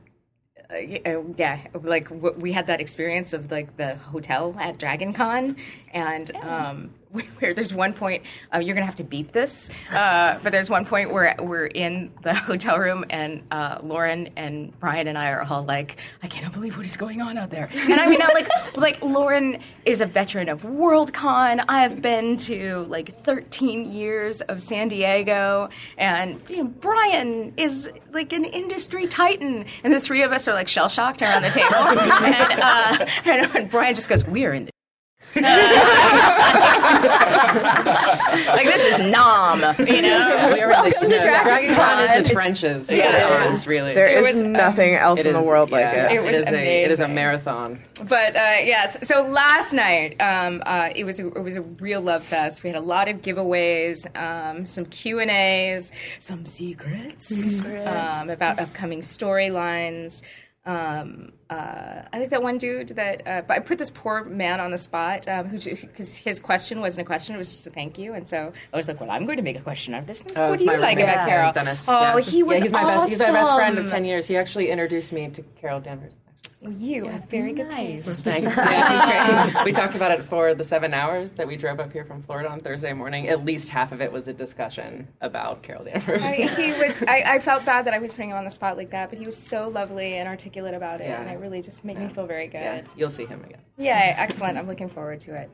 uh, 0.72 1.22
yeah, 1.36 1.60
like 1.82 2.08
w- 2.08 2.34
we 2.38 2.52
had 2.52 2.66
that 2.68 2.80
experience 2.80 3.32
of 3.32 3.50
like 3.50 3.76
the 3.76 3.96
hotel 3.96 4.56
at 4.58 4.78
Dragon 4.78 5.12
Con, 5.12 5.56
and 5.92 6.34
um, 6.36 6.90
where 7.38 7.52
there's 7.52 7.74
one 7.74 7.92
point 7.92 8.22
uh, 8.54 8.58
you're 8.58 8.74
gonna 8.74 8.86
have 8.86 8.94
to 8.96 9.04
beat 9.04 9.32
this, 9.32 9.68
uh, 9.90 10.38
but 10.42 10.50
there's 10.50 10.70
one 10.70 10.84
point 10.84 11.12
where 11.12 11.34
we're 11.38 11.66
in 11.66 12.10
the 12.22 12.34
hotel 12.50 12.78
room 12.78 13.04
and 13.10 13.42
uh, 13.50 13.78
Lauren 13.82 14.30
and 14.36 14.78
Brian 14.80 15.08
and 15.08 15.18
I 15.18 15.30
are 15.30 15.42
all 15.42 15.62
like, 15.62 15.98
I 16.22 16.28
cannot 16.28 16.52
believe 16.52 16.76
what 16.76 16.86
is 16.86 16.96
going 16.96 17.20
on 17.20 17.36
out 17.36 17.50
there. 17.50 17.68
And 17.72 18.00
I 18.00 18.06
mean, 18.06 18.22
I'm 18.22 18.34
like, 18.34 18.48
like 18.76 19.02
Lauren 19.02 19.60
is 19.84 20.00
a 20.00 20.06
veteran 20.06 20.48
of 20.48 20.62
WorldCon. 20.62 21.64
I've 21.68 22.00
been 22.00 22.36
to 22.38 22.86
like 22.88 23.22
13 23.24 23.84
years 23.90 24.40
of 24.42 24.62
San 24.62 24.88
Diego, 24.88 25.68
and 25.98 26.40
you 26.48 26.58
know, 26.58 26.64
Brian 26.64 27.52
is 27.56 27.90
like 28.12 28.32
an 28.32 28.44
industry 28.44 29.06
titan, 29.06 29.66
and 29.84 29.92
the 29.92 30.00
three 30.00 30.22
of 30.22 30.32
us 30.32 30.48
are 30.48 30.54
like 30.54 30.68
shell 30.68 30.88
shocked 30.88 31.20
around 31.22 31.42
the 31.42 31.50
table, 31.50 31.74
and, 31.74 32.60
uh, 32.60 33.06
and, 33.24 33.56
and 33.56 33.70
Brian 33.70 33.94
just 33.94 34.08
goes, 34.08 34.24
"We 34.24 34.46
are 34.46 34.54
in." 34.54 34.71
like 38.52 38.64
this 38.64 38.84
is 38.84 38.98
nom, 39.10 39.60
you 39.86 40.02
know. 40.02 40.50
We 40.52 40.60
are 40.60 40.68
Welcome 40.68 41.04
the, 41.04 41.08
no, 41.08 41.20
Dragon 41.20 41.74
Con 41.74 42.02
is 42.04 42.28
the 42.28 42.34
trenches. 42.34 42.90
Yeah, 42.90 43.44
it 43.46 43.52
is 43.52 43.66
really. 43.66 43.94
There 43.94 44.06
It 44.08 44.24
is 44.24 44.34
was, 44.36 44.42
um, 44.44 44.52
nothing 44.52 44.94
else 44.94 45.20
It 45.20 45.26
in 45.26 45.32
the 45.34 45.40
is- 45.40 45.46
world 45.46 45.70
like 45.70 45.86
it. 45.86 46.12
It 46.12 46.22
was 46.22 46.36
is 46.36 46.48
a, 46.48 46.84
it 46.84 46.90
is 46.90 47.00
a 47.00 47.08
marathon. 47.08 47.82
But 48.08 48.36
uh, 48.36 48.56
yes, 48.62 48.96
so 49.06 49.22
last 49.22 49.72
night 49.72 50.20
um, 50.20 50.62
uh, 50.66 50.90
it 50.94 51.04
was 51.04 51.20
a, 51.20 51.28
it 51.28 51.42
was 51.42 51.56
a 51.56 51.62
real 51.62 52.00
love 52.00 52.24
fest. 52.24 52.62
We 52.62 52.68
had 52.70 52.76
a 52.76 52.80
lot 52.80 53.08
of 53.08 53.22
giveaways, 53.22 54.06
um, 54.16 54.66
some 54.66 54.84
Q 54.86 55.20
and 55.20 55.30
A's, 55.30 55.92
some 56.18 56.44
secrets 56.46 57.62
um, 57.64 58.28
about 58.30 58.58
upcoming 58.58 59.00
storylines. 59.00 60.22
Um, 60.64 61.32
uh, 61.50 62.02
I 62.12 62.18
think 62.18 62.30
that 62.30 62.42
one 62.42 62.56
dude 62.56 62.90
that 62.90 63.26
uh, 63.26 63.42
but 63.42 63.54
I 63.54 63.58
put 63.58 63.78
this 63.78 63.90
poor 63.90 64.24
man 64.24 64.60
on 64.60 64.70
the 64.70 64.78
spot 64.78 65.26
um, 65.26 65.48
who 65.48 65.58
because 65.58 66.16
his 66.16 66.38
question 66.38 66.80
wasn't 66.80 67.04
a 67.04 67.06
question; 67.06 67.34
it 67.34 67.38
was 67.38 67.50
just 67.50 67.66
a 67.66 67.70
thank 67.70 67.98
you. 67.98 68.14
And 68.14 68.28
so 68.28 68.52
I 68.72 68.76
was 68.76 68.86
like, 68.86 69.00
"Well, 69.00 69.10
I'm 69.10 69.26
going 69.26 69.38
to 69.38 69.42
make 69.42 69.58
a 69.58 69.62
question 69.62 69.92
out 69.94 70.02
of 70.02 70.06
this." 70.06 70.22
Oh, 70.36 70.50
what 70.50 70.60
do 70.60 70.64
you 70.64 70.76
like 70.76 70.98
about 70.98 71.16
Yeah, 71.16 71.26
Carol? 71.26 71.52
Dennis. 71.52 71.86
Oh, 71.88 72.16
yeah. 72.16 72.20
he 72.20 72.44
was 72.44 72.58
Yeah, 72.58 72.62
he's 72.62 72.72
my 72.72 72.84
best. 72.84 73.08
He's 73.08 73.18
my 73.18 73.32
best 73.32 73.54
friend 73.54 73.76
of 73.76 73.88
ten 73.88 74.04
years. 74.04 74.26
He 74.26 74.36
actually 74.36 74.70
introduced 74.70 75.12
me 75.12 75.28
to 75.30 75.42
Carol 75.60 75.80
Danvers. 75.80 76.12
You 76.68 77.06
have 77.06 77.28
very 77.28 77.52
good 77.52 77.70
taste. 77.70 78.24
Thanks. 78.24 78.56
Yeah. 78.56 79.64
We 79.64 79.72
talked 79.72 79.96
about 79.96 80.12
it 80.12 80.24
for 80.28 80.54
the 80.54 80.62
seven 80.62 80.94
hours 80.94 81.32
that 81.32 81.46
we 81.46 81.56
drove 81.56 81.80
up 81.80 81.92
here 81.92 82.04
from 82.04 82.22
Florida 82.22 82.48
on 82.48 82.60
Thursday 82.60 82.92
morning. 82.92 83.28
At 83.28 83.44
least 83.44 83.68
half 83.68 83.90
of 83.90 84.00
it 84.00 84.12
was 84.12 84.28
a 84.28 84.32
discussion 84.32 85.08
about 85.20 85.62
Carol 85.62 85.84
Danvers. 85.84 86.22
I, 86.22 86.32
he 86.32 86.70
was. 86.80 87.02
I, 87.08 87.22
I 87.34 87.38
felt 87.40 87.64
bad 87.64 87.86
that 87.86 87.94
I 87.94 87.98
was 87.98 88.12
putting 88.14 88.30
him 88.30 88.36
on 88.36 88.44
the 88.44 88.50
spot 88.50 88.76
like 88.76 88.90
that, 88.90 89.10
but 89.10 89.18
he 89.18 89.26
was 89.26 89.36
so 89.36 89.68
lovely 89.68 90.14
and 90.14 90.28
articulate 90.28 90.74
about 90.74 91.00
it, 91.00 91.08
Yeah. 91.08 91.20
and 91.20 91.30
it 91.30 91.38
really 91.40 91.62
just 91.62 91.84
made 91.84 91.98
me 91.98 92.08
feel 92.08 92.26
very 92.26 92.46
good. 92.46 92.58
Yeah, 92.60 92.76
Yeah. 92.76 92.82
you'll 92.96 93.10
see 93.10 93.26
him 93.26 93.42
again. 93.44 93.60
Yeah, 93.76 94.14
excellent. 94.18 94.56
I'm 94.56 94.68
looking 94.68 94.88
forward 94.88 95.20
to 95.20 95.34
it. 95.34 95.50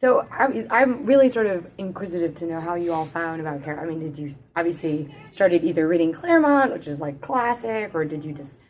So 0.00 0.26
I, 0.30 0.66
I'm 0.70 1.06
really 1.06 1.30
sort 1.30 1.46
of 1.46 1.66
inquisitive 1.78 2.34
to 2.36 2.46
know 2.46 2.60
how 2.60 2.74
you 2.74 2.92
all 2.92 3.06
found 3.06 3.40
about 3.40 3.64
Carol. 3.64 3.80
I 3.82 3.86
mean, 3.86 4.00
did 4.00 4.18
you 4.18 4.34
obviously 4.54 5.14
started 5.30 5.64
either 5.64 5.88
reading 5.88 6.12
Claremont, 6.12 6.72
which 6.72 6.86
is 6.86 6.98
like 7.00 7.20
classic, 7.22 7.94
or 7.94 8.04
did 8.04 8.24
you 8.24 8.32
just 8.32 8.60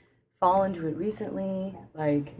fall 0.44 0.64
into 0.64 0.86
it 0.86 0.96
recently? 0.96 1.74
Like, 1.94 2.34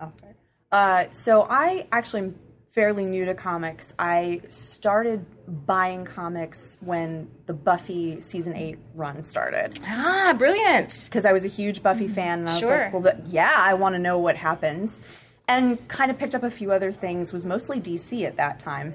I'll 0.00 0.12
start. 0.12 0.36
Uh, 0.72 1.04
so 1.10 1.46
I 1.50 1.86
actually 1.92 2.20
am 2.22 2.34
fairly 2.74 3.04
new 3.04 3.24
to 3.26 3.34
comics. 3.34 3.92
I 3.98 4.40
started 4.48 5.24
buying 5.66 6.04
comics 6.06 6.78
when 6.80 7.28
the 7.46 7.52
Buffy 7.52 8.20
season 8.20 8.54
eight 8.56 8.78
run 8.94 9.22
started 9.22 9.78
Ah, 9.86 10.34
brilliant. 10.38 11.04
because 11.04 11.24
I 11.26 11.32
was 11.32 11.44
a 11.44 11.48
huge 11.48 11.82
Buffy 11.82 12.08
fan, 12.08 12.40
and 12.40 12.48
I 12.48 12.52
was 12.52 12.60
Sure. 12.60 12.78
like, 12.84 12.92
"Well, 12.92 13.02
the, 13.02 13.16
yeah, 13.26 13.52
I 13.56 13.74
want 13.74 13.94
to 13.94 13.98
know 13.98 14.18
what 14.18 14.36
happens." 14.36 15.02
And 15.46 15.86
kind 15.88 16.10
of 16.10 16.18
picked 16.18 16.34
up 16.34 16.42
a 16.42 16.50
few 16.50 16.72
other 16.72 16.92
things. 16.92 17.32
Was 17.32 17.44
mostly 17.46 17.80
DC 17.80 18.24
at 18.24 18.36
that 18.36 18.58
time, 18.60 18.94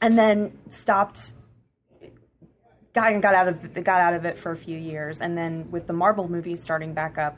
and 0.00 0.16
then 0.18 0.56
stopped. 0.70 1.32
Got 2.96 3.12
and 3.12 3.22
got 3.22 3.34
out 3.34 3.48
of 3.48 3.74
got 3.84 4.00
out 4.00 4.14
of 4.14 4.24
it 4.24 4.38
for 4.38 4.52
a 4.52 4.56
few 4.56 4.78
years, 4.78 5.20
and 5.20 5.36
then 5.36 5.70
with 5.70 5.86
the 5.86 5.92
Marvel 5.92 6.30
movies 6.30 6.62
starting 6.62 6.94
back 6.94 7.18
up, 7.18 7.36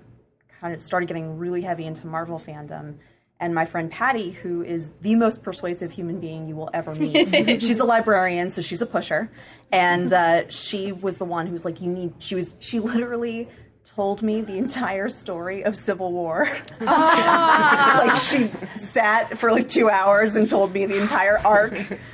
kind 0.61 0.73
of 0.73 0.81
started 0.81 1.07
getting 1.07 1.37
really 1.37 1.63
heavy 1.63 1.85
into 1.85 2.07
Marvel 2.07 2.39
fandom. 2.39 2.95
And 3.41 3.53
my 3.57 3.67
friend 3.67 3.91
Patty, 3.91 4.31
who 4.31 4.63
is 4.63 4.91
the 5.01 5.17
most 5.17 5.43
persuasive 5.43 5.91
human 5.91 6.21
being 6.21 6.47
you 6.47 6.55
will 6.55 6.71
ever 6.73 6.95
meet, 6.95 7.27
she's 7.61 7.81
a 7.81 7.85
librarian, 7.85 8.51
so 8.51 8.63
she's 8.63 8.83
a 8.83 8.87
pusher, 8.87 9.33
and 9.73 10.13
uh, 10.13 10.49
she 10.49 10.93
was 10.93 11.19
the 11.19 11.25
one 11.25 11.49
who 11.49 11.55
was 11.55 11.65
like, 11.65 11.81
"You 11.81 11.91
need." 11.91 12.15
She 12.21 12.37
was. 12.37 12.55
She 12.61 12.79
literally 12.79 13.49
told 13.95 14.23
me 14.23 14.41
the 14.41 14.57
entire 14.59 15.09
story 15.09 15.65
of 15.65 15.77
Civil 15.77 16.13
War. 16.13 16.49
like 16.81 18.17
she 18.19 18.51
sat 18.77 19.39
for 19.39 19.51
like 19.51 19.69
two 19.69 19.89
hours 19.89 20.35
and 20.35 20.49
told 20.49 20.73
me 20.73 20.87
the 20.87 21.01
entire 21.01 21.39
arc. 21.39 21.73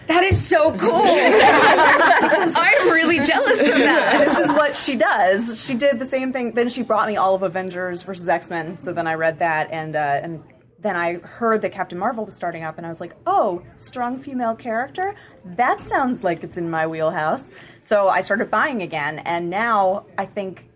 That 0.09 0.25
is 0.25 0.43
so 0.47 0.77
cool. 0.77 0.93
I'm 0.95 2.89
really 2.91 3.21
jealous 3.21 3.61
of 3.61 3.77
that. 3.79 4.19
this 4.25 4.39
is 4.39 4.53
what 4.53 4.77
she 4.77 4.97
does. 4.97 5.65
She 5.65 5.75
did 5.75 5.99
the 5.99 6.07
same 6.07 6.33
thing. 6.33 6.53
Then 6.53 6.69
she 6.69 6.83
brought 6.83 7.09
me 7.09 7.17
all 7.17 7.35
of 7.35 7.43
Avengers 7.43 8.03
versus 8.03 8.29
X 8.29 8.51
Men. 8.51 8.79
So 8.79 8.93
then 8.93 9.07
I 9.07 9.15
read 9.15 9.39
that, 9.41 9.71
and 9.71 9.97
uh, 9.97 10.21
and 10.23 10.43
then 10.81 10.97
I 10.97 11.15
heard 11.15 11.63
that 11.63 11.73
Captain 11.73 11.99
Marvel 11.99 12.25
was 12.25 12.37
starting 12.37 12.63
up, 12.63 12.77
and 12.77 12.87
I 12.87 12.91
was 12.91 13.01
like, 13.01 13.15
oh, 13.27 13.63
strong 13.77 14.19
female 14.19 14.55
character. 14.55 15.15
That 15.45 15.81
sounds 15.81 16.23
like 16.23 16.45
it's 16.45 16.57
in 16.57 16.71
my 16.71 16.87
wheelhouse. 16.87 17.51
So 17.83 18.09
I 18.09 18.21
started 18.21 18.51
buying 18.51 18.83
again, 18.83 19.19
and 19.21 19.51
now 19.51 20.07
I 20.19 20.27
think 20.27 20.67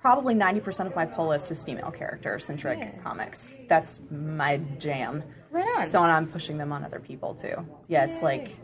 probably 0.00 0.34
ninety 0.34 0.60
percent 0.60 0.88
of 0.88 0.94
my 0.94 1.06
pull 1.06 1.28
list 1.28 1.50
is 1.50 1.64
female 1.64 1.90
character 1.90 2.38
centric 2.38 3.02
comics. 3.02 3.58
That's 3.68 4.00
my 4.10 4.58
jam. 4.78 5.22
Right 5.50 5.66
on. 5.76 5.86
So 5.86 6.02
and 6.02 6.12
I'm 6.12 6.26
pushing 6.26 6.58
them 6.58 6.72
on 6.72 6.84
other 6.84 7.00
people 7.00 7.34
too. 7.34 7.66
Yeah, 7.88 8.06
it's 8.06 8.22
like 8.22 8.56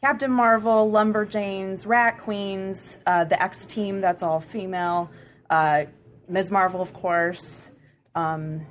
Captain 0.00 0.30
Marvel, 0.30 0.90
Lumberjanes, 0.90 1.86
Rat 1.86 2.20
Queens, 2.20 2.98
uh, 3.06 3.24
the 3.24 3.42
X 3.42 3.66
Team. 3.66 4.00
That's 4.00 4.22
all 4.22 4.40
female. 4.40 5.10
Uh, 5.50 5.84
Ms. 6.28 6.50
Marvel, 6.50 6.80
of 6.80 6.92
course. 6.92 7.70
Um, 8.14 8.66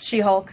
she 0.00 0.20
Hulk. 0.20 0.52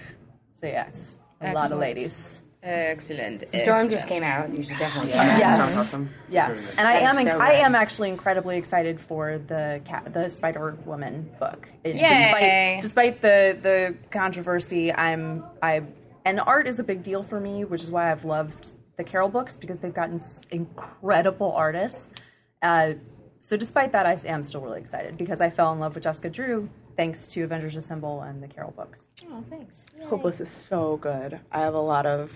So 0.60 0.68
yeah, 0.68 0.88
it's 0.88 1.20
a 1.42 1.54
lot 1.54 1.72
of 1.72 1.80
ladies. 1.80 2.36
Excellent. 2.66 3.42
Storm 3.42 3.60
excellent. 3.60 3.92
just 3.92 4.08
came 4.08 4.24
out. 4.24 4.50
You 4.56 4.64
should 4.64 4.78
definitely 4.80 5.12
check 5.12 5.28
Yeah. 5.28 5.38
Yes. 5.38 5.58
sounds 5.60 5.76
awesome. 5.88 6.10
Yes, 6.30 6.58
and 6.78 6.88
I 6.88 6.94
am 6.96 7.16
That's 7.16 7.30
so 7.30 7.40
I 7.40 7.52
am 7.54 7.76
actually 7.76 8.10
incredibly 8.10 8.58
excited 8.58 9.00
for 9.00 9.38
the 9.38 9.82
cat, 9.86 10.12
the 10.14 10.30
Spider 10.30 10.76
Woman 10.86 11.30
book. 11.40 11.70
It- 11.84 11.96
Yay. 11.96 12.80
Despite, 12.82 12.82
despite 12.82 13.22
the 13.22 13.58
the 13.62 13.96
controversy, 14.10 14.92
I'm 14.92 15.44
I 15.62 15.84
and 16.26 16.40
art 16.40 16.68
is 16.68 16.80
a 16.80 16.84
big 16.84 17.04
deal 17.04 17.22
for 17.22 17.40
me, 17.40 17.64
which 17.66 17.84
is 17.84 17.92
why 17.92 18.12
I've 18.12 18.26
loved 18.26 18.70
the 18.98 19.04
Carol 19.04 19.30
books 19.30 19.56
because 19.58 19.78
they've 19.80 19.94
gotten 19.94 20.16
s- 20.16 20.46
incredible 20.50 21.52
artists. 21.52 22.12
Uh, 22.64 22.94
so 23.42 23.56
despite 23.58 23.92
that, 23.92 24.08
I 24.08 24.18
am 24.26 24.42
still 24.42 24.62
really 24.62 24.80
excited 24.80 25.18
because 25.18 25.40
I 25.40 25.52
fell 25.52 25.72
in 25.72 25.80
love 25.80 25.94
with 25.94 26.04
Jessica 26.06 26.30
Drew 26.32 26.68
thanks 26.98 27.28
to 27.28 27.44
Avengers 27.44 27.76
Assemble 27.76 28.22
and 28.22 28.42
the 28.42 28.48
Carol 28.48 28.72
books. 28.72 29.10
Oh, 29.30 29.44
thanks. 29.50 29.86
Hopeless 30.06 30.40
is 30.40 30.50
so 30.50 30.98
good. 30.98 31.40
I 31.52 31.60
have 31.60 31.74
a 31.76 31.80
lot 31.82 32.06
of 32.08 32.32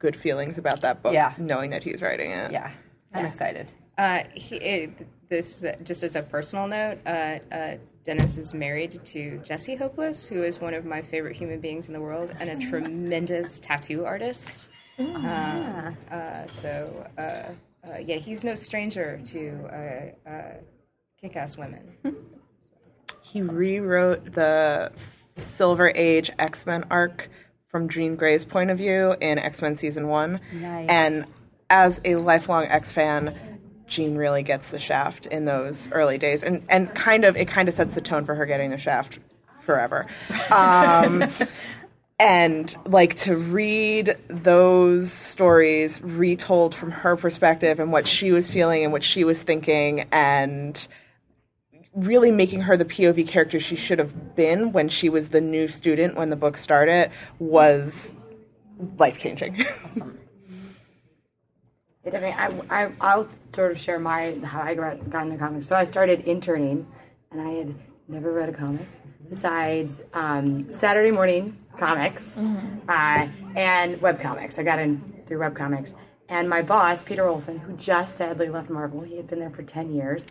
good 0.00 0.16
feelings 0.16 0.58
about 0.58 0.80
that 0.80 1.02
book, 1.02 1.12
Yeah. 1.12 1.32
knowing 1.38 1.70
that 1.70 1.84
he's 1.84 2.02
writing 2.02 2.32
it. 2.32 2.50
Yeah, 2.50 2.70
I'm 3.14 3.24
excited. 3.26 3.70
Uh, 3.96 4.24
he, 4.34 4.56
it, 4.56 5.06
this 5.28 5.62
uh, 5.64 5.76
just 5.84 6.02
as 6.02 6.16
a 6.16 6.22
personal 6.22 6.66
note, 6.66 6.98
uh, 7.06 7.38
uh, 7.52 7.76
Dennis 8.02 8.38
is 8.38 8.54
married 8.54 8.98
to 9.04 9.38
Jesse 9.44 9.76
Hopeless, 9.76 10.26
who 10.26 10.42
is 10.42 10.58
one 10.58 10.72
of 10.74 10.84
my 10.86 11.02
favorite 11.02 11.36
human 11.36 11.60
beings 11.60 11.86
in 11.86 11.92
the 11.92 12.00
world 12.00 12.34
and 12.40 12.48
a 12.50 12.58
tremendous 12.70 13.60
tattoo 13.60 14.04
artist. 14.06 14.70
Uh, 14.98 15.92
uh, 16.10 16.46
so 16.48 17.06
uh, 17.18 17.20
uh, 17.20 17.98
yeah, 18.04 18.16
he's 18.16 18.42
no 18.42 18.54
stranger 18.54 19.20
to 19.26 20.14
uh, 20.26 20.28
uh, 20.30 20.54
kick-ass 21.20 21.56
women. 21.56 21.94
He 23.22 23.42
rewrote 23.42 24.32
the 24.32 24.90
Silver 25.36 25.92
Age 25.94 26.32
X 26.40 26.66
Men 26.66 26.84
arc 26.90 27.28
from 27.70 27.88
Jean 27.88 28.16
Grey's 28.16 28.44
point 28.44 28.70
of 28.70 28.78
view 28.78 29.14
in 29.20 29.38
X 29.38 29.62
Men 29.62 29.76
Season 29.76 30.08
1. 30.08 30.40
Nice. 30.54 30.86
And 30.88 31.24
as 31.68 32.00
a 32.04 32.16
lifelong 32.16 32.64
X 32.64 32.92
fan, 32.92 33.36
Jean 33.86 34.16
really 34.16 34.42
gets 34.42 34.68
the 34.68 34.78
shaft 34.78 35.26
in 35.26 35.44
those 35.44 35.88
early 35.92 36.18
days. 36.18 36.42
And, 36.42 36.64
and 36.68 36.92
kind 36.94 37.24
of, 37.24 37.36
it 37.36 37.48
kind 37.48 37.68
of 37.68 37.74
sets 37.74 37.94
the 37.94 38.00
tone 38.00 38.24
for 38.24 38.34
her 38.34 38.46
getting 38.46 38.70
the 38.70 38.78
shaft 38.78 39.18
forever. 39.64 40.06
Um, 40.50 41.30
and 42.18 42.76
like 42.84 43.14
to 43.16 43.34
read 43.34 44.16
those 44.28 45.10
stories 45.10 46.02
retold 46.02 46.74
from 46.74 46.90
her 46.90 47.16
perspective 47.16 47.80
and 47.80 47.90
what 47.90 48.06
she 48.06 48.30
was 48.30 48.50
feeling 48.50 48.84
and 48.84 48.92
what 48.92 49.02
she 49.02 49.24
was 49.24 49.42
thinking 49.42 50.06
and 50.12 50.86
really 51.94 52.30
making 52.30 52.62
her 52.62 52.76
the 52.76 52.84
POV 52.84 53.26
character 53.26 53.58
she 53.58 53.76
should 53.76 53.98
have 53.98 54.36
been 54.36 54.72
when 54.72 54.88
she 54.88 55.08
was 55.08 55.30
the 55.30 55.40
new 55.40 55.68
student 55.68 56.16
when 56.16 56.30
the 56.30 56.36
book 56.36 56.56
started 56.56 57.10
was 57.38 58.16
life 58.98 59.18
changing. 59.18 59.64
It, 62.02 62.14
I 62.14 62.20
mean, 62.20 62.32
I, 62.70 62.84
I, 62.84 62.92
I'll 62.98 63.28
sort 63.54 63.72
of 63.72 63.78
share 63.78 63.98
my 63.98 64.38
how 64.42 64.62
I 64.62 64.74
got, 64.74 65.10
got 65.10 65.26
into 65.26 65.36
comics. 65.36 65.68
So 65.68 65.76
I 65.76 65.84
started 65.84 66.20
interning, 66.20 66.86
and 67.30 67.40
I 67.42 67.50
had 67.50 67.74
never 68.08 68.32
read 68.32 68.48
a 68.48 68.52
comic 68.54 68.86
besides 69.28 70.02
um, 70.14 70.72
Saturday 70.72 71.10
morning 71.10 71.56
comics 71.78 72.38
uh, 72.88 73.28
and 73.54 74.00
web 74.00 74.18
comics. 74.18 74.58
I 74.58 74.62
got 74.62 74.78
in 74.78 75.22
through 75.28 75.40
web 75.40 75.54
comics. 75.54 75.92
And 76.28 76.48
my 76.48 76.62
boss, 76.62 77.04
Peter 77.04 77.28
Olson, 77.28 77.58
who 77.58 77.72
just 77.74 78.16
sadly 78.16 78.48
left 78.48 78.70
Marvel, 78.70 79.00
he 79.02 79.16
had 79.16 79.26
been 79.26 79.40
there 79.40 79.50
for 79.50 79.62
10 79.64 79.92
years. 79.92 80.24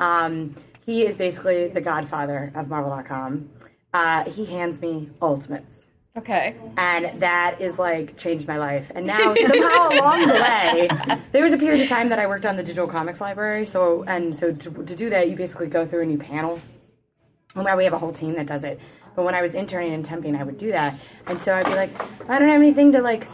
Um, 0.00 0.54
he 0.84 1.06
is 1.06 1.16
basically 1.16 1.68
the 1.68 1.80
godfather 1.80 2.52
of 2.54 2.68
Marvel.com. 2.68 3.50
Uh, 3.92 4.24
he 4.30 4.44
hands 4.44 4.80
me 4.80 5.10
Ultimates 5.20 5.86
Okay. 6.16 6.56
and 6.76 7.20
that 7.20 7.60
is 7.60 7.78
like 7.78 8.16
changed 8.16 8.46
my 8.48 8.58
life. 8.58 8.90
And 8.94 9.06
now 9.06 9.34
somehow 9.34 9.88
along 9.92 10.26
the 10.26 10.34
way, 10.34 10.88
there 11.32 11.42
was 11.42 11.52
a 11.52 11.58
period 11.58 11.80
of 11.82 11.88
time 11.88 12.08
that 12.08 12.18
I 12.18 12.26
worked 12.26 12.46
on 12.46 12.56
the 12.56 12.62
digital 12.62 12.86
comics 12.88 13.20
library. 13.20 13.66
So 13.66 14.04
and 14.04 14.34
so 14.34 14.52
to, 14.52 14.70
to 14.70 14.96
do 14.96 15.10
that, 15.10 15.28
you 15.28 15.36
basically 15.36 15.66
go 15.68 15.86
through 15.86 16.02
and 16.02 16.12
you 16.12 16.18
panel. 16.18 16.60
And 17.54 17.64
now 17.64 17.76
we 17.76 17.84
have 17.84 17.92
a 17.92 17.98
whole 17.98 18.12
team 18.12 18.34
that 18.34 18.46
does 18.46 18.64
it. 18.64 18.80
But 19.16 19.24
when 19.24 19.34
I 19.34 19.42
was 19.42 19.54
interning 19.54 19.92
and 19.92 20.04
temping, 20.06 20.38
I 20.38 20.44
would 20.44 20.58
do 20.58 20.70
that. 20.72 20.98
And 21.26 21.40
so 21.40 21.54
I'd 21.54 21.66
be 21.66 21.74
like, 21.74 21.92
I 22.30 22.38
don't 22.38 22.48
have 22.48 22.60
anything 22.60 22.92
to 22.92 23.02
like 23.02 23.26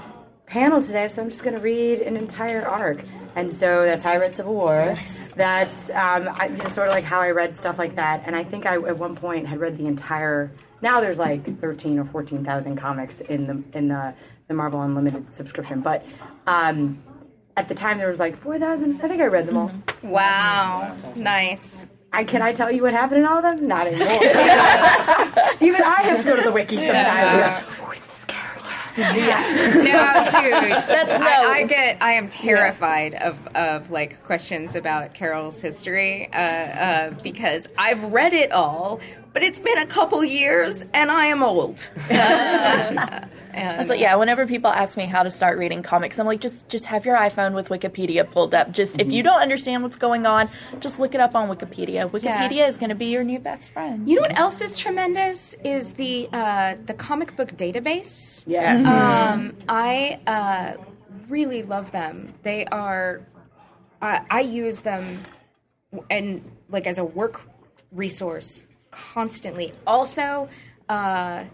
panel 0.46 0.80
today, 0.82 1.08
so 1.08 1.22
I'm 1.22 1.28
just 1.28 1.42
going 1.42 1.56
to 1.56 1.60
read 1.62 2.00
an 2.00 2.16
entire 2.16 2.66
arc. 2.66 3.02
And 3.36 3.52
so 3.52 3.82
that's 3.82 4.02
how 4.02 4.12
I 4.12 4.16
read 4.16 4.34
Civil 4.34 4.54
War. 4.54 4.98
That's 5.36 5.90
um, 5.90 6.28
I, 6.28 6.48
you 6.50 6.56
know, 6.56 6.68
sort 6.70 6.88
of 6.88 6.94
like 6.94 7.04
how 7.04 7.20
I 7.20 7.30
read 7.30 7.58
stuff 7.58 7.78
like 7.78 7.94
that. 7.96 8.22
And 8.26 8.34
I 8.34 8.42
think 8.42 8.64
I 8.64 8.76
at 8.76 8.98
one 8.98 9.14
point 9.14 9.46
had 9.46 9.60
read 9.60 9.76
the 9.76 9.86
entire. 9.86 10.50
Now 10.80 11.02
there's 11.02 11.18
like 11.18 11.60
thirteen 11.60 11.98
or 11.98 12.06
fourteen 12.06 12.44
thousand 12.46 12.76
comics 12.76 13.20
in 13.20 13.46
the 13.46 13.78
in 13.78 13.88
the, 13.88 14.14
the 14.48 14.54
Marvel 14.54 14.80
Unlimited 14.80 15.34
subscription, 15.34 15.82
but 15.82 16.04
um, 16.46 17.02
at 17.58 17.68
the 17.68 17.74
time 17.74 17.98
there 17.98 18.08
was 18.08 18.18
like 18.18 18.38
four 18.38 18.58
thousand. 18.58 19.02
I 19.02 19.08
think 19.08 19.20
I 19.20 19.26
read 19.26 19.46
them 19.46 19.58
all. 19.58 19.70
Wow. 20.02 20.96
Nice. 21.14 21.84
I 22.14 22.24
can 22.24 22.40
I 22.40 22.54
tell 22.54 22.72
you 22.72 22.82
what 22.82 22.94
happened 22.94 23.20
in 23.20 23.26
all 23.26 23.36
of 23.36 23.42
them? 23.42 23.68
Not 23.68 23.86
anymore. 23.86 24.08
Even 25.60 25.82
I 25.82 26.02
have 26.04 26.22
to 26.22 26.24
go 26.24 26.36
to 26.36 26.42
the 26.42 26.52
wiki 26.52 26.78
sometimes. 26.78 27.04
Yeah. 27.04 27.64
Who 28.96 29.02
is 29.02 29.14
this 29.14 29.24
character? 29.26 29.82
No, 29.82 30.30
dude. 30.60 30.88
That's 30.88 31.20
no. 31.20 31.26
I, 31.26 31.52
I 31.54 31.62
get. 31.64 32.02
I 32.02 32.12
am 32.12 32.28
terrified 32.28 33.14
of 33.14 33.46
of 33.48 33.90
like 33.90 34.22
questions 34.24 34.74
about 34.74 35.14
Carol's 35.14 35.60
history 35.60 36.28
uh, 36.32 36.36
uh, 36.36 37.10
because 37.22 37.68
I've 37.76 38.02
read 38.12 38.32
it 38.32 38.52
all, 38.52 39.00
but 39.32 39.42
it's 39.42 39.58
been 39.58 39.78
a 39.78 39.86
couple 39.86 40.24
years 40.24 40.82
and 40.94 41.10
I 41.10 41.26
am 41.26 41.42
old. 41.42 41.90
Uh, 42.10 43.26
and 43.56 43.80
It's 43.80 43.90
like, 43.90 44.00
yeah, 44.00 44.14
whenever 44.16 44.46
people 44.46 44.70
ask 44.70 44.96
me 44.96 45.06
how 45.06 45.22
to 45.22 45.30
start 45.30 45.58
reading 45.58 45.82
comics, 45.82 46.18
I'm 46.18 46.26
like, 46.26 46.40
just 46.40 46.68
just 46.68 46.86
have 46.86 47.06
your 47.06 47.16
iPhone 47.16 47.54
with 47.54 47.68
Wikipedia 47.68 48.30
pulled 48.30 48.54
up. 48.54 48.70
Just 48.72 49.00
if 49.00 49.10
you 49.10 49.22
don't 49.22 49.40
understand 49.40 49.82
what's 49.82 49.96
going 49.96 50.26
on, 50.26 50.50
just 50.80 50.98
look 50.98 51.14
it 51.14 51.20
up 51.20 51.34
on 51.34 51.48
Wikipedia. 51.48 52.02
Wikipedia 52.10 52.68
is 52.68 52.76
going 52.76 52.90
to 52.90 52.94
be 52.94 53.06
your 53.06 53.24
new 53.24 53.38
best 53.38 53.72
friend. 53.72 54.08
You 54.08 54.16
know 54.16 54.22
what 54.22 54.38
else 54.38 54.60
is 54.60 54.76
tremendous 54.76 55.54
is 55.64 55.92
the 55.92 56.28
uh, 56.32 56.76
the 56.84 56.94
comic 56.94 57.36
book 57.36 57.56
database. 57.56 58.44
Yes. 58.46 58.84
Um, 58.86 59.56
I 59.68 60.20
uh, 60.26 60.74
really 61.28 61.62
love 61.62 61.92
them. 61.92 62.34
They 62.42 62.66
are. 62.66 63.26
Uh, 64.02 64.20
I 64.30 64.40
use 64.40 64.82
them 64.82 65.24
and 66.10 66.44
like 66.68 66.86
as 66.86 66.98
a 66.98 67.04
work 67.04 67.40
resource 67.92 68.64
constantly. 68.90 69.72
Also, 69.86 70.48
uh, 70.88 71.44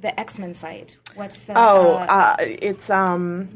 the 0.00 0.18
X 0.18 0.38
Men 0.38 0.54
site. 0.54 0.96
What's 1.14 1.42
the 1.44 1.54
Oh, 1.56 1.94
uh, 1.94 2.06
uh, 2.08 2.36
it's 2.40 2.90
um, 2.90 3.48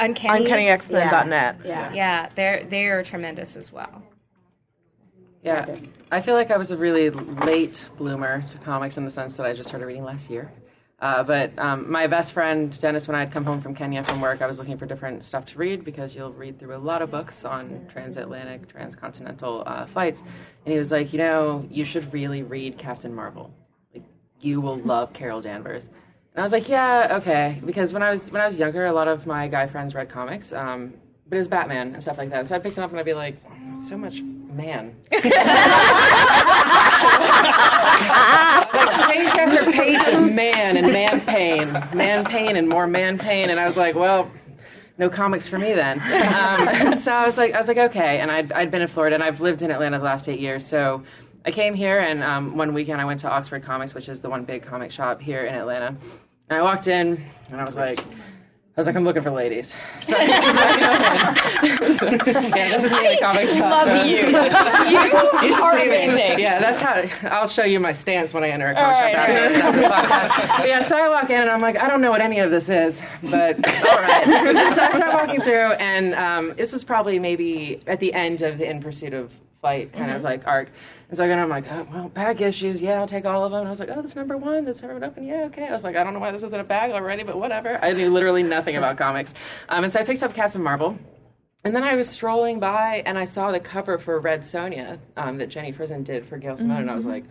Uncanny? 0.00 0.46
UncannyXmen.net. 0.46 1.60
Yeah. 1.64 1.92
Yeah, 1.92 2.28
they're 2.34 2.64
they 2.64 2.86
are 2.86 3.02
tremendous 3.02 3.56
as 3.56 3.72
well. 3.72 4.02
Yeah, 5.42 5.76
I 6.10 6.20
feel 6.22 6.34
like 6.34 6.50
I 6.50 6.56
was 6.56 6.72
a 6.72 6.76
really 6.76 7.10
late 7.10 7.88
bloomer 7.96 8.42
to 8.42 8.58
comics 8.58 8.96
in 8.96 9.04
the 9.04 9.10
sense 9.10 9.36
that 9.36 9.46
I 9.46 9.52
just 9.52 9.68
started 9.68 9.86
reading 9.86 10.02
last 10.02 10.28
year. 10.28 10.50
Uh, 10.98 11.22
but 11.22 11.56
um, 11.58 11.88
my 11.90 12.06
best 12.06 12.32
friend 12.32 12.76
Dennis, 12.80 13.06
when 13.06 13.14
I'd 13.14 13.30
come 13.30 13.44
home 13.44 13.60
from 13.60 13.74
Kenya 13.74 14.02
from 14.02 14.20
work, 14.20 14.40
I 14.42 14.46
was 14.46 14.58
looking 14.58 14.78
for 14.78 14.86
different 14.86 15.22
stuff 15.22 15.44
to 15.46 15.58
read 15.58 15.84
because 15.84 16.16
you'll 16.16 16.32
read 16.32 16.58
through 16.58 16.74
a 16.74 16.78
lot 16.78 17.02
of 17.02 17.10
books 17.10 17.44
on 17.44 17.86
transatlantic, 17.88 18.66
transcontinental 18.66 19.62
uh, 19.66 19.86
flights, 19.86 20.22
and 20.64 20.72
he 20.72 20.78
was 20.78 20.90
like, 20.90 21.12
you 21.12 21.18
know, 21.18 21.66
you 21.70 21.84
should 21.84 22.12
really 22.12 22.42
read 22.42 22.78
Captain 22.78 23.14
Marvel. 23.14 23.52
You 24.40 24.60
will 24.60 24.78
love 24.78 25.12
Carol 25.12 25.40
Danvers. 25.40 25.88
And 26.36 26.42
I 26.42 26.42
was 26.42 26.52
like, 26.52 26.68
yeah, 26.68 27.16
okay, 27.18 27.62
because 27.64 27.94
when 27.94 28.02
I 28.02 28.10
was 28.10 28.30
when 28.30 28.42
I 28.42 28.44
was 28.44 28.58
younger, 28.58 28.84
a 28.84 28.92
lot 28.92 29.08
of 29.08 29.26
my 29.26 29.48
guy 29.48 29.66
friends 29.66 29.94
read 29.94 30.10
comics, 30.10 30.52
um, 30.52 30.92
but 31.26 31.36
it 31.36 31.38
was 31.38 31.48
Batman 31.48 31.94
and 31.94 32.02
stuff 32.02 32.18
like 32.18 32.28
that. 32.28 32.40
And 32.40 32.48
so 32.48 32.54
I'd 32.54 32.62
pick 32.62 32.74
them 32.74 32.84
up 32.84 32.90
and 32.90 33.00
I'd 33.00 33.06
be 33.06 33.14
like, 33.14 33.36
so 33.82 33.96
much 33.96 34.20
man. 34.20 34.94
page 35.10 35.22
after 39.34 39.72
page 39.72 40.02
of 40.08 40.30
man 40.32 40.76
and 40.76 40.92
man 40.92 41.22
pain, 41.22 41.72
man 41.94 42.24
pain 42.26 42.56
and 42.56 42.68
more 42.68 42.86
man 42.86 43.18
pain, 43.18 43.48
and 43.48 43.58
I 43.58 43.64
was 43.64 43.76
like, 43.76 43.94
well. 43.94 44.30
No 44.98 45.10
comics 45.10 45.46
for 45.46 45.58
me 45.58 45.74
then. 45.74 46.00
Um, 46.00 46.94
so 46.96 47.12
I 47.12 47.26
was 47.26 47.36
like, 47.36 47.52
I 47.52 47.58
was 47.58 47.68
like, 47.68 47.76
okay. 47.76 48.18
And 48.18 48.30
I'd, 48.30 48.50
I'd 48.52 48.70
been 48.70 48.80
in 48.80 48.88
Florida 48.88 49.14
and 49.14 49.22
I've 49.22 49.42
lived 49.42 49.60
in 49.60 49.70
Atlanta 49.70 49.98
the 49.98 50.04
last 50.06 50.26
eight 50.26 50.40
years. 50.40 50.64
So 50.66 51.02
I 51.46 51.52
came 51.52 51.74
here 51.74 52.00
and 52.00 52.24
um, 52.24 52.56
one 52.56 52.74
weekend 52.74 53.00
I 53.00 53.04
went 53.04 53.20
to 53.20 53.30
Oxford 53.30 53.62
Comics, 53.62 53.94
which 53.94 54.08
is 54.08 54.20
the 54.20 54.28
one 54.28 54.44
big 54.44 54.62
comic 54.62 54.90
shop 54.90 55.20
here 55.20 55.44
in 55.46 55.54
Atlanta. 55.54 55.96
And 56.48 56.58
I 56.58 56.62
walked 56.62 56.88
in 56.88 57.24
and 57.50 57.60
I 57.60 57.64
was 57.64 57.76
like, 57.76 58.00
I 58.00 58.80
was 58.80 58.86
like, 58.88 58.96
I'm 58.96 59.04
looking 59.04 59.22
for 59.22 59.30
ladies. 59.30 59.74
So, 60.02 60.12
so 60.12 60.16
I 60.18 61.78
go 61.78 62.06
in. 62.08 62.14
yeah, 62.54 62.76
this 62.76 62.84
is 62.84 62.90
me 62.90 62.98
in 63.06 63.12
the 63.14 63.18
comic 63.22 63.48
shop. 63.48 63.86
Love 63.86 64.06
you. 64.06 64.16
You 64.16 65.54
should 65.54 65.62
are 65.62 65.78
see 65.78 65.88
me. 65.88 66.04
amazing. 66.08 66.40
Yeah, 66.40 66.58
that's 66.58 66.80
how 66.82 67.28
I'll 67.30 67.46
show 67.46 67.62
you 67.64 67.78
my 67.80 67.92
stance 67.92 68.34
when 68.34 68.42
I 68.44 68.48
enter 68.50 68.66
a 68.66 68.74
comic 68.74 68.96
shop 68.96 69.28
after, 69.28 69.62
after 69.62 69.80
the 69.80 69.86
podcast. 69.86 70.66
Yeah, 70.66 70.80
so 70.80 70.96
I 70.96 71.08
walk 71.08 71.30
in 71.30 71.40
and 71.40 71.48
I'm 71.50 71.62
like, 71.62 71.78
I 71.78 71.86
don't 71.88 72.00
know 72.02 72.10
what 72.10 72.20
any 72.20 72.40
of 72.40 72.50
this 72.50 72.68
is, 72.68 73.00
but 73.22 73.54
all 73.66 74.02
right. 74.02 74.24
So 74.74 74.82
I 74.82 74.92
start 74.96 75.14
walking 75.14 75.40
through, 75.40 75.72
and 75.78 76.14
um, 76.14 76.54
this 76.56 76.72
was 76.72 76.82
probably 76.84 77.18
maybe 77.20 77.82
at 77.86 78.00
the 78.00 78.12
end 78.12 78.42
of 78.42 78.58
the 78.58 78.68
In 78.68 78.80
Pursuit 78.80 79.14
of 79.14 79.32
Flight 79.60 79.92
kind 79.92 80.10
of 80.10 80.22
like 80.22 80.46
arc. 80.46 80.70
And 81.08 81.16
so 81.16 81.24
again, 81.24 81.38
I'm 81.38 81.48
like, 81.48 81.70
oh, 81.70 81.86
well, 81.92 82.08
bag 82.08 82.40
issues, 82.40 82.82
yeah, 82.82 83.00
I'll 83.00 83.06
take 83.06 83.24
all 83.24 83.44
of 83.44 83.52
them. 83.52 83.60
And 83.60 83.68
I 83.68 83.70
was 83.70 83.80
like, 83.80 83.90
oh, 83.90 84.02
this 84.02 84.14
number 84.14 84.36
one, 84.36 84.64
this 84.64 84.82
number 84.82 85.04
open, 85.04 85.24
yeah, 85.24 85.44
okay. 85.44 85.66
I 85.66 85.72
was 85.72 85.84
like, 85.84 85.96
I 85.96 86.04
don't 86.04 86.14
know 86.14 86.20
why 86.20 86.30
this 86.30 86.42
isn't 86.42 86.60
a 86.60 86.64
bag 86.64 86.92
already, 86.92 87.22
but 87.22 87.38
whatever. 87.38 87.78
I 87.82 87.92
knew 87.92 88.10
literally 88.10 88.42
nothing 88.42 88.76
about 88.76 88.96
comics. 88.96 89.34
Um, 89.68 89.84
and 89.84 89.92
so 89.92 90.00
I 90.00 90.04
picked 90.04 90.22
up 90.22 90.34
Captain 90.34 90.62
Marvel. 90.62 90.98
And 91.64 91.74
then 91.74 91.82
I 91.82 91.96
was 91.96 92.08
strolling 92.08 92.60
by 92.60 93.02
and 93.06 93.18
I 93.18 93.24
saw 93.24 93.50
the 93.50 93.58
cover 93.58 93.98
for 93.98 94.20
Red 94.20 94.42
Sonja 94.42 95.00
um, 95.16 95.38
that 95.38 95.48
Jenny 95.48 95.72
Frison 95.72 96.04
did 96.04 96.24
for 96.24 96.38
Gail 96.38 96.56
Simone, 96.56 96.82
and 96.82 96.90
I 96.90 96.94
was 96.94 97.04
like, 97.04 97.24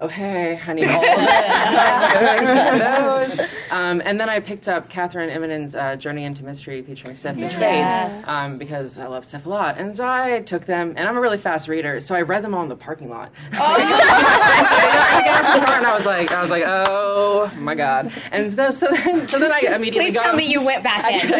oh, 0.00 0.08
hey, 0.08 0.60
I 0.66 0.72
need 0.72 0.88
all 0.88 0.96
of 0.96 1.02
it. 1.02 1.06
so 1.08 1.20
I 1.22 2.12
was 2.14 2.22
like, 2.22 2.40
"Thanks 2.40 3.34
for 3.34 3.36
those. 3.38 3.48
Um, 3.70 4.02
and 4.04 4.18
then 4.18 4.28
I 4.28 4.40
picked 4.40 4.68
up 4.68 4.90
Kathryn 4.90 5.30
Immonen's 5.34 5.74
uh, 5.74 5.96
Journey 5.96 6.24
into 6.24 6.44
Mystery 6.44 6.82
featuring 6.82 7.14
Sif 7.14 7.36
the 7.36 7.48
Trades 7.48 8.26
um, 8.26 8.58
because 8.58 8.98
I 8.98 9.06
love 9.06 9.24
Sif 9.24 9.46
a 9.46 9.48
lot. 9.48 9.78
And 9.78 9.94
so 9.94 10.06
I 10.06 10.40
took 10.40 10.64
them, 10.64 10.94
and 10.96 11.08
I'm 11.08 11.16
a 11.16 11.20
really 11.20 11.38
fast 11.38 11.68
reader, 11.68 12.00
so 12.00 12.14
I 12.14 12.22
read 12.22 12.42
them 12.42 12.54
all 12.54 12.62
in 12.62 12.68
the 12.68 12.76
parking 12.76 13.08
lot. 13.10 13.30
I 13.52 15.22
got 15.24 15.54
to 15.54 15.60
the 15.60 15.66
car 15.66 15.76
and 15.76 15.86
I 15.86 15.94
was 15.94 16.06
like, 16.06 16.32
I 16.32 16.40
was 16.42 16.50
like, 16.50 16.64
oh 16.66 17.50
my 17.56 17.74
god. 17.74 18.12
And 18.32 18.50
so, 18.52 18.70
so 18.70 18.88
then, 18.90 19.26
so 19.26 19.38
then 19.38 19.52
I 19.52 19.60
immediately 19.74 20.06
Please 20.06 20.14
got 20.14 20.24
tell 20.24 20.36
me 20.36 20.46
you 20.50 20.64
went 20.64 20.82
back 20.82 21.04
in. 21.12 21.30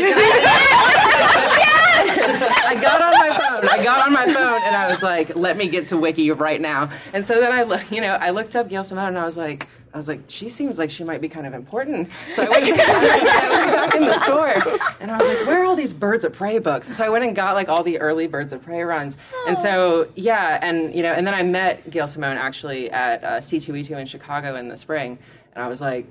I 2.63 2.79
got 2.81 3.03
on 3.03 3.13
my 3.19 3.31
phone. 3.39 3.69
I 3.69 3.85
got 3.85 4.07
on 4.07 4.13
my 4.13 4.25
phone 4.25 4.63
and 4.63 4.77
I 4.77 4.89
was 4.89 5.03
like, 5.03 5.35
let 5.37 5.57
me 5.57 5.69
get 5.69 5.89
to 5.89 5.97
Wiki 5.97 6.31
right 6.31 6.61
now. 6.61 6.91
And 7.13 7.25
so 7.25 7.41
then 7.41 7.53
I, 7.53 7.63
loo- 7.63 7.79
you 7.91 8.01
know, 8.01 8.15
I 8.15 8.31
looked 8.31 8.50
up 8.57 8.69
Gail 8.69 8.85
Simone 8.85 9.09
and 9.09 9.19
I 9.19 9.25
was 9.25 9.37
like, 9.37 9.67
I 9.93 9.97
was 9.97 10.07
like, 10.07 10.21
she 10.29 10.49
seems 10.49 10.79
like 10.79 10.91
she 10.91 11.03
might 11.03 11.21
be 11.21 11.29
kind 11.29 11.47
of 11.47 11.55
important. 11.55 12.09
So 12.31 12.45
I 12.45 12.49
went, 12.49 12.81
I 12.81 13.49
went 13.51 13.73
back 13.73 13.95
in 13.95 14.05
the 14.05 14.19
store 14.25 14.79
and 15.01 15.11
I 15.11 15.17
was 15.19 15.27
like, 15.27 15.47
where 15.47 15.63
are 15.63 15.65
all 15.65 15.77
these 15.77 15.93
Birds 15.93 16.25
of 16.25 16.33
Prey 16.33 16.59
books? 16.59 16.95
So 16.97 17.05
I 17.05 17.09
went 17.09 17.25
and 17.25 17.35
got 17.35 17.55
like 17.55 17.69
all 17.69 17.83
the 17.83 17.99
early 17.99 18.27
Birds 18.27 18.53
of 18.53 18.63
Prey 18.63 18.83
runs. 18.83 19.17
And 19.47 19.59
so, 19.59 20.09
yeah, 20.15 20.59
and, 20.63 20.95
you 20.95 21.03
know, 21.03 21.13
and 21.13 21.27
then 21.27 21.35
I 21.35 21.43
met 21.43 21.91
Gail 21.91 22.07
Simone 22.07 22.37
actually 22.37 22.91
at 22.91 23.25
uh, 23.25 23.29
C2E2 23.39 23.91
in 23.99 24.07
Chicago 24.07 24.57
in 24.57 24.69
the 24.69 24.77
spring. 24.77 25.19
And 25.55 25.65
I 25.65 25.69
was 25.69 25.81
like, 25.81 26.07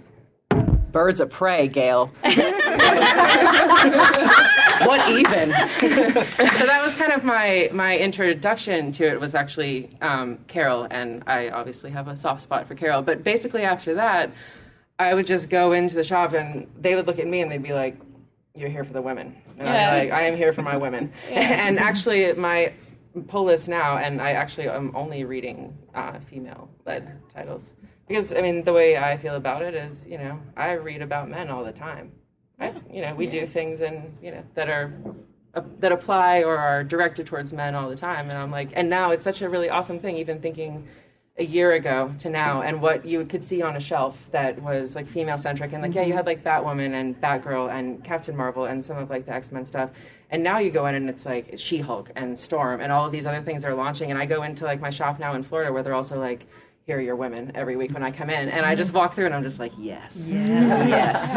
Birds 0.91 1.19
of 1.19 1.29
Prey, 1.29 1.67
Gail. 1.67 2.07
what 4.85 5.09
even? 5.09 5.49
so 6.55 6.65
that 6.65 6.79
was 6.81 6.95
kind 6.95 7.11
of 7.11 7.23
my 7.23 7.69
my 7.73 7.97
introduction 7.97 8.91
to 8.93 9.05
it 9.07 9.19
was 9.19 9.35
actually 9.35 9.89
um, 10.01 10.39
Carol, 10.47 10.87
and 10.89 11.23
I 11.27 11.49
obviously 11.49 11.91
have 11.91 12.07
a 12.07 12.15
soft 12.15 12.41
spot 12.41 12.67
for 12.67 12.75
Carol. 12.75 13.01
But 13.01 13.23
basically 13.23 13.63
after 13.63 13.95
that, 13.95 14.31
I 14.97 15.13
would 15.13 15.27
just 15.27 15.49
go 15.49 15.71
into 15.73 15.95
the 15.95 16.03
shop 16.03 16.33
and 16.33 16.67
they 16.79 16.95
would 16.95 17.07
look 17.07 17.19
at 17.19 17.27
me 17.27 17.41
and 17.41 17.51
they'd 17.51 17.63
be 17.63 17.73
like, 17.73 17.97
"You're 18.55 18.69
here 18.69 18.83
for 18.83 18.93
the 18.93 19.01
women." 19.01 19.35
And 19.57 19.67
I'd 19.69 19.73
Yeah. 19.73 19.93
like, 19.97 20.11
"I 20.11 20.21
am 20.23 20.35
here 20.35 20.53
for 20.53 20.61
my 20.61 20.77
women." 20.77 21.11
and 21.29 21.77
actually, 21.79 22.31
my 22.33 22.73
pull 23.27 23.45
list 23.45 23.67
now, 23.69 23.97
and 23.97 24.21
I 24.21 24.31
actually 24.31 24.67
am 24.69 24.95
only 24.95 25.23
reading 25.25 25.77
uh, 25.95 26.19
female-led 26.19 27.11
titles 27.33 27.73
because 28.09 28.33
I 28.33 28.41
mean 28.41 28.63
the 28.63 28.73
way 28.73 28.97
I 28.97 29.15
feel 29.15 29.35
about 29.35 29.61
it 29.61 29.75
is, 29.75 30.05
you 30.05 30.17
know, 30.17 30.37
I 30.57 30.71
read 30.71 31.01
about 31.01 31.29
men 31.29 31.49
all 31.49 31.63
the 31.63 31.71
time. 31.71 32.11
I, 32.59 32.73
you 32.91 33.01
know, 33.01 33.15
we 33.15 33.27
do 33.27 33.45
things 33.45 33.79
and 33.79 34.17
you 34.21 34.31
know 34.31 34.43
that 34.55 34.67
are 34.67 34.91
uh, 35.53 35.61
that 35.79 35.91
apply 35.91 36.43
or 36.43 36.57
are 36.57 36.83
directed 36.83 37.27
towards 37.27 37.53
men 37.53 37.75
all 37.75 37.87
the 37.87 37.95
time, 37.95 38.29
and 38.29 38.37
I'm 38.37 38.51
like, 38.51 38.71
and 38.73 38.89
now 38.89 39.11
it's 39.11 39.23
such 39.23 39.41
a 39.41 39.49
really 39.49 39.69
awesome 39.69 39.99
thing, 39.99 40.17
even 40.17 40.41
thinking 40.41 40.87
a 41.37 41.43
year 41.43 41.71
ago 41.71 42.13
to 42.19 42.29
now 42.29 42.63
and 42.63 42.81
what 42.81 43.05
you 43.05 43.23
could 43.25 43.41
see 43.41 43.61
on 43.61 43.77
a 43.77 43.79
shelf 43.79 44.27
that 44.31 44.61
was 44.61 44.93
like 44.93 45.07
female 45.07 45.37
centric 45.37 45.71
and 45.71 45.81
like 45.81 45.95
yeah 45.95 46.01
you 46.01 46.11
had 46.11 46.25
like 46.25 46.43
batwoman 46.43 46.93
and 46.99 47.19
batgirl 47.21 47.71
and 47.71 48.03
captain 48.03 48.35
marvel 48.35 48.65
and 48.65 48.83
some 48.83 48.97
of 48.97 49.09
like 49.09 49.25
the 49.25 49.31
x-men 49.31 49.63
stuff. 49.63 49.89
And 50.31 50.43
now 50.43 50.59
you 50.59 50.69
go 50.69 50.85
in 50.87 50.95
and 50.95 51.09
it's 51.09 51.25
like 51.25 51.53
she-hulk 51.57 52.11
and 52.17 52.37
storm 52.37 52.81
and 52.81 52.91
all 52.91 53.05
of 53.05 53.13
these 53.13 53.25
other 53.25 53.41
things 53.41 53.63
are 53.63 53.73
launching. 53.73 54.11
And 54.11 54.19
i 54.19 54.25
go 54.25 54.43
into 54.43 54.65
like 54.65 54.81
my 54.81 54.89
shop 54.89 55.17
now 55.17 55.33
in 55.33 55.43
florida 55.43 55.71
where 55.71 55.81
they're 55.81 55.93
also 55.93 56.19
like 56.19 56.45
your 56.97 57.15
women 57.15 57.51
every 57.53 57.75
week 57.75 57.91
when 57.93 58.01
i 58.03 58.09
come 58.11 58.29
in 58.29 58.49
and 58.49 58.65
i 58.65 58.73
just 58.73 58.93
walk 58.93 59.13
through 59.15 59.25
and 59.25 59.35
i'm 59.35 59.43
just 59.43 59.59
like 59.59 59.71
yes 59.77 60.29
yes 60.31 61.35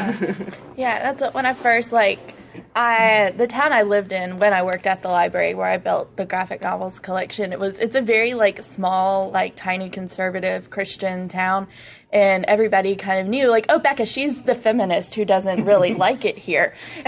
Yeah, 0.76 1.02
that's 1.02 1.20
what, 1.20 1.34
when 1.34 1.44
I 1.46 1.52
first 1.52 1.92
like 1.92 2.34
I 2.74 3.32
the 3.36 3.46
town 3.46 3.72
I 3.72 3.82
lived 3.82 4.12
in 4.12 4.38
when 4.38 4.52
I 4.52 4.62
worked 4.62 4.86
at 4.86 5.02
the 5.02 5.08
library 5.08 5.54
where 5.54 5.66
I 5.66 5.76
built 5.78 6.16
the 6.16 6.24
graphic 6.26 6.60
novels 6.62 6.98
collection. 6.98 7.52
It 7.52 7.58
was 7.58 7.78
it's 7.78 7.96
a 7.96 8.00
very 8.02 8.34
like 8.34 8.62
small 8.62 9.30
like 9.30 9.56
tiny 9.56 9.88
conservative 9.90 10.68
Christian 10.70 11.28
town 11.28 11.66
and 12.12 12.44
everybody 12.46 12.94
kind 12.96 13.20
of 13.20 13.26
knew 13.26 13.48
like 13.48 13.66
oh 13.68 13.78
Becca 13.78 14.04
she's 14.06 14.42
the 14.42 14.54
feminist 14.54 15.14
who 15.14 15.24
doesn't 15.24 15.64
really 15.64 15.94
like 16.06 16.24
it 16.24 16.36
here. 16.38 16.74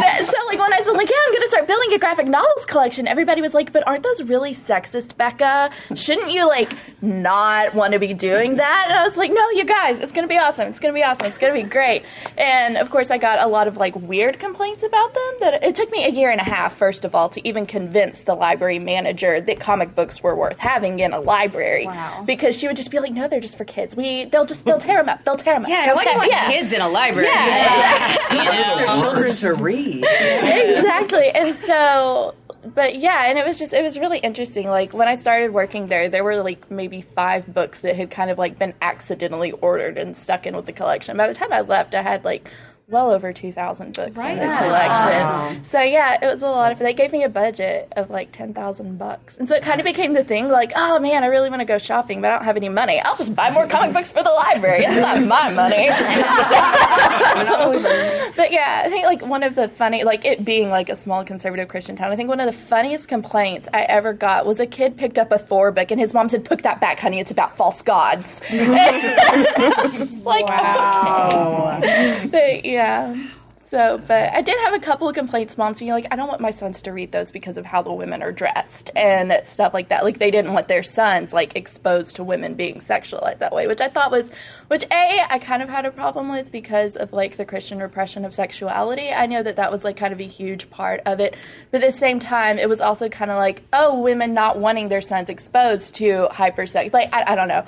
and 0.18 0.26
so 0.26 0.34
like 0.46 0.58
when 0.58 0.72
I 0.72 0.80
said 0.82 0.92
like 0.92 1.08
yeah 1.10 1.16
I'm 1.26 1.32
going 1.32 1.42
to 1.42 1.48
start 1.48 1.66
building 1.66 1.92
a 1.92 1.98
graphic 1.98 2.26
novels 2.26 2.64
collection 2.66 3.06
everybody 3.08 3.40
was 3.42 3.54
like 3.54 3.72
but 3.72 3.86
aren't 3.86 4.02
those 4.02 4.22
really 4.22 4.54
sexist 4.54 5.16
Becca? 5.16 5.70
Shouldn't 5.94 6.30
you 6.30 6.46
like 6.46 6.72
not 7.00 7.74
want 7.74 7.92
to 7.92 7.98
be 7.98 8.14
doing 8.14 8.56
that? 8.56 8.86
And 8.88 8.98
I 8.98 9.06
was 9.06 9.16
like 9.16 9.32
no 9.32 9.50
you 9.50 9.64
guys 9.64 10.00
it's 10.00 10.12
going 10.12 10.24
to 10.24 10.28
be 10.28 10.38
awesome. 10.38 10.68
It's 10.68 10.78
going 10.78 10.92
to 10.94 10.98
be 10.98 11.02
awesome. 11.02 11.26
It's 11.26 11.38
going 11.38 11.54
to 11.54 11.62
be 11.62 11.68
great. 11.68 12.04
And 12.36 12.76
of 12.76 12.90
course 12.90 13.10
I 13.10 13.18
got 13.18 13.40
a 13.42 13.46
lot 13.48 13.68
of 13.68 13.76
like 13.76 13.94
weird 13.96 14.38
complaints 14.38 14.82
about 14.82 15.14
them 15.14 15.34
that 15.40 15.62
it 15.62 15.74
took 15.74 15.90
me 15.90 16.04
a 16.04 16.10
year 16.10 16.30
and 16.30 16.40
a 16.40 16.44
half 16.44 16.76
first 16.76 17.04
of 17.04 17.14
all 17.14 17.28
to 17.30 17.46
even 17.46 17.66
convince 17.66 18.22
the 18.22 18.34
library 18.34 18.78
manager 18.78 19.40
that 19.40 19.60
comic 19.60 19.94
books 19.94 20.22
were 20.22 20.34
worth 20.34 20.58
having 20.58 21.00
in 21.00 21.12
a 21.12 21.20
library 21.20 21.86
Wow. 21.86 22.22
because 22.26 22.56
she 22.58 22.66
would 22.66 22.76
just 22.76 22.90
be 22.90 22.98
like 22.98 23.12
no 23.12 23.28
they're 23.28 23.40
just 23.40 23.56
for 23.56 23.64
kids. 23.64 23.96
We 23.96 24.24
they'll 24.26 24.46
just 24.46 24.64
they'll 24.64 24.78
tear 24.78 24.98
them 24.98 25.08
up. 25.08 25.24
They'll 25.24 25.36
tear 25.36 25.54
them 25.54 25.64
up. 25.64 25.68
Yeah, 25.70 25.86
They'll 25.86 25.96
why 25.96 26.04
do 26.04 26.10
you 26.10 26.16
want 26.16 26.30
yeah. 26.30 26.50
kids 26.50 26.72
in 26.72 26.80
a 26.80 26.88
library? 26.88 27.28
Yeah. 27.28 28.16
children 29.00 29.32
to 29.32 29.54
read. 29.54 29.81
Exactly. 29.86 31.30
And 31.30 31.56
so 31.56 32.34
but 32.64 32.96
yeah 33.00 33.24
and 33.28 33.38
it 33.38 33.44
was 33.44 33.58
just 33.58 33.72
it 33.72 33.82
was 33.82 33.98
really 33.98 34.18
interesting. 34.18 34.68
Like 34.68 34.92
when 34.92 35.08
i 35.08 35.16
started 35.16 35.52
working 35.52 35.86
there 35.86 36.08
there 36.08 36.24
were 36.24 36.42
like 36.42 36.70
maybe 36.70 37.02
five 37.02 37.52
books 37.52 37.80
that 37.80 37.96
had 37.96 38.10
kind 38.10 38.30
of 38.30 38.38
like 38.38 38.58
been 38.58 38.74
accidentally 38.80 39.52
ordered 39.52 39.98
and 39.98 40.16
stuck 40.16 40.46
in 40.46 40.56
with 40.56 40.66
the 40.66 40.72
collection. 40.72 41.16
By 41.16 41.28
the 41.28 41.34
time 41.34 41.52
i 41.52 41.60
left 41.60 41.94
i 41.94 42.02
had 42.02 42.24
like 42.24 42.48
well 42.88 43.10
over 43.10 43.32
2000 43.32 43.94
books 43.94 44.16
Right. 44.16 44.32
in 44.32 44.38
the 44.38 44.44
That's 44.44 44.66
collection 44.66 45.64
so 45.64 45.80
yeah 45.80 46.18
it 46.20 46.26
was 46.34 46.42
a 46.42 46.50
lot 46.50 46.72
of 46.72 46.78
they 46.78 46.92
gave 46.92 47.12
me 47.12 47.24
a 47.24 47.28
budget 47.28 47.92
of 47.96 48.10
like 48.10 48.32
10000 48.32 48.98
bucks 48.98 49.36
and 49.38 49.48
so 49.48 49.54
it 49.54 49.62
kind 49.62 49.80
of 49.80 49.84
became 49.84 50.12
the 50.12 50.24
thing 50.24 50.48
like 50.48 50.72
oh 50.76 50.98
man 50.98 51.24
i 51.24 51.26
really 51.28 51.48
want 51.48 51.60
to 51.60 51.64
go 51.64 51.78
shopping 51.78 52.20
but 52.20 52.30
i 52.30 52.34
don't 52.36 52.44
have 52.44 52.56
any 52.56 52.68
money 52.68 53.00
i'll 53.00 53.16
just 53.16 53.34
buy 53.34 53.50
more 53.50 53.66
comic 53.66 53.92
books 53.92 54.10
for 54.10 54.22
the 54.22 54.30
library 54.30 54.84
it's 54.84 55.00
not 55.00 55.22
my 55.24 55.50
money 55.50 55.88
but 58.36 58.52
yeah, 58.52 58.82
I 58.84 58.88
think 58.88 59.04
like 59.06 59.22
one 59.24 59.42
of 59.42 59.54
the 59.54 59.68
funny, 59.68 60.04
like 60.04 60.24
it 60.24 60.44
being 60.44 60.70
like 60.70 60.88
a 60.88 60.96
small 60.96 61.24
conservative 61.24 61.68
Christian 61.68 61.96
town, 61.96 62.10
I 62.12 62.16
think 62.16 62.28
one 62.28 62.40
of 62.40 62.46
the 62.46 62.58
funniest 62.66 63.08
complaints 63.08 63.68
I 63.72 63.82
ever 63.82 64.12
got 64.12 64.46
was 64.46 64.60
a 64.60 64.66
kid 64.66 64.96
picked 64.96 65.18
up 65.18 65.32
a 65.32 65.38
Thor 65.38 65.70
book 65.72 65.90
and 65.90 66.00
his 66.00 66.14
mom 66.14 66.28
said, 66.28 66.44
"Put 66.44 66.62
that 66.62 66.80
back, 66.80 67.00
honey. 67.00 67.20
It's 67.20 67.30
about 67.30 67.56
false 67.56 67.82
gods." 67.82 68.40
I 68.50 69.82
was 69.84 69.98
just 69.98 70.24
like, 70.26 70.44
okay. 70.44 72.28
But 72.28 72.64
yeah. 72.72 73.28
So, 73.72 73.96
but 74.06 74.34
I 74.34 74.42
did 74.42 74.58
have 74.64 74.74
a 74.74 74.78
couple 74.78 75.08
of 75.08 75.14
complaints, 75.14 75.56
moms 75.56 75.78
being 75.78 75.92
like, 75.92 76.06
I 76.10 76.16
don't 76.16 76.28
want 76.28 76.42
my 76.42 76.50
sons 76.50 76.82
to 76.82 76.92
read 76.92 77.10
those 77.10 77.30
because 77.30 77.56
of 77.56 77.64
how 77.64 77.80
the 77.80 77.90
women 77.90 78.22
are 78.22 78.30
dressed 78.30 78.90
and 78.94 79.32
stuff 79.46 79.72
like 79.72 79.88
that. 79.88 80.04
Like 80.04 80.18
they 80.18 80.30
didn't 80.30 80.52
want 80.52 80.68
their 80.68 80.82
sons 80.82 81.32
like 81.32 81.56
exposed 81.56 82.16
to 82.16 82.22
women 82.22 82.52
being 82.52 82.80
sexualized 82.80 83.38
that 83.38 83.54
way, 83.54 83.66
which 83.66 83.80
I 83.80 83.88
thought 83.88 84.10
was, 84.10 84.30
which 84.68 84.84
a 84.90 85.26
I 85.26 85.38
kind 85.38 85.62
of 85.62 85.70
had 85.70 85.86
a 85.86 85.90
problem 85.90 86.28
with 86.28 86.52
because 86.52 86.96
of 86.96 87.14
like 87.14 87.38
the 87.38 87.46
Christian 87.46 87.78
repression 87.78 88.26
of 88.26 88.34
sexuality. 88.34 89.10
I 89.10 89.24
know 89.24 89.42
that 89.42 89.56
that 89.56 89.72
was 89.72 89.84
like 89.84 89.96
kind 89.96 90.12
of 90.12 90.20
a 90.20 90.26
huge 90.26 90.68
part 90.68 91.00
of 91.06 91.18
it, 91.18 91.34
but 91.70 91.82
at 91.82 91.92
the 91.92 91.98
same 91.98 92.20
time, 92.20 92.58
it 92.58 92.68
was 92.68 92.82
also 92.82 93.08
kind 93.08 93.30
of 93.30 93.38
like, 93.38 93.62
oh, 93.72 93.98
women 94.00 94.34
not 94.34 94.58
wanting 94.58 94.90
their 94.90 95.00
sons 95.00 95.30
exposed 95.30 95.94
to 95.94 96.28
hypersex. 96.30 96.92
Like 96.92 97.08
I, 97.14 97.32
I 97.32 97.34
don't 97.36 97.48
know. 97.48 97.64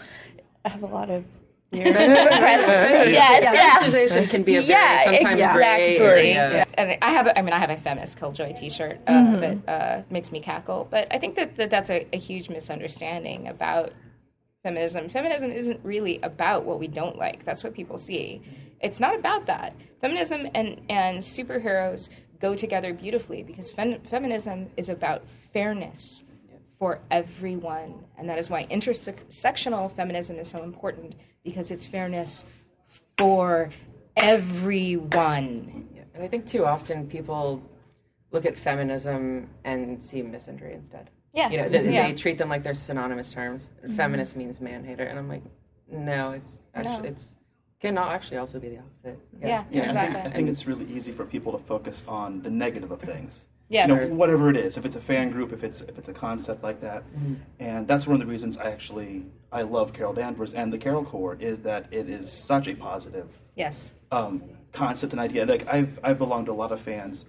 I 0.66 0.68
have 0.68 0.82
a 0.82 0.86
lot 0.86 1.08
of. 1.08 1.24
Weird 1.72 1.87
yes, 1.96 4.12
yeah. 4.12 4.27
Can 4.27 4.42
be 4.42 4.57
a 4.57 4.61
very 4.61 4.70
Yeah, 4.70 5.05
sometimes 5.05 5.55
gray 5.55 5.92
exactly. 5.94 6.33
area. 6.33 6.66
and 6.74 6.96
I 7.03 7.11
have, 7.11 7.27
a, 7.27 7.38
I 7.38 7.42
mean, 7.42 7.53
I 7.53 7.59
have 7.59 7.70
a 7.70 7.77
feminist 7.77 8.18
Killjoy 8.18 8.53
T-shirt 8.55 9.00
uh, 9.07 9.37
that 9.37 9.68
uh, 9.68 10.03
makes 10.11 10.31
me 10.31 10.40
cackle. 10.40 10.87
But 10.90 11.09
I 11.11 11.18
think 11.18 11.35
that, 11.37 11.57
that 11.57 11.70
that's 11.70 11.90
a, 11.90 12.07
a 12.12 12.18
huge 12.18 12.48
misunderstanding 12.48 13.48
about 13.48 13.92
feminism. 14.62 15.09
Feminism 15.09 15.50
isn't 15.50 15.81
really 15.85 16.20
about 16.22 16.64
what 16.64 16.79
we 16.79 16.88
don't 16.88 17.18
like. 17.18 17.44
That's 17.44 17.64
what 17.64 17.74
people 17.74 17.98
see. 17.98 18.42
It's 18.81 19.00
not 19.00 19.18
about 19.18 19.46
that. 19.46 19.74
Feminism 20.00 20.46
and 20.55 20.81
and 20.88 21.18
superheroes 21.18 22.11
go 22.40 22.55
together 22.55 22.92
beautifully 22.92 23.42
because 23.42 23.70
fem- 23.70 24.00
feminism 24.03 24.70
is 24.77 24.88
about 24.88 25.27
fairness 25.29 26.24
for 26.79 27.00
everyone, 27.11 28.05
and 28.18 28.29
that 28.29 28.38
is 28.38 28.50
why 28.50 28.66
intersectional 28.66 29.94
feminism 29.94 30.37
is 30.38 30.48
so 30.48 30.62
important 30.62 31.14
because 31.44 31.70
it's 31.70 31.85
fairness 31.85 32.44
for 33.18 33.70
everyone. 34.16 35.88
And 36.14 36.22
I 36.22 36.28
think 36.28 36.46
too 36.46 36.64
often 36.64 37.07
people 37.07 37.62
look 38.33 38.46
at 38.46 38.59
feminism 38.59 39.48
and 39.64 40.02
see 40.02 40.22
misandry 40.22 40.74
instead. 40.74 41.11
Yeah. 41.33 41.50
You 41.50 41.59
know, 41.59 41.68
they, 41.68 41.92
Yeah. 41.92 42.09
they 42.09 42.14
treat 42.14 42.38
them 42.38 42.48
like 42.48 42.62
they're 42.62 42.74
synonymous 42.74 43.30
terms. 43.30 43.70
Mm-hmm. 43.85 43.96
Feminist 43.96 44.37
means 44.37 44.61
man 44.61 44.85
hater, 44.85 45.04
and 45.04 45.18
I'm 45.18 45.28
like, 45.28 45.42
no, 45.88 46.30
it's 46.30 46.64
actually 46.74 47.02
No. 47.02 47.04
it's 47.04 47.37
can 47.80 47.98
actually 47.98 48.38
also 48.38 48.59
be 48.59 48.70
the 48.70 48.78
opposite. 48.78 49.20
Yeah, 49.42 49.64
Yeah, 49.70 49.83
I 49.83 49.85
exactly. 49.85 50.14
think, 50.22 50.26
I 50.26 50.37
think 50.37 50.48
it's 50.48 50.66
really 50.66 50.87
easy 50.87 51.12
for 51.12 51.26
people 51.26 51.52
to 51.52 51.59
focus 51.59 52.02
on 52.09 52.40
the 52.40 52.48
negative 52.48 52.90
of 52.90 53.00
things. 53.02 53.46
Yes. 53.70 53.88
You 53.88 54.09
know, 54.11 54.14
whatever 54.14 54.50
it 54.50 54.57
is, 54.57 54.77
if 54.77 54.85
it's 54.85 54.96
a 54.96 55.00
fan 55.00 55.31
group, 55.31 55.53
if 55.53 55.64
it's 55.64 55.81
if 55.81 55.98
it's 55.98 56.09
a 56.09 56.12
concept 56.12 56.62
like 56.62 56.81
that, 56.83 57.03
and 57.59 57.88
that's 57.88 58.07
one 58.07 58.14
of 58.14 58.20
the 58.20 58.27
reasons 58.27 58.59
I 58.59 58.70
actually 58.70 59.24
I 59.50 59.62
love 59.62 59.92
Carol 59.92 60.12
Danvers 60.12 60.53
and 60.53 60.72
the 60.72 60.79
Carol 60.79 61.05
Corps 61.05 61.37
is 61.40 61.61
that 61.61 61.87
it 61.92 62.09
is 62.11 62.31
such 62.31 62.68
a 62.68 62.74
positive 62.74 63.29
Yes. 63.57 63.94
um, 64.12 64.42
concept 64.72 65.12
and 65.14 65.20
idea. 65.20 65.46
Like 65.46 65.66
I've 65.66 65.98
I've 66.05 66.18
belonged 66.18 66.46
to 66.46 66.53
a 66.53 66.55
lot 66.55 66.72
of 66.72 66.81
fans, 66.81 67.24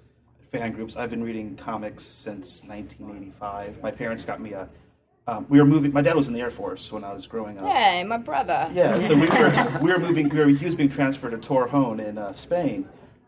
fan 0.51 0.73
groups. 0.73 0.97
I've 0.97 1.09
been 1.09 1.23
reading 1.23 1.55
comics 1.55 2.03
since 2.03 2.61
1985. 2.63 3.81
My 3.81 3.91
parents 3.91 4.25
got 4.25 4.41
me 4.41 4.53
a. 4.53 4.67
Um, 5.27 5.47
we 5.49 5.57
were 5.59 5.65
moving. 5.65 5.91
My 5.91 6.01
dad 6.03 6.15
was 6.15 6.27
in 6.27 6.33
the 6.35 6.41
Air 6.41 6.51
Force 6.51 6.91
when 6.91 7.03
I 7.03 7.11
was 7.11 7.25
growing 7.25 7.57
up. 7.57 7.65
Hey, 7.65 8.03
my 8.03 8.17
brother. 8.17 8.69
Yeah, 8.73 8.99
so 8.99 9.15
we 9.15 9.27
were 9.27 9.79
we 9.81 9.91
were 9.91 9.99
moving. 9.99 10.29
We 10.29 10.37
were, 10.37 10.47
he 10.49 10.65
was 10.65 10.75
being 10.75 10.89
transferred 10.89 11.31
to 11.31 11.37
Torrejon 11.37 12.05
in 12.05 12.17
uh, 12.19 12.31
Spain, 12.33 12.87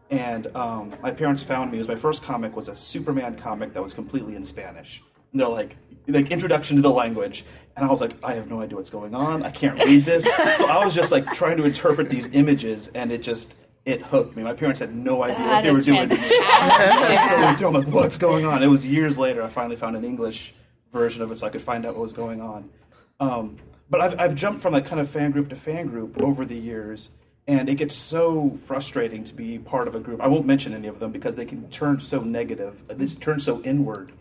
and 0.10 0.48
um, 0.56 0.96
my 1.02 1.12
parents 1.12 1.43
found 1.43 1.72
me. 1.72 1.78
It 1.78 1.82
was 1.82 1.88
my 1.88 1.96
first 1.96 2.24
comic 2.24 2.56
was 2.56 2.70
a 2.70 2.76
Superman 2.76 3.36
comic 3.36 3.74
that 3.74 3.84
was 3.84 3.93
completely 3.93 4.36
in 4.36 4.46
Spanish. 4.46 5.04
And 5.32 5.41
they're 5.41 5.48
like 5.48 5.76
like 6.08 6.32
introduction 6.32 6.78
to 6.78 6.82
the 6.82 6.91
language, 6.91 7.43
and 7.76 7.86
I 7.86 7.89
was 7.89 8.00
like, 8.00 8.13
I 8.24 8.34
have 8.34 8.50
no 8.50 8.62
idea 8.62 8.78
what's 8.78 8.89
going 8.89 9.13
on. 9.13 9.43
I 9.43 9.52
can't 9.52 9.78
read 9.84 10.06
this. 10.06 10.24
so 10.26 10.67
I 10.67 10.84
was 10.84 10.96
just 10.96 11.12
like 11.12 11.34
trying 11.34 11.58
to 11.58 11.63
interpret 11.63 12.10
these 12.10 12.28
images, 12.34 12.88
and 12.96 13.12
it 13.12 13.22
just 13.22 13.54
it 13.86 14.02
hooked 14.02 14.36
me. 14.36 14.43
My 14.43 14.54
parents 14.54 14.80
had 14.80 14.93
no 14.93 15.24
idea 15.24 15.46
what 15.46 15.63
they 15.63 15.72
were 15.72 15.82
doing. 15.82 16.10
fantastic. 16.17 17.39
Going 17.39 17.56
through, 17.56 17.67
I'm 17.67 17.74
like, 17.74 17.88
what's 17.88 18.17
going 18.17 18.46
on? 18.46 18.63
It 18.63 18.67
was 18.67 18.86
years 18.86 19.17
later. 19.17 19.41
I 19.41 19.50
finally 19.50 19.78
found 19.78 19.96
an 19.96 20.04
English 20.04 20.54
version 20.91 21.22
of 21.22 21.32
it 21.32 21.38
so 21.38 21.48
I 21.48 21.50
could 21.50 21.62
find 21.62 21.86
out 21.86 21.96
what 21.96 22.02
was 22.02 22.13
going 22.13 22.41
on. 22.41 22.70
Um, 23.20 23.58
but 23.89 24.02
I've, 24.02 24.20
I've 24.20 24.36
jumped 24.36 24.62
from 24.62 24.74
like 24.74 24.86
kind 24.86 25.00
of 25.00 25.10
fan 25.10 25.32
group 25.32 25.50
to 25.50 25.56
fan 25.56 25.88
group 25.88 26.22
over 26.22 26.46
the 26.46 26.58
years, 26.58 27.10
and 27.47 27.69
it 27.69 27.75
gets 27.75 27.95
so 27.95 28.57
frustrating 28.65 29.23
to 29.23 29.33
be 29.33 29.57
part 29.57 29.88
of 29.88 29.95
a 29.95 29.99
group. 29.99 30.21
I 30.21 30.27
won't 30.27 30.45
mention 30.45 30.73
any 30.73 30.88
of 30.88 30.99
them 30.99 31.12
because 31.12 31.36
they 31.36 31.45
can 31.45 31.69
turn 31.69 31.99
so 31.99 32.19
negative. 32.19 32.81
They 32.88 33.07
turn 33.07 33.39
so 33.39 33.62
inward, 33.62 34.12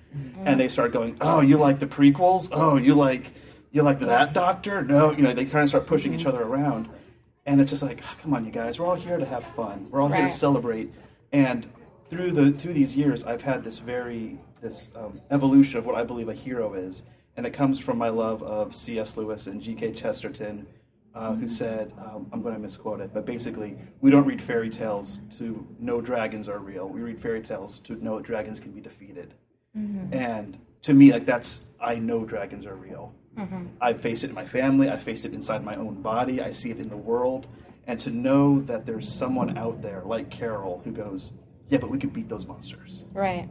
and 0.45 0.61
they 0.61 0.69
start 0.69 0.93
going, 0.93 1.17
"Oh, 1.21 1.41
you 1.41 1.57
like 1.57 1.81
the 1.81 1.87
prequels? 1.87 2.49
Oh, 2.53 2.77
you 2.77 2.95
like 2.95 3.33
you 3.73 3.83
like 3.83 3.99
that 4.01 4.33
Doctor? 4.33 4.83
No, 4.83 5.11
you 5.11 5.23
know." 5.23 5.35
They 5.35 5.45
kind 5.45 5.65
of 5.65 5.69
start 5.69 5.87
pushing 5.87 6.15
each 6.15 6.25
other 6.25 6.43
around, 6.43 6.89
and 7.45 7.61
it's 7.61 7.71
just 7.71 7.83
like, 7.83 8.01
"Ah, 8.05 8.17
"Come 8.23 8.33
on, 8.33 8.45
you 8.45 8.53
guys! 8.53 8.79
We're 8.79 8.87
all 8.87 8.95
here 8.95 9.19
to 9.19 9.27
have 9.27 9.43
fun. 9.43 9.89
We're 9.91 10.01
all 10.01 10.09
here 10.09 10.27
to 10.27 10.33
celebrate." 10.33 10.93
And 11.33 11.67
through 12.09 12.31
the 12.31 12.53
through 12.53 12.75
these 12.75 12.97
years, 12.97 13.25
I've 13.25 13.43
had 13.43 13.65
this 13.65 13.79
very 13.79 14.39
this 14.63 14.91
um, 14.95 15.21
evolution 15.31 15.79
of 15.79 15.87
what 15.87 15.97
I 15.97 16.05
believe 16.05 16.29
a 16.29 16.35
hero 16.35 16.75
is, 16.75 17.03
and 17.37 17.45
it 17.45 17.51
comes 17.51 17.79
from 17.81 17.99
my 17.99 18.09
love 18.09 18.43
of 18.43 18.77
C.S. 18.77 19.17
Lewis 19.17 19.49
and 19.49 19.61
G.K. 19.61 19.93
Chesterton, 19.93 20.67
uh, 21.17 21.35
who 21.35 21.49
said, 21.49 21.93
um, 21.99 22.29
I'm 22.31 22.43
going 22.43 22.55
to 22.55 22.61
misquote 22.61 23.01
it, 23.01 23.13
but 23.15 23.25
basically, 23.25 23.77
we 24.03 24.11
don't 24.11 24.27
read 24.27 24.41
fairy 24.41 24.69
tales 24.69 25.19
to 25.39 25.67
know 25.81 26.01
dragons 26.03 26.47
are 26.47 26.59
real. 26.59 26.87
We 26.89 27.01
read 27.01 27.21
fairy 27.23 27.41
tales 27.41 27.81
to 27.81 27.95
know 28.05 28.21
dragons 28.21 28.61
can 28.61 28.73
be 28.73 28.83
defeated. 28.83 29.33
And 30.13 30.59
to 30.83 30.95
me, 30.95 31.13
like 31.13 31.27
that's 31.27 31.61
I 31.81 31.97
know 31.97 32.25
dragons 32.25 32.65
are 32.67 32.75
real. 32.77 33.15
I 33.81 33.93
face 33.93 34.25
it 34.25 34.31
in 34.31 34.35
my 34.35 34.47
family. 34.47 34.89
I 34.91 34.97
face 34.97 35.25
it 35.27 35.35
inside 35.35 35.65
my 35.65 35.77
own 35.77 36.01
body. 36.01 36.41
I 36.41 36.53
see 36.53 36.71
it 36.71 36.79
in 36.79 36.89
the 36.89 36.97
world. 36.97 37.47
And 37.87 38.01
to 38.01 38.11
know 38.11 38.61
that 38.63 38.87
there's 38.87 39.09
someone 39.09 39.59
out 39.59 39.83
there 39.83 40.03
like 40.05 40.31
Carol 40.31 40.81
who 40.85 40.93
goes, 40.93 41.33
"Yeah, 41.69 41.79
but 41.79 41.91
we 41.91 41.99
can 41.99 42.11
beat 42.11 42.29
those 42.29 42.47
monsters." 42.47 43.05
Right. 43.13 43.49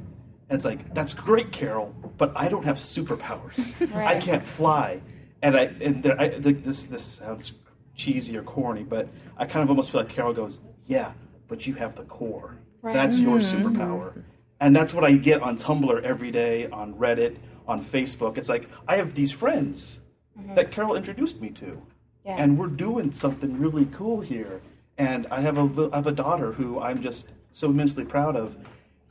And 0.50 0.56
it's 0.58 0.66
like, 0.66 0.94
that's 0.94 1.14
great, 1.14 1.52
Carol, 1.52 1.94
but 2.18 2.32
I 2.36 2.50
don't 2.50 2.66
have 2.66 2.78
superpowers. 2.78 3.74
I 3.96 4.20
can't 4.20 4.46
fly. 4.46 5.02
And 5.46 5.56
I 5.56 5.64
and 5.80 6.02
there, 6.02 6.20
I 6.20 6.30
like 6.30 6.64
this 6.64 6.86
this 6.86 7.04
sounds 7.04 7.52
cheesy 7.96 8.36
or 8.36 8.42
corny, 8.42 8.84
but 8.84 9.08
I 9.38 9.46
kind 9.46 9.62
of 9.62 9.70
almost 9.70 9.92
feel 9.92 10.02
like 10.02 10.10
Carol 10.10 10.34
goes, 10.34 10.58
"Yeah, 10.88 11.12
but 11.48 11.68
you 11.68 11.76
have 11.76 11.96
the 11.96 12.02
Corps. 12.06 12.56
That's 12.84 13.20
your 13.20 13.38
mm-hmm. 13.38 13.68
superpower." 13.68 14.24
And 14.60 14.76
that's 14.76 14.92
what 14.92 15.04
I 15.04 15.14
get 15.14 15.44
on 15.44 15.56
Tumblr 15.56 16.02
every 16.02 16.32
day, 16.32 16.68
on 16.70 16.96
Reddit, 16.96 17.38
on 17.68 17.86
Facebook. 17.86 18.40
It's 18.40 18.50
like 18.50 18.68
I 18.88 18.96
have 18.96 19.14
these 19.14 19.32
friends 19.32 20.00
mm-hmm. 20.36 20.56
that 20.56 20.72
Carol 20.72 20.96
introduced 20.96 21.40
me 21.40 21.50
to, 21.52 21.80
Yeah. 22.26 22.38
and 22.40 22.58
we're 22.58 22.76
doing 22.88 23.12
something 23.12 23.60
really 23.60 23.86
cool 23.88 24.22
here. 24.22 24.62
And 24.98 25.28
I 25.30 25.42
have 25.42 25.60
a 25.60 25.90
I 25.94 25.98
have 25.98 26.08
a 26.08 26.12
daughter 26.12 26.54
who 26.54 26.80
I'm 26.80 27.04
just 27.04 27.28
so 27.52 27.70
immensely 27.70 28.04
proud 28.04 28.36
of, 28.36 28.58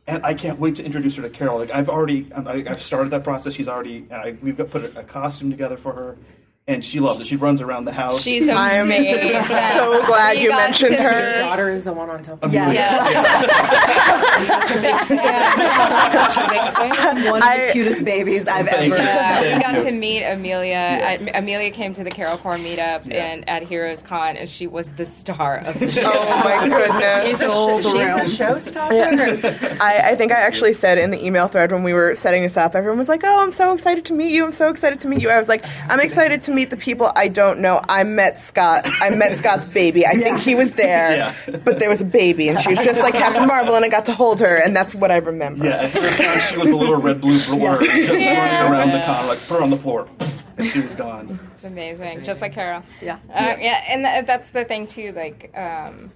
and 0.07 0.25
I 0.25 0.35
can't 0.35 0.59
wait 0.59 0.77
to 0.77 0.85
introduce 0.85 1.17
her 1.17 1.23
to 1.23 1.31
Carol. 1.31 1.59
Like 1.59 1.71
I've 1.71 1.89
already 1.89 2.31
I, 2.35 2.65
I've 2.69 2.83
started 2.83 3.11
that 3.11 3.25
process. 3.25 3.55
She's 3.55 3.69
already 3.69 4.07
I, 4.11 4.37
we've 4.43 4.57
got 4.57 4.71
put 4.71 4.85
a, 4.85 5.01
a 5.01 5.05
costume 5.05 5.51
together 5.51 5.77
for 5.77 5.93
her, 5.93 6.17
and 6.67 6.83
she 6.85 6.99
loves 6.99 7.21
it. 7.21 7.27
She 7.27 7.37
runs 7.37 7.61
around 7.61 7.85
the 7.85 7.93
house. 7.93 8.23
She's 8.23 8.49
I'm 8.51 8.87
amazing. 8.87 9.43
so 9.43 10.07
glad 10.07 10.37
We 10.37 10.45
you 10.45 10.51
mentioned 10.51 10.97
to 10.97 11.03
her. 11.03 11.33
meet- 11.33 11.39
daughter 11.41 11.71
is 11.71 11.85
the 11.85 11.93
one 11.93 12.09
on 12.09 12.23
top 12.23 12.43
of 12.43 12.53
Yes. 12.55 12.75
Such 14.49 14.71
a 14.71 14.81
big 14.81 14.97
fan. 15.07 16.11
Such 16.13 16.37
a 16.37 16.49
big 16.49 16.75
fan. 16.75 17.25
One 17.31 17.43
of 17.43 17.49
I- 17.49 17.67
the 17.67 17.73
cutest 17.73 18.05
babies 18.05 18.49
I've 18.49 18.67
ever. 18.67 18.87
you. 18.87 18.95
Yeah, 18.95 19.57
we 19.57 19.63
got 19.63 19.75
you. 19.77 19.85
to 19.85 19.91
meet 19.93 20.23
Amelia. 20.25 20.75
At, 20.75 21.37
Amelia 21.37 21.71
came 21.71 21.93
to 21.95 22.05
the 22.05 22.11
Carol 22.11 22.39
Corps 22.39 22.57
meetup 22.57 23.05
Yeah. 23.07 23.25
and 23.27 23.49
at 23.49 23.63
Heroes 23.65 24.03
Con, 24.03 24.37
and 24.37 24.49
she 24.49 24.67
was 24.67 24.91
the 24.93 25.05
star 25.07 25.59
of 25.59 25.79
the 25.79 25.91
show. 25.91 26.03
Oh 26.05 26.41
my 26.45 26.69
goodness. 26.69 27.27
She's 27.27 27.43
a, 27.43 27.49
Stole 27.51 27.81
the 27.81 27.91
room. 27.91 28.27
she's 28.27 28.41
a 28.41 28.45
showstopper. 28.45 29.81
I, 29.81 30.11
I 30.13 30.17
think 30.17 30.33
I 30.33 30.37
actually 30.41 30.75
said 30.75 30.99
in 30.99 31.11
the 31.11 31.23
email 31.25 31.47
thread 31.49 31.73
when 31.73 31.83
we 31.83 31.93
were 31.93 32.15
setting 32.15 32.43
this 32.43 32.57
up, 32.57 32.75
everyone 32.75 32.99
was 32.99 33.09
like, 33.09 33.23
"Oh, 33.25 33.43
I'm 33.43 33.53
so 33.53 33.73
excited 33.75 34.05
to 34.07 34.13
meet 34.15 34.33
you! 34.33 34.45
I'm 34.45 34.53
so 34.53 34.69
excited 34.71 35.01
to 35.01 35.09
meet 35.09 35.21
you!" 35.21 35.31
I 35.31 35.39
was 35.39 35.49
like, 35.49 35.65
"I'm 35.89 36.01
excited 36.01 36.43
to 36.43 36.53
meet 36.55 36.71
the 36.71 36.77
people 36.77 37.11
I 37.15 37.29
don't 37.29 37.61
know." 37.61 37.81
I 37.89 38.05
met 38.05 38.41
Scott. 38.41 38.89
I 39.01 39.11
met 39.11 39.39
Scott's 39.39 39.65
baby. 39.67 40.07
I 40.07 40.15
think 40.17 40.39
he 40.41 40.55
was 40.55 40.73
there, 40.75 41.17
Yeah. 41.17 41.57
but 41.65 41.79
there 41.79 41.89
was 41.91 42.01
a 42.01 42.05
baby, 42.05 42.49
and 42.49 42.61
she 42.61 42.71
was 42.71 42.79
just 42.79 43.01
like 43.01 43.15
Captain 43.15 43.47
Marvel, 43.47 43.75
and 43.75 43.85
I 43.85 43.89
got 43.89 44.07
to 44.07 44.15
hold 44.15 44.41
her, 44.41 44.57
and 44.57 44.75
that's 44.75 44.95
what 44.95 45.11
I 45.11 45.17
remember. 45.17 45.65
Yeah, 45.67 45.83
at 45.83 45.91
first 45.93 46.19
time 46.19 46.41
she 46.41 46.57
was 46.57 46.71
a 46.71 46.77
little 46.77 46.97
red 46.97 47.21
blue 47.21 47.39
blur 47.47 47.81
just 47.81 48.11
running 48.11 48.73
around 48.73 48.93
the 48.93 49.03
con, 49.05 49.27
like 49.27 49.39
put 49.47 49.57
her 49.59 49.63
on 49.63 49.71
the 49.71 49.77
floor, 49.77 50.09
and 50.57 50.69
she 50.71 50.81
was 50.81 50.95
gone. 50.95 51.39
It's 51.55 51.65
amazing, 51.65 52.23
just 52.23 52.41
like 52.41 52.53
Carol. 52.53 52.83
Yeah. 53.03 53.19
Uh, 53.33 53.57
yeah, 53.59 53.85
and 53.89 54.05
th- 54.05 54.27
that's 54.27 54.51
the 54.51 54.65
thing 54.65 54.87
too. 54.87 55.13
Like, 55.13 55.51
um, 55.57 56.13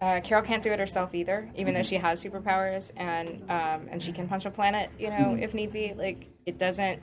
uh, 0.00 0.20
Carol 0.22 0.44
can't 0.44 0.62
do 0.62 0.72
it 0.72 0.78
herself 0.78 1.14
either, 1.14 1.48
even 1.56 1.72
though 1.72 1.82
she 1.82 1.96
has 1.96 2.22
superpowers 2.22 2.90
and 2.96 3.42
um, 3.50 3.88
and 3.90 4.02
she 4.02 4.12
can 4.12 4.28
punch 4.28 4.44
a 4.44 4.50
planet, 4.50 4.90
you 4.98 5.08
know, 5.08 5.36
if 5.40 5.54
need 5.54 5.72
be. 5.72 5.94
Like, 5.96 6.26
it 6.44 6.58
doesn't. 6.58 7.02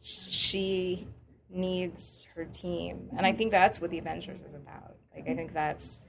She 0.00 1.06
needs 1.54 2.26
her 2.34 2.44
team, 2.44 3.08
and 3.16 3.26
I 3.26 3.32
think 3.32 3.50
that's 3.50 3.80
what 3.80 3.90
the 3.90 3.98
Avengers 3.98 4.40
is 4.40 4.54
about. 4.54 4.96
Like, 5.14 5.28
I 5.28 5.34
think 5.34 5.52
that's 5.52 6.00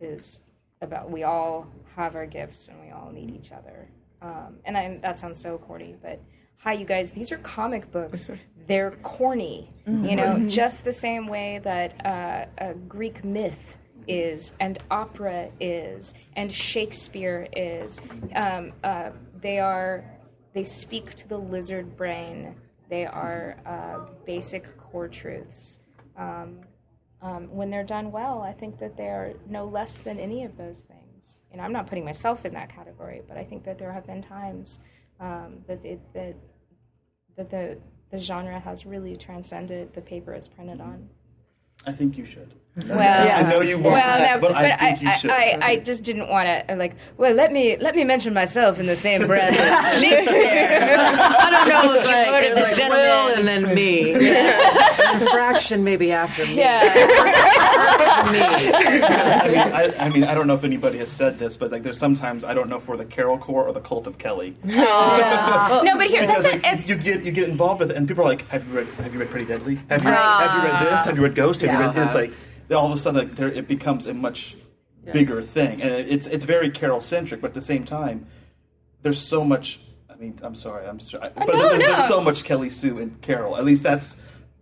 is 0.00 0.40
about 0.80 1.10
we 1.10 1.24
all 1.24 1.66
have 1.94 2.14
our 2.16 2.26
gifts 2.26 2.68
and 2.68 2.80
we 2.80 2.90
all 2.90 3.10
need 3.12 3.34
each 3.34 3.52
other. 3.52 3.88
Um, 4.22 4.56
and 4.64 4.76
I, 4.76 4.98
that 5.02 5.18
sounds 5.18 5.40
so 5.40 5.58
corny, 5.58 5.96
but 6.02 6.20
hi, 6.58 6.72
you 6.72 6.84
guys, 6.84 7.12
these 7.12 7.32
are 7.32 7.38
comic 7.38 7.90
books. 7.90 8.30
They're 8.66 8.92
corny, 9.02 9.70
you 9.86 10.16
know, 10.16 10.38
just 10.48 10.84
the 10.84 10.92
same 10.92 11.26
way 11.26 11.60
that 11.64 12.06
uh, 12.06 12.46
a 12.58 12.74
Greek 12.74 13.24
myth 13.24 13.78
is, 14.06 14.52
and 14.60 14.78
opera 14.90 15.50
is, 15.58 16.14
and 16.36 16.52
Shakespeare 16.52 17.48
is. 17.54 18.00
Um, 18.34 18.72
uh, 18.84 19.10
they 19.40 19.58
are, 19.58 20.04
they 20.52 20.64
speak 20.64 21.14
to 21.16 21.28
the 21.28 21.38
lizard 21.38 21.96
brain. 21.96 22.54
They 22.88 23.06
are 23.06 23.56
uh, 23.66 24.10
basic 24.24 24.64
core 24.90 25.08
truths. 25.08 25.80
Um, 26.16 26.60
um, 27.22 27.54
when 27.54 27.70
they're 27.70 27.84
done 27.84 28.10
well, 28.10 28.40
I 28.40 28.52
think 28.52 28.78
that 28.78 28.96
they're 28.96 29.34
no 29.48 29.66
less 29.66 29.98
than 29.98 30.18
any 30.18 30.44
of 30.44 30.56
those 30.56 30.82
things. 30.82 31.40
Know, 31.54 31.62
I'm 31.62 31.72
not 31.72 31.86
putting 31.86 32.04
myself 32.04 32.46
in 32.46 32.54
that 32.54 32.74
category, 32.74 33.22
but 33.28 33.36
I 33.36 33.44
think 33.44 33.64
that 33.64 33.78
there 33.78 33.92
have 33.92 34.06
been 34.06 34.22
times 34.22 34.80
um, 35.18 35.58
that 35.66 35.84
it, 35.84 36.00
that 36.14 36.34
that 37.36 37.50
the 37.50 37.78
the 38.10 38.20
genre 38.20 38.58
has 38.58 38.86
really 38.86 39.16
transcended 39.16 39.92
the 39.94 40.00
paper 40.00 40.32
it's 40.32 40.48
printed 40.48 40.80
on. 40.80 41.08
I 41.86 41.92
think 41.92 42.16
you 42.16 42.24
should. 42.24 42.54
Well, 42.76 43.46
I 43.46 43.50
know 43.50 43.60
you 43.60 43.78
won't, 43.78 43.94
well, 43.94 44.18
no, 44.36 44.40
but, 44.40 44.52
but, 44.52 44.56
I 44.56 44.76
think 44.78 45.02
you 45.02 45.08
I, 45.08 45.16
should. 45.18 45.30
I, 45.30 45.58
I 45.60 45.76
just 45.80 46.04
didn't 46.04 46.28
want 46.28 46.68
to 46.68 46.76
like. 46.76 46.94
Well, 47.16 47.34
let 47.34 47.52
me 47.52 47.76
let 47.76 47.96
me 47.96 48.04
mention 48.04 48.32
myself 48.32 48.78
in 48.78 48.86
the 48.86 48.94
same 48.94 49.26
breath 49.26 49.52
as 49.58 50.00
Shakespeare. 50.00 50.78
I 50.88 51.50
don't 51.50 51.68
know 51.68 51.94
if 51.94 52.06
you've 52.06 52.34
heard 52.34 52.44
of 52.50 52.56
this 52.56 52.70
Will 52.70 52.76
gentleman. 52.76 53.38
and 53.38 53.48
then 53.66 53.74
me. 53.74 54.12
And 54.14 55.22
a 55.22 55.30
fraction 55.30 55.82
maybe 55.82 56.12
after 56.12 56.46
me. 56.46 56.54
yeah. 56.58 56.92
First 56.94 58.32
me. 58.32 58.40
I 58.40 59.48
mean, 59.48 59.58
I, 59.58 59.94
I 59.98 60.08
mean, 60.10 60.24
I 60.24 60.34
don't 60.34 60.46
know 60.46 60.54
if 60.54 60.64
anybody 60.64 60.98
has 60.98 61.10
said 61.10 61.38
this, 61.40 61.56
but 61.56 61.72
like, 61.72 61.82
there's 61.82 61.98
sometimes 61.98 62.44
I 62.44 62.54
don't 62.54 62.68
know 62.68 62.76
if 62.76 62.86
we're 62.86 62.96
the 62.96 63.04
Carol 63.04 63.36
Core 63.36 63.66
or 63.66 63.72
the 63.72 63.80
Cult 63.80 64.06
of 64.06 64.16
Kelly. 64.18 64.54
Oh, 64.92 65.82
no, 65.84 65.96
but 65.96 66.06
here 66.06 66.22
Because 66.22 66.44
that's 66.44 66.54
like, 66.54 66.66
a, 66.66 66.74
it's 66.74 66.88
you 66.88 66.94
get 66.96 67.22
you 67.24 67.32
get 67.32 67.48
involved 67.48 67.80
with 67.80 67.90
it, 67.90 67.96
and 67.96 68.06
people 68.08 68.22
are 68.24 68.28
like, 68.28 68.46
"Have 68.48 68.66
you 68.68 68.74
read 68.74 68.86
Have 68.86 69.12
you 69.12 69.18
read 69.20 69.28
Pretty 69.30 69.46
Deadly? 69.46 69.76
Have 69.88 70.02
you 70.02 70.08
Have 70.10 70.56
you 70.64 70.70
read 70.70 70.82
this? 70.86 71.00
Ah. 71.00 71.04
Have 71.04 71.16
you 71.16 71.22
read 71.22 71.34
Ghost? 71.34 71.60
Have 71.62 71.70
you 71.72 71.78
Yeah. 71.78 71.86
read?" 71.86 71.96
And 71.96 72.04
it's 72.04 72.14
like 72.14 72.30
then 72.30 72.38
all 72.78 72.86
of 72.86 72.92
a 72.92 72.98
sudden, 72.98 73.28
like, 73.28 73.36
there, 73.36 73.48
it 73.48 73.66
becomes 73.66 74.06
a 74.06 74.14
much 74.14 74.56
bigger 75.12 75.42
thing, 75.42 75.82
and 75.82 75.92
it, 75.92 76.10
it's 76.10 76.26
it's 76.26 76.44
very 76.44 76.70
Carol 76.70 77.00
centric, 77.00 77.40
but 77.40 77.48
at 77.48 77.54
the 77.54 77.62
same 77.62 77.84
time, 77.84 78.26
there's 79.02 79.18
so 79.18 79.44
much. 79.44 79.80
I 80.08 80.16
mean, 80.16 80.38
I'm 80.42 80.54
sorry, 80.54 80.86
I'm 80.86 81.00
sorry, 81.00 81.24
uh, 81.24 81.30
but 81.34 81.48
no, 81.48 81.68
there's, 81.70 81.80
no. 81.80 81.88
there's 81.88 82.08
so 82.08 82.20
much 82.20 82.44
Kelly 82.44 82.70
Sue 82.70 82.98
and 82.98 83.20
Carol. 83.22 83.56
At 83.56 83.64
least 83.64 83.82
that's 83.82 84.16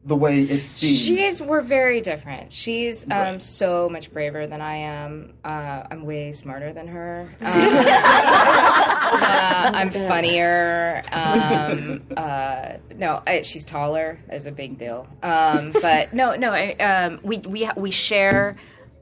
the 0.08 0.16
way 0.16 0.40
it 0.40 0.64
seems. 0.64 1.02
She's 1.04 1.42
we're 1.42 1.60
very 1.60 2.00
different. 2.00 2.52
She's 2.52 3.04
um, 3.04 3.10
Right. 3.10 3.42
so 3.42 3.88
much 3.90 4.10
braver 4.12 4.46
than 4.46 4.60
I 4.62 4.76
am. 4.76 5.34
Uh, 5.44 5.82
I'm 5.90 6.04
way 6.04 6.32
smarter 6.32 6.72
than 6.72 6.88
her. 6.88 7.28
Um, 9.08 9.24
uh, 9.24 9.70
I'm 9.74 9.90
funnier. 9.90 11.02
Um, 11.12 12.02
uh, 12.16 12.74
no, 12.94 13.22
I, 13.26 13.40
she's 13.42 13.64
taller. 13.64 14.18
Is 14.30 14.46
a 14.46 14.52
big 14.52 14.78
deal. 14.78 15.06
Um, 15.22 15.72
but 15.72 16.12
no, 16.12 16.34
no. 16.36 16.50
I, 16.52 16.72
um, 16.74 17.18
we 17.22 17.38
we 17.38 17.68
we 17.76 17.90
share 17.90 18.56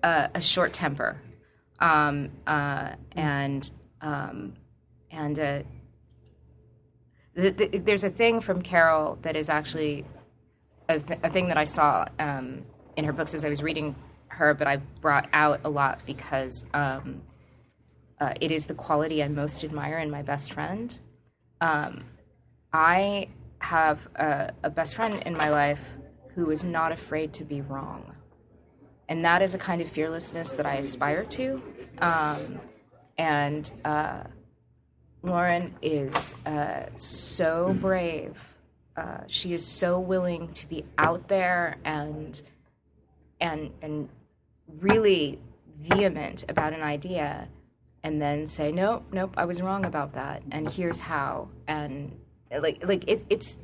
uh, 0.05 0.29
a 0.35 0.41
short 0.41 0.73
temper, 0.73 1.21
um, 1.81 2.31
uh, 2.47 2.91
and 3.13 3.69
um, 4.01 4.55
and. 5.11 5.39
Uh, 5.39 5.59
th- 7.37 7.57
th- 7.57 7.83
there's 7.85 8.05
a 8.05 8.11
thing 8.11 8.41
from 8.41 8.63
Carol 8.63 9.19
that 9.23 9.35
is 9.37 9.49
actually 9.49 10.05
a, 10.89 10.99
th- 10.99 11.21
a 11.23 11.31
thing 11.31 11.49
that 11.49 11.57
I 11.57 11.65
saw 11.65 12.07
um, 12.19 12.63
in 12.97 13.05
her 13.05 13.13
books 13.13 13.35
as 13.35 13.45
I 13.45 13.49
was 13.49 13.63
reading 13.63 13.95
her, 14.29 14.55
but 14.55 14.67
I 14.67 14.77
brought 15.01 15.29
out 15.33 15.61
a 15.65 15.69
lot 15.69 16.01
because 16.07 16.67
um, 16.75 17.23
uh, 18.21 18.35
it 18.41 18.51
is 18.51 18.67
the 18.67 18.75
quality 18.75 19.23
I 19.23 19.29
most 19.29 19.65
admire 19.65 19.99
in 19.99 20.11
my 20.11 20.23
best 20.23 20.53
friend. 20.53 20.99
Um, 21.61 22.05
I 22.73 23.29
have 23.59 24.01
a, 24.17 24.53
a 24.63 24.71
best 24.71 24.95
friend 24.95 25.23
in 25.25 25.37
my 25.37 25.49
life 25.49 25.81
who 26.35 26.51
is 26.51 26.65
not 26.65 26.93
afraid 26.93 27.33
to 27.35 27.45
be 27.45 27.63
wrong. 27.63 28.13
And 29.09 29.25
that 29.25 29.41
is 29.41 29.55
a 29.55 29.59
kind 29.59 29.81
of 29.81 29.89
fearlessness 29.89 30.53
that 30.53 30.67
I 30.67 30.77
aspire 30.77 31.25
to. 31.25 31.63
Um, 31.99 32.61
and 33.17 33.71
uh, 33.85 34.25
Lauren 35.23 35.75
is 35.81 36.35
uh, 36.45 36.87
so 36.97 37.75
brave. 37.81 38.37
Uh, 38.97 39.19
she 39.27 39.53
is 39.53 39.65
so 39.65 40.01
willing 40.01 40.53
to 40.55 40.67
be 40.67 40.85
out 40.99 41.29
there 41.29 41.77
and 41.85 42.41
and 43.41 43.71
and 43.83 44.09
really 44.81 45.39
vehement 45.79 46.45
about 46.49 46.73
an 46.73 46.83
idea, 46.83 47.49
and 48.03 48.21
then 48.21 48.47
say, 48.47 48.73
"Nope, 48.73 49.05
nope, 49.13 49.35
I 49.37 49.45
was 49.45 49.61
wrong 49.61 49.85
about 49.85 50.15
that, 50.15 50.43
and 50.51 50.71
here's 50.71 51.01
how." 51.01 51.49
And 51.67 52.19
like 52.51 52.83
like 52.87 53.05
it, 53.07 53.25
it's 53.29 53.59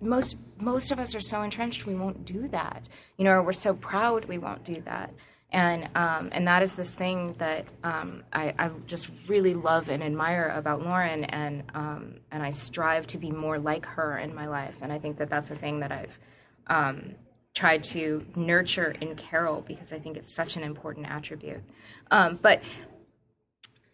most 0.00 0.36
most 0.58 0.90
of 0.90 0.98
us 0.98 1.14
are 1.14 1.20
so 1.20 1.42
entrenched 1.42 1.86
we 1.86 1.94
won't 1.94 2.24
do 2.24 2.48
that. 2.48 2.88
You 3.16 3.24
know, 3.24 3.32
or 3.32 3.42
we're 3.42 3.52
so 3.52 3.74
proud 3.74 4.24
we 4.24 4.38
won't 4.38 4.64
do 4.64 4.80
that. 4.86 5.12
And 5.50 5.88
um, 5.94 6.28
and 6.32 6.46
that 6.46 6.62
is 6.62 6.74
this 6.74 6.94
thing 6.94 7.34
that 7.38 7.64
um, 7.82 8.22
I, 8.32 8.52
I 8.58 8.70
just 8.86 9.08
really 9.28 9.54
love 9.54 9.88
and 9.88 10.02
admire 10.02 10.52
about 10.54 10.82
Lauren, 10.82 11.24
and 11.24 11.62
um, 11.74 12.16
and 12.30 12.42
I 12.42 12.50
strive 12.50 13.06
to 13.08 13.18
be 13.18 13.30
more 13.30 13.58
like 13.58 13.86
her 13.86 14.18
in 14.18 14.34
my 14.34 14.46
life. 14.46 14.74
And 14.82 14.92
I 14.92 14.98
think 14.98 15.16
that 15.18 15.30
that's 15.30 15.50
a 15.50 15.56
thing 15.56 15.80
that 15.80 15.90
I've 15.90 16.18
um, 16.66 17.14
tried 17.54 17.82
to 17.82 18.26
nurture 18.36 18.94
in 19.00 19.16
Carol 19.16 19.64
because 19.66 19.92
I 19.92 19.98
think 19.98 20.18
it's 20.18 20.34
such 20.34 20.56
an 20.56 20.62
important 20.62 21.06
attribute. 21.06 21.62
Um, 22.10 22.38
but 22.42 22.62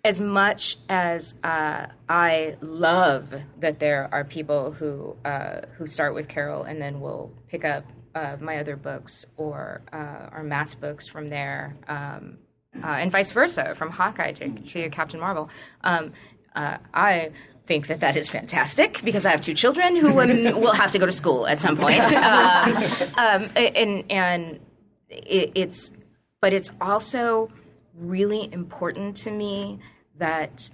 as 0.04 0.20
much 0.20 0.76
as 0.88 1.34
uh, 1.42 1.86
I 2.08 2.56
love 2.60 3.32
that 3.60 3.78
there 3.78 4.08
are 4.12 4.24
people 4.24 4.72
who 4.72 5.16
uh, 5.24 5.62
who 5.76 5.86
start 5.86 6.14
with 6.14 6.28
Carol 6.28 6.64
and 6.64 6.80
then 6.80 7.00
will 7.00 7.32
pick 7.48 7.64
up 7.64 7.84
uh, 8.14 8.36
my 8.40 8.58
other 8.58 8.76
books 8.76 9.26
or 9.36 9.82
uh, 9.92 10.30
or 10.32 10.42
Matt's 10.42 10.74
books 10.74 11.08
from 11.08 11.28
there, 11.28 11.76
um, 11.88 12.38
uh, 12.82 12.86
and 12.86 13.10
vice 13.10 13.32
versa 13.32 13.74
from 13.74 13.90
Hawkeye 13.90 14.32
to, 14.32 14.48
to 14.48 14.88
Captain 14.90 15.20
Marvel, 15.20 15.48
um, 15.82 16.12
uh, 16.54 16.78
I 16.92 17.30
think 17.66 17.86
that 17.86 18.00
that 18.00 18.16
is 18.16 18.28
fantastic 18.28 19.00
because 19.04 19.24
I 19.24 19.30
have 19.30 19.40
two 19.40 19.54
children 19.54 19.96
who 19.96 20.12
will, 20.12 20.26
will 20.60 20.74
have 20.74 20.90
to 20.92 20.98
go 20.98 21.06
to 21.06 21.12
school 21.12 21.46
at 21.46 21.60
some 21.60 21.76
point, 21.76 22.00
um, 22.14 22.76
um, 23.16 23.50
and 23.56 24.04
and 24.10 24.60
it, 25.08 25.52
it's 25.54 25.92
but 26.40 26.52
it's 26.52 26.72
also 26.80 27.50
really 27.94 28.52
important 28.52 29.16
to 29.16 29.30
me 29.30 29.78
that 30.18 30.68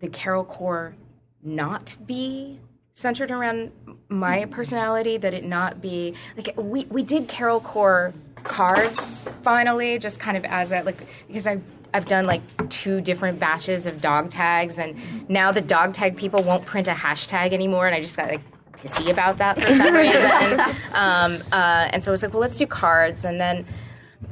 the 0.00 0.08
Carol 0.08 0.44
Corps 0.44 0.94
not 1.42 1.96
be 2.04 2.60
centered 2.96 3.30
around 3.30 3.70
my 4.08 4.46
personality, 4.46 5.18
that 5.18 5.34
it 5.34 5.44
not 5.44 5.80
be 5.80 6.14
like 6.36 6.52
we 6.56 6.86
we 6.86 7.02
did 7.02 7.28
Carol 7.28 7.60
Corps 7.60 8.12
cards 8.42 9.30
finally, 9.42 9.98
just 9.98 10.18
kind 10.18 10.36
of 10.36 10.44
as 10.44 10.72
a 10.72 10.82
like 10.82 11.06
because 11.28 11.46
I 11.46 11.60
I've 11.94 12.06
done 12.06 12.24
like 12.26 12.42
two 12.68 13.00
different 13.00 13.38
batches 13.38 13.86
of 13.86 14.00
dog 14.00 14.30
tags, 14.30 14.78
and 14.78 14.96
now 15.28 15.52
the 15.52 15.60
dog 15.60 15.94
tag 15.94 16.16
people 16.16 16.42
won't 16.42 16.64
print 16.64 16.88
a 16.88 16.92
hashtag 16.92 17.52
anymore, 17.52 17.86
and 17.86 17.94
I 17.94 18.00
just 18.00 18.16
got 18.16 18.30
like 18.30 18.42
pissy 18.72 19.10
about 19.10 19.38
that 19.38 19.60
for 19.60 19.70
some 19.72 19.94
reason. 19.94 20.60
um, 20.92 21.42
uh, 21.52 21.88
and 21.92 22.02
so 22.02 22.10
I 22.10 22.12
was 22.12 22.22
like, 22.22 22.32
well, 22.32 22.40
let's 22.40 22.56
do 22.56 22.66
cards, 22.66 23.24
and 23.24 23.38
then 23.40 23.66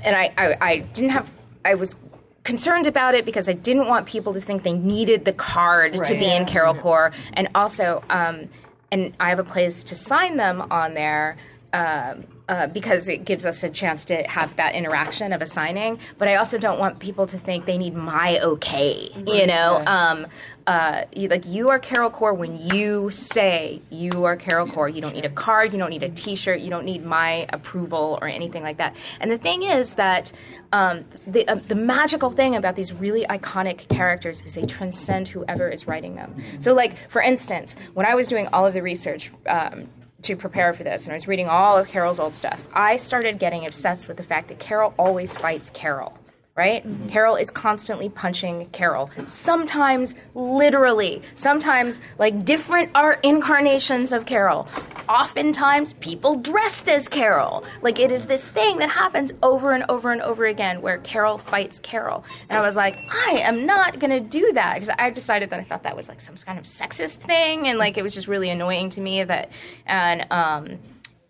and 0.02 0.16
I, 0.16 0.32
I, 0.38 0.56
I 0.60 0.78
didn't 0.78 1.10
have 1.10 1.30
I 1.64 1.74
was 1.74 1.96
concerned 2.44 2.86
about 2.86 3.14
it 3.14 3.24
because 3.24 3.48
I 3.48 3.54
didn't 3.54 3.88
want 3.88 4.06
people 4.06 4.32
to 4.34 4.40
think 4.40 4.62
they 4.62 4.72
needed 4.72 5.24
the 5.24 5.32
card 5.32 5.94
to 5.94 6.14
be 6.14 6.30
in 6.30 6.46
Carol 6.46 6.74
Corps, 6.74 7.12
and 7.32 7.48
also, 7.54 8.04
um, 8.10 8.48
and 8.92 9.14
I 9.18 9.30
have 9.30 9.38
a 9.38 9.44
place 9.44 9.82
to 9.84 9.94
sign 9.94 10.36
them 10.36 10.62
on 10.70 10.94
there. 10.94 11.36
Um, 11.72 12.24
uh, 12.48 12.66
because 12.66 13.08
it 13.08 13.24
gives 13.24 13.46
us 13.46 13.62
a 13.62 13.70
chance 13.70 14.04
to 14.04 14.22
have 14.24 14.54
that 14.56 14.74
interaction 14.74 15.32
of 15.32 15.40
a 15.40 15.46
signing, 15.46 15.98
but 16.18 16.28
I 16.28 16.36
also 16.36 16.58
don't 16.58 16.78
want 16.78 16.98
people 16.98 17.26
to 17.26 17.38
think 17.38 17.64
they 17.64 17.78
need 17.78 17.94
my 17.94 18.38
okay. 18.40 19.08
You 19.26 19.46
know, 19.46 19.82
um, 19.86 20.26
uh, 20.66 21.04
you, 21.14 21.28
like 21.28 21.46
you 21.46 21.70
are 21.70 21.78
Carol 21.78 22.10
Corps 22.10 22.34
when 22.34 22.56
you 22.56 23.10
say 23.10 23.80
you 23.90 24.24
are 24.24 24.36
Carol 24.36 24.66
Corps. 24.66 24.88
You 24.88 25.00
don't 25.00 25.14
need 25.14 25.24
a 25.24 25.30
card, 25.30 25.72
you 25.72 25.78
don't 25.78 25.90
need 25.90 26.02
a 26.02 26.10
T-shirt, 26.10 26.60
you 26.60 26.68
don't 26.68 26.84
need 26.84 27.04
my 27.04 27.46
approval 27.50 28.18
or 28.20 28.28
anything 28.28 28.62
like 28.62 28.76
that. 28.76 28.94
And 29.20 29.30
the 29.30 29.38
thing 29.38 29.62
is 29.62 29.94
that 29.94 30.32
um, 30.72 31.04
the 31.26 31.48
uh, 31.48 31.54
the 31.54 31.74
magical 31.74 32.30
thing 32.30 32.56
about 32.56 32.76
these 32.76 32.92
really 32.92 33.24
iconic 33.24 33.88
characters 33.88 34.42
is 34.42 34.54
they 34.54 34.66
transcend 34.66 35.28
whoever 35.28 35.70
is 35.70 35.86
writing 35.86 36.16
them. 36.16 36.34
So, 36.58 36.74
like 36.74 37.10
for 37.10 37.22
instance, 37.22 37.76
when 37.94 38.04
I 38.04 38.14
was 38.14 38.26
doing 38.26 38.48
all 38.48 38.66
of 38.66 38.74
the 38.74 38.82
research. 38.82 39.30
Um, 39.46 39.88
to 40.24 40.36
prepare 40.36 40.72
for 40.72 40.84
this, 40.84 41.04
and 41.04 41.12
I 41.12 41.16
was 41.16 41.28
reading 41.28 41.48
all 41.48 41.76
of 41.76 41.88
Carol's 41.88 42.18
old 42.18 42.34
stuff. 42.34 42.60
I 42.72 42.96
started 42.96 43.38
getting 43.38 43.66
obsessed 43.66 44.08
with 44.08 44.16
the 44.16 44.22
fact 44.22 44.48
that 44.48 44.58
Carol 44.58 44.94
always 44.98 45.36
fights 45.36 45.70
Carol. 45.70 46.18
Right? 46.56 46.86
Carol 47.08 47.34
is 47.34 47.50
constantly 47.50 48.08
punching 48.08 48.66
Carol. 48.66 49.10
Sometimes 49.26 50.14
literally, 50.36 51.20
sometimes 51.34 52.00
like 52.16 52.44
different 52.44 52.92
art 52.94 53.18
incarnations 53.24 54.12
of 54.12 54.24
Carol. 54.24 54.68
Oftentimes 55.08 55.94
people 55.94 56.36
dressed 56.36 56.88
as 56.88 57.08
Carol. 57.08 57.64
Like 57.82 57.98
it 57.98 58.12
is 58.12 58.26
this 58.26 58.48
thing 58.48 58.78
that 58.78 58.88
happens 58.88 59.32
over 59.42 59.72
and 59.72 59.84
over 59.88 60.12
and 60.12 60.22
over 60.22 60.46
again 60.46 60.80
where 60.80 60.98
Carol 60.98 61.38
fights 61.38 61.80
Carol. 61.80 62.24
And 62.48 62.56
I 62.56 62.62
was 62.62 62.76
like, 62.76 62.94
I 63.10 63.40
am 63.42 63.66
not 63.66 63.98
going 63.98 64.12
to 64.12 64.20
do 64.20 64.52
that 64.52 64.74
because 64.74 64.94
I 64.96 65.10
decided 65.10 65.50
that 65.50 65.58
I 65.58 65.64
thought 65.64 65.82
that 65.82 65.96
was 65.96 66.08
like 66.08 66.20
some 66.20 66.36
kind 66.36 66.58
of 66.58 66.66
sexist 66.66 67.16
thing 67.16 67.66
and 67.66 67.80
like 67.80 67.98
it 67.98 68.02
was 68.02 68.14
just 68.14 68.28
really 68.28 68.50
annoying 68.50 68.90
to 68.90 69.00
me 69.00 69.24
that 69.24 69.50
and 69.86 70.26
um 70.30 70.78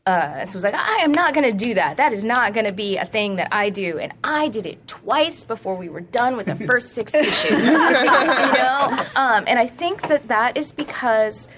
uh, 0.06 0.44
so 0.44 0.52
I 0.52 0.54
was 0.54 0.64
like, 0.64 0.74
I 0.74 0.98
am 0.98 1.12
not 1.12 1.32
going 1.32 1.50
to 1.50 1.66
do 1.66 1.74
that. 1.74 1.96
That 1.96 2.12
is 2.12 2.24
not 2.24 2.52
going 2.52 2.66
to 2.66 2.74
be 2.74 2.98
a 2.98 3.06
thing 3.06 3.36
that 3.36 3.48
I 3.52 3.70
do. 3.70 3.98
And 3.98 4.12
I 4.22 4.48
did 4.48 4.66
it 4.66 4.86
twice 4.86 5.44
before 5.44 5.76
we 5.76 5.88
were 5.88 6.02
done 6.02 6.36
with 6.36 6.46
the 6.46 6.56
first 6.66 6.92
six 6.92 7.14
issues. 7.14 7.50
you 7.50 7.58
know, 7.58 8.98
um, 9.16 9.44
and 9.46 9.58
I 9.58 9.66
think 9.66 10.02
that 10.08 10.28
that 10.28 10.58
is 10.58 10.72
because 10.72 11.48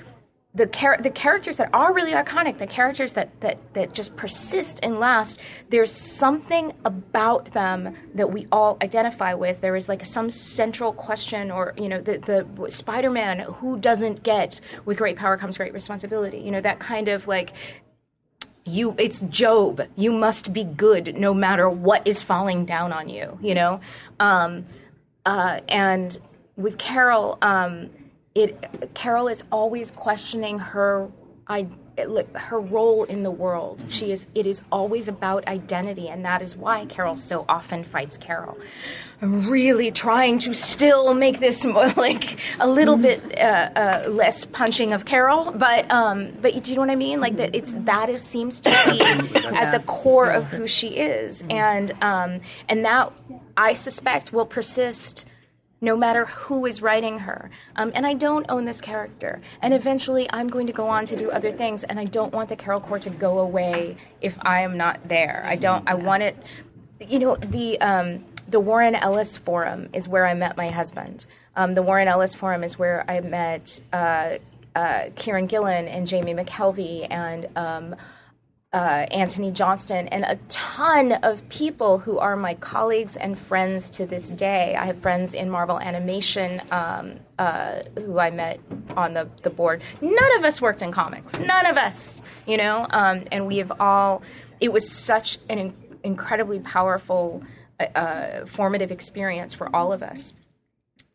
the 0.55 0.67
char- 0.67 0.99
the 1.03 1.11
characters 1.11 1.59
that 1.59 1.69
are 1.75 1.93
really 1.93 2.13
iconic, 2.13 2.59
the 2.59 2.67
characters 2.67 3.13
that, 3.13 3.29
that 3.41 3.59
that 3.75 3.93
just 3.93 4.17
persist 4.17 4.81
and 4.83 4.99
last, 4.99 5.39
there's 5.69 5.93
something 5.93 6.73
about 6.85 7.53
them 7.53 7.95
that 8.15 8.33
we 8.33 8.47
all 8.51 8.79
identify 8.81 9.35
with. 9.35 9.61
There 9.61 9.77
is 9.77 9.89
like 9.89 10.07
some 10.07 10.31
central 10.31 10.95
question, 10.95 11.51
or 11.51 11.75
you 11.77 11.89
know, 11.91 12.01
the 12.01 12.19
the 12.19 12.71
Spider-Man 12.71 13.41
who 13.41 13.79
doesn't 13.79 14.23
get 14.23 14.61
with 14.87 14.97
great 14.97 15.17
power 15.17 15.37
comes 15.37 15.59
great 15.59 15.75
responsibility. 15.75 16.39
You 16.39 16.53
know, 16.53 16.61
that 16.63 16.79
kind 16.79 17.09
of 17.09 17.29
like 17.29 17.53
you 18.67 18.95
it's 18.99 19.21
job. 19.23 19.83
You 19.97 20.13
must 20.13 20.53
be 20.53 20.65
good 20.65 21.17
no 21.17 21.33
matter 21.33 21.69
what 21.71 22.07
is 22.07 22.23
falling 22.23 22.67
down 22.67 22.93
on 22.93 23.09
you 23.09 23.39
you 23.41 23.55
know? 23.55 23.81
Um, 24.21 24.67
uh, 25.25 25.61
and 25.69 26.19
with 26.57 26.79
carol 26.79 27.39
um, 27.43 27.91
it 28.35 28.93
carol 28.95 29.29
is 29.29 29.45
always 29.51 29.91
questioning 29.91 30.59
her 30.59 31.09
i 31.49 31.67
her 31.99 32.61
role 32.61 33.05
in 33.05 33.23
the 33.23 33.31
world. 33.31 33.85
She 33.89 34.13
is 34.13 34.27
it 34.35 34.47
is 34.47 34.63
always 34.71 35.09
about 35.09 35.47
identity 35.49 36.09
and 36.09 36.25
that 36.25 36.43
is 36.43 36.57
why 36.57 36.87
carol 36.87 37.17
so 37.17 37.45
often 37.49 37.85
fights 37.85 38.19
carol. 38.19 38.59
I'm 39.23 39.49
really 39.49 39.91
trying 39.91 40.39
to 40.41 40.53
still 40.53 41.15
make 41.15 41.41
this 41.41 41.65
more 41.77 41.91
like 41.93 42.39
a 42.61 42.69
little 42.69 42.97
bit 42.97 43.39
uh, 43.39 43.71
uh, 43.75 44.09
less 44.09 44.45
punching 44.45 44.93
of 44.93 45.05
carol 45.05 45.53
but 45.53 45.91
um 45.91 46.33
but 46.41 46.63
do 46.63 46.71
you 46.71 46.77
know 46.77 46.83
what 46.83 46.91
i 46.91 46.97
mean? 46.97 47.21
Like 47.21 47.37
that 47.37 47.55
it's 47.55 47.73
that 47.79 48.09
is 48.11 48.23
seems 48.23 48.61
to 48.63 48.71
be 48.71 49.01
at 49.57 49.71
the 49.73 49.83
core 49.87 50.31
of 50.31 50.45
who 50.45 50.67
she 50.67 50.89
is. 50.89 51.45
And 51.51 51.93
um 52.03 52.41
and 52.69 52.85
that 52.85 53.13
i 53.57 53.73
suspect 53.75 54.33
will 54.33 54.47
persist 54.47 55.27
no 55.81 55.97
matter 55.97 56.25
who 56.27 56.67
is 56.67 56.81
writing 56.81 57.21
her. 57.21 57.51
Um, 57.77 57.93
and 57.95 58.07
I 58.07 58.15
don't 58.15 58.47
own 58.49 58.65
this 58.65 58.81
character. 58.81 59.41
And 59.61 59.75
eventually 59.75 60.29
I'm 60.33 60.49
going 60.49 60.67
to 60.67 60.73
go 60.73 60.89
on 60.89 61.05
to 61.07 61.17
do 61.17 61.31
other 61.31 61.53
things, 61.53 61.85
and 61.85 62.01
I 62.01 62.05
don't 62.05 62.33
want 62.33 62.49
the 62.49 62.57
Carol 62.57 62.81
Corps 62.81 62.99
to 63.01 63.11
go 63.11 63.39
away 63.39 63.97
if 64.21 64.39
I 64.43 64.63
am 64.63 64.77
not 64.77 65.07
there. 65.09 65.45
I 65.47 65.57
don't, 65.57 65.87
I 65.89 65.95
want 65.95 66.23
it, 66.23 66.37
you 67.01 67.19
know, 67.19 67.37
the. 67.37 67.81
Um, 67.81 68.25
the 68.49 68.61
Warren 68.61 68.95
Ellis 68.95 69.37
Forum 69.37 69.89
is 69.93 70.09
where 70.09 70.25
I 70.25 70.35
met 70.35 70.57
my 70.57 70.69
husband. 70.69 71.27
Um, 71.57 71.75
the 71.75 71.83
Warren 71.83 72.07
Ellis 72.07 72.33
Forum 72.33 72.63
is 72.63 72.79
where 72.79 73.05
I 73.11 73.19
met 73.19 73.81
uh, 73.93 74.39
uh, 74.77 75.07
Kieron 75.17 75.49
Gillen 75.49 75.89
and 75.89 76.07
Jamie 76.07 76.35
McKelvie 76.35 77.07
and 77.11 77.49
um, 77.57 77.97
uh, 78.77 79.07
Antony 79.11 79.51
Johnston, 79.51 80.07
and 80.09 80.23
a 80.25 80.37
ton 80.51 81.13
of 81.13 81.49
people 81.49 81.97
who 81.97 82.19
are 82.19 82.37
my 82.37 82.53
colleagues 82.57 83.17
and 83.17 83.39
friends 83.39 83.89
to 83.89 84.05
this 84.05 84.29
day. 84.29 84.77
I 84.77 84.85
have 84.85 84.99
friends 84.99 85.33
in 85.33 85.49
Marvel 85.49 85.81
Animation 85.81 86.61
um, 86.71 87.21
uh, 87.39 87.85
who 87.97 88.19
I 88.19 88.31
met 88.31 88.61
on 88.95 89.15
the, 89.15 89.31
the 89.43 89.49
board. 89.49 89.81
None 90.03 90.37
of 90.37 90.45
us 90.45 90.61
worked 90.61 90.83
in 90.83 90.93
comics. 90.93 91.41
None 91.41 91.65
of 91.65 91.79
us, 91.79 92.21
you 92.47 92.59
know? 92.59 92.87
Um, 92.91 93.25
and 93.33 93.47
we 93.47 93.57
have 93.57 93.73
all, 93.81 94.21
it 94.61 94.71
was 94.71 94.93
such 94.93 95.39
an 95.49 95.59
in- 95.59 95.75
incredibly 96.05 96.61
powerful, 96.61 97.43
uh, 97.81 98.45
formative 98.45 98.91
experience 98.91 99.55
for 99.55 99.75
all 99.75 99.91
of 99.91 100.03
us. 100.03 100.35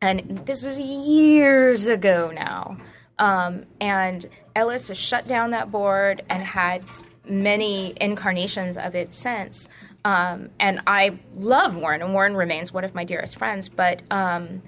And 0.02 0.42
this 0.48 0.66
is 0.66 0.80
years 0.80 1.86
ago 1.86 2.32
now. 2.34 2.78
Um, 3.20 3.66
and 3.80 4.26
Ellis 4.56 4.88
has 4.88 4.98
shut 4.98 5.28
down 5.28 5.52
that 5.52 5.70
board 5.70 6.24
and 6.28 6.42
had 6.42 6.84
many 7.26 7.94
incarnations 8.00 8.78
of 8.78 8.96
it 8.96 9.14
since. 9.14 9.70
Um, 10.04 10.50
and 10.60 10.82
I 10.88 11.20
love 11.36 11.76
Warren, 11.76 12.02
and 12.02 12.14
Warren 12.14 12.36
remains 12.36 12.74
one 12.74 12.84
of 12.84 12.96
my 12.96 13.04
dearest 13.04 13.38
friends. 13.38 13.70
But 13.70 14.02
um, 14.10 14.64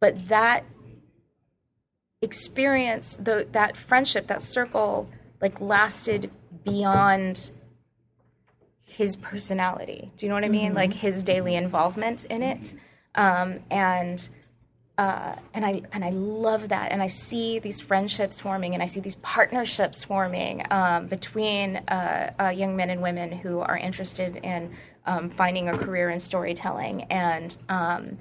but 0.00 0.28
that 0.28 0.64
experience, 2.20 3.16
the, 3.16 3.46
that 3.52 3.76
friendship, 3.76 4.26
that 4.26 4.42
circle, 4.42 5.08
like 5.40 5.60
lasted 5.60 6.30
beyond 6.64 7.50
his 8.84 9.16
personality. 9.16 10.10
Do 10.16 10.26
you 10.26 10.28
know 10.28 10.34
what 10.34 10.44
I 10.44 10.48
mean? 10.48 10.74
Like 10.74 10.92
his 10.92 11.22
daily 11.22 11.54
involvement 11.54 12.24
in 12.26 12.42
it, 12.42 12.74
um, 13.14 13.60
and 13.70 14.28
uh, 14.96 15.34
and 15.52 15.66
I 15.66 15.82
and 15.92 16.04
I 16.04 16.10
love 16.10 16.68
that, 16.68 16.92
and 16.92 17.02
I 17.02 17.08
see 17.08 17.58
these 17.58 17.80
friendships 17.80 18.40
forming, 18.40 18.74
and 18.74 18.82
I 18.82 18.86
see 18.86 19.00
these 19.00 19.16
partnerships 19.16 20.04
forming 20.04 20.64
um, 20.70 21.08
between 21.08 21.76
uh, 21.76 22.32
uh, 22.38 22.48
young 22.48 22.76
men 22.76 22.90
and 22.90 23.02
women 23.02 23.32
who 23.32 23.60
are 23.60 23.76
interested 23.76 24.36
in 24.36 24.74
um, 25.06 25.30
finding 25.30 25.68
a 25.68 25.76
career 25.76 26.10
in 26.10 26.20
storytelling, 26.20 27.04
and 27.04 27.56
um, 27.68 28.18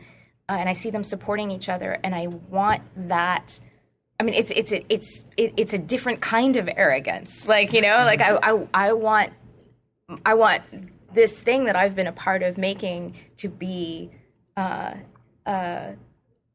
uh, 0.50 0.54
and 0.54 0.68
I 0.68 0.74
see 0.74 0.90
them 0.90 1.04
supporting 1.04 1.52
each 1.52 1.70
other, 1.70 2.00
and 2.04 2.16
I 2.16 2.28
want 2.28 2.82
that 2.96 3.60
I 4.20 4.24
mean, 4.24 4.36
it's 4.36 4.52
it's 4.52 4.72
a, 4.72 4.86
it's 4.94 5.26
it, 5.38 5.54
it's 5.58 5.74
a 5.74 5.78
different 5.78 6.22
kind 6.22 6.56
of 6.56 6.70
arrogance. 6.74 7.48
Like 7.48 7.74
you 7.74 7.82
know, 7.82 7.98
like 7.98 8.22
I, 8.22 8.38
I 8.42 8.68
I 8.74 8.94
want 8.94 9.34
I 10.26 10.36
want 10.36 10.64
this 11.14 11.42
thing 11.42 11.66
that 11.66 11.76
I've 11.76 11.96
been 11.96 12.08
a 12.08 12.14
part 12.14 12.44
of 12.44 12.58
making 12.58 13.18
to 13.38 13.50
be 13.50 14.12
uh, 14.56 14.94
uh, 15.46 15.92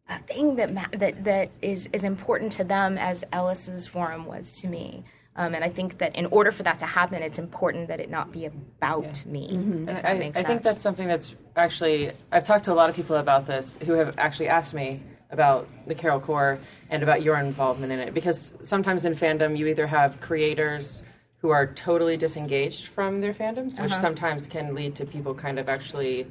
a 0.09 0.19
thing 0.21 0.57
that 0.57 0.73
ma- 0.73 0.87
that 0.93 1.25
that 1.25 1.51
is 1.61 1.89
as 1.93 2.05
important 2.05 2.53
to 2.53 2.65
them 2.65 2.99
as 2.99 3.25
Ellis's 3.33 3.87
forum 3.87 4.27
was 4.27 4.61
to 4.61 4.69
me. 4.69 5.05
Um, 5.37 5.55
and 5.55 5.63
I 5.63 5.69
think 5.69 5.99
that 5.99 6.17
in 6.17 6.27
order 6.27 6.51
for 6.51 6.65
that 6.65 6.81
to 6.81 6.87
happen, 6.87 7.23
it's 7.23 7.39
important 7.39 7.89
that 7.89 8.01
it 8.01 8.11
not 8.11 8.33
be 8.33 8.47
about 8.47 9.25
me. 9.25 9.51
If 9.87 9.87
that 9.87 10.05
I, 10.05 10.33
I 10.35 10.43
think 10.43 10.63
that's 10.63 10.81
something 10.81 11.07
that's 11.07 11.35
actually 11.57 12.13
I've 12.33 12.45
talked 12.45 12.65
to 12.65 12.73
a 12.73 12.75
lot 12.75 12.91
of 12.91 12.97
people 12.97 13.17
about 13.17 13.47
this 13.47 13.79
who 13.85 13.93
have 13.93 14.19
actually 14.19 14.49
asked 14.49 14.75
me 14.75 15.01
about 15.31 15.69
the 15.87 15.95
Carol 15.95 16.21
Corps 16.21 16.59
and 16.91 17.03
about 17.03 17.23
your 17.23 17.39
involvement 17.39 17.93
in 17.93 17.99
it 18.01 18.15
because 18.15 18.55
sometimes 18.63 19.05
in 19.05 19.15
fandom 19.15 19.57
you 19.57 19.67
either 19.67 19.87
have 19.87 20.21
creators 20.21 21.03
who 21.41 21.51
are 21.51 21.67
totally 21.67 22.17
disengaged 22.17 22.87
from 22.87 23.21
their 23.21 23.33
fandoms, 23.33 23.81
which 23.81 23.93
sometimes 23.93 24.49
can 24.49 24.75
lead 24.75 24.97
to 24.97 25.05
people 25.05 25.33
kind 25.35 25.59
of 25.59 25.69
actually 25.69 26.27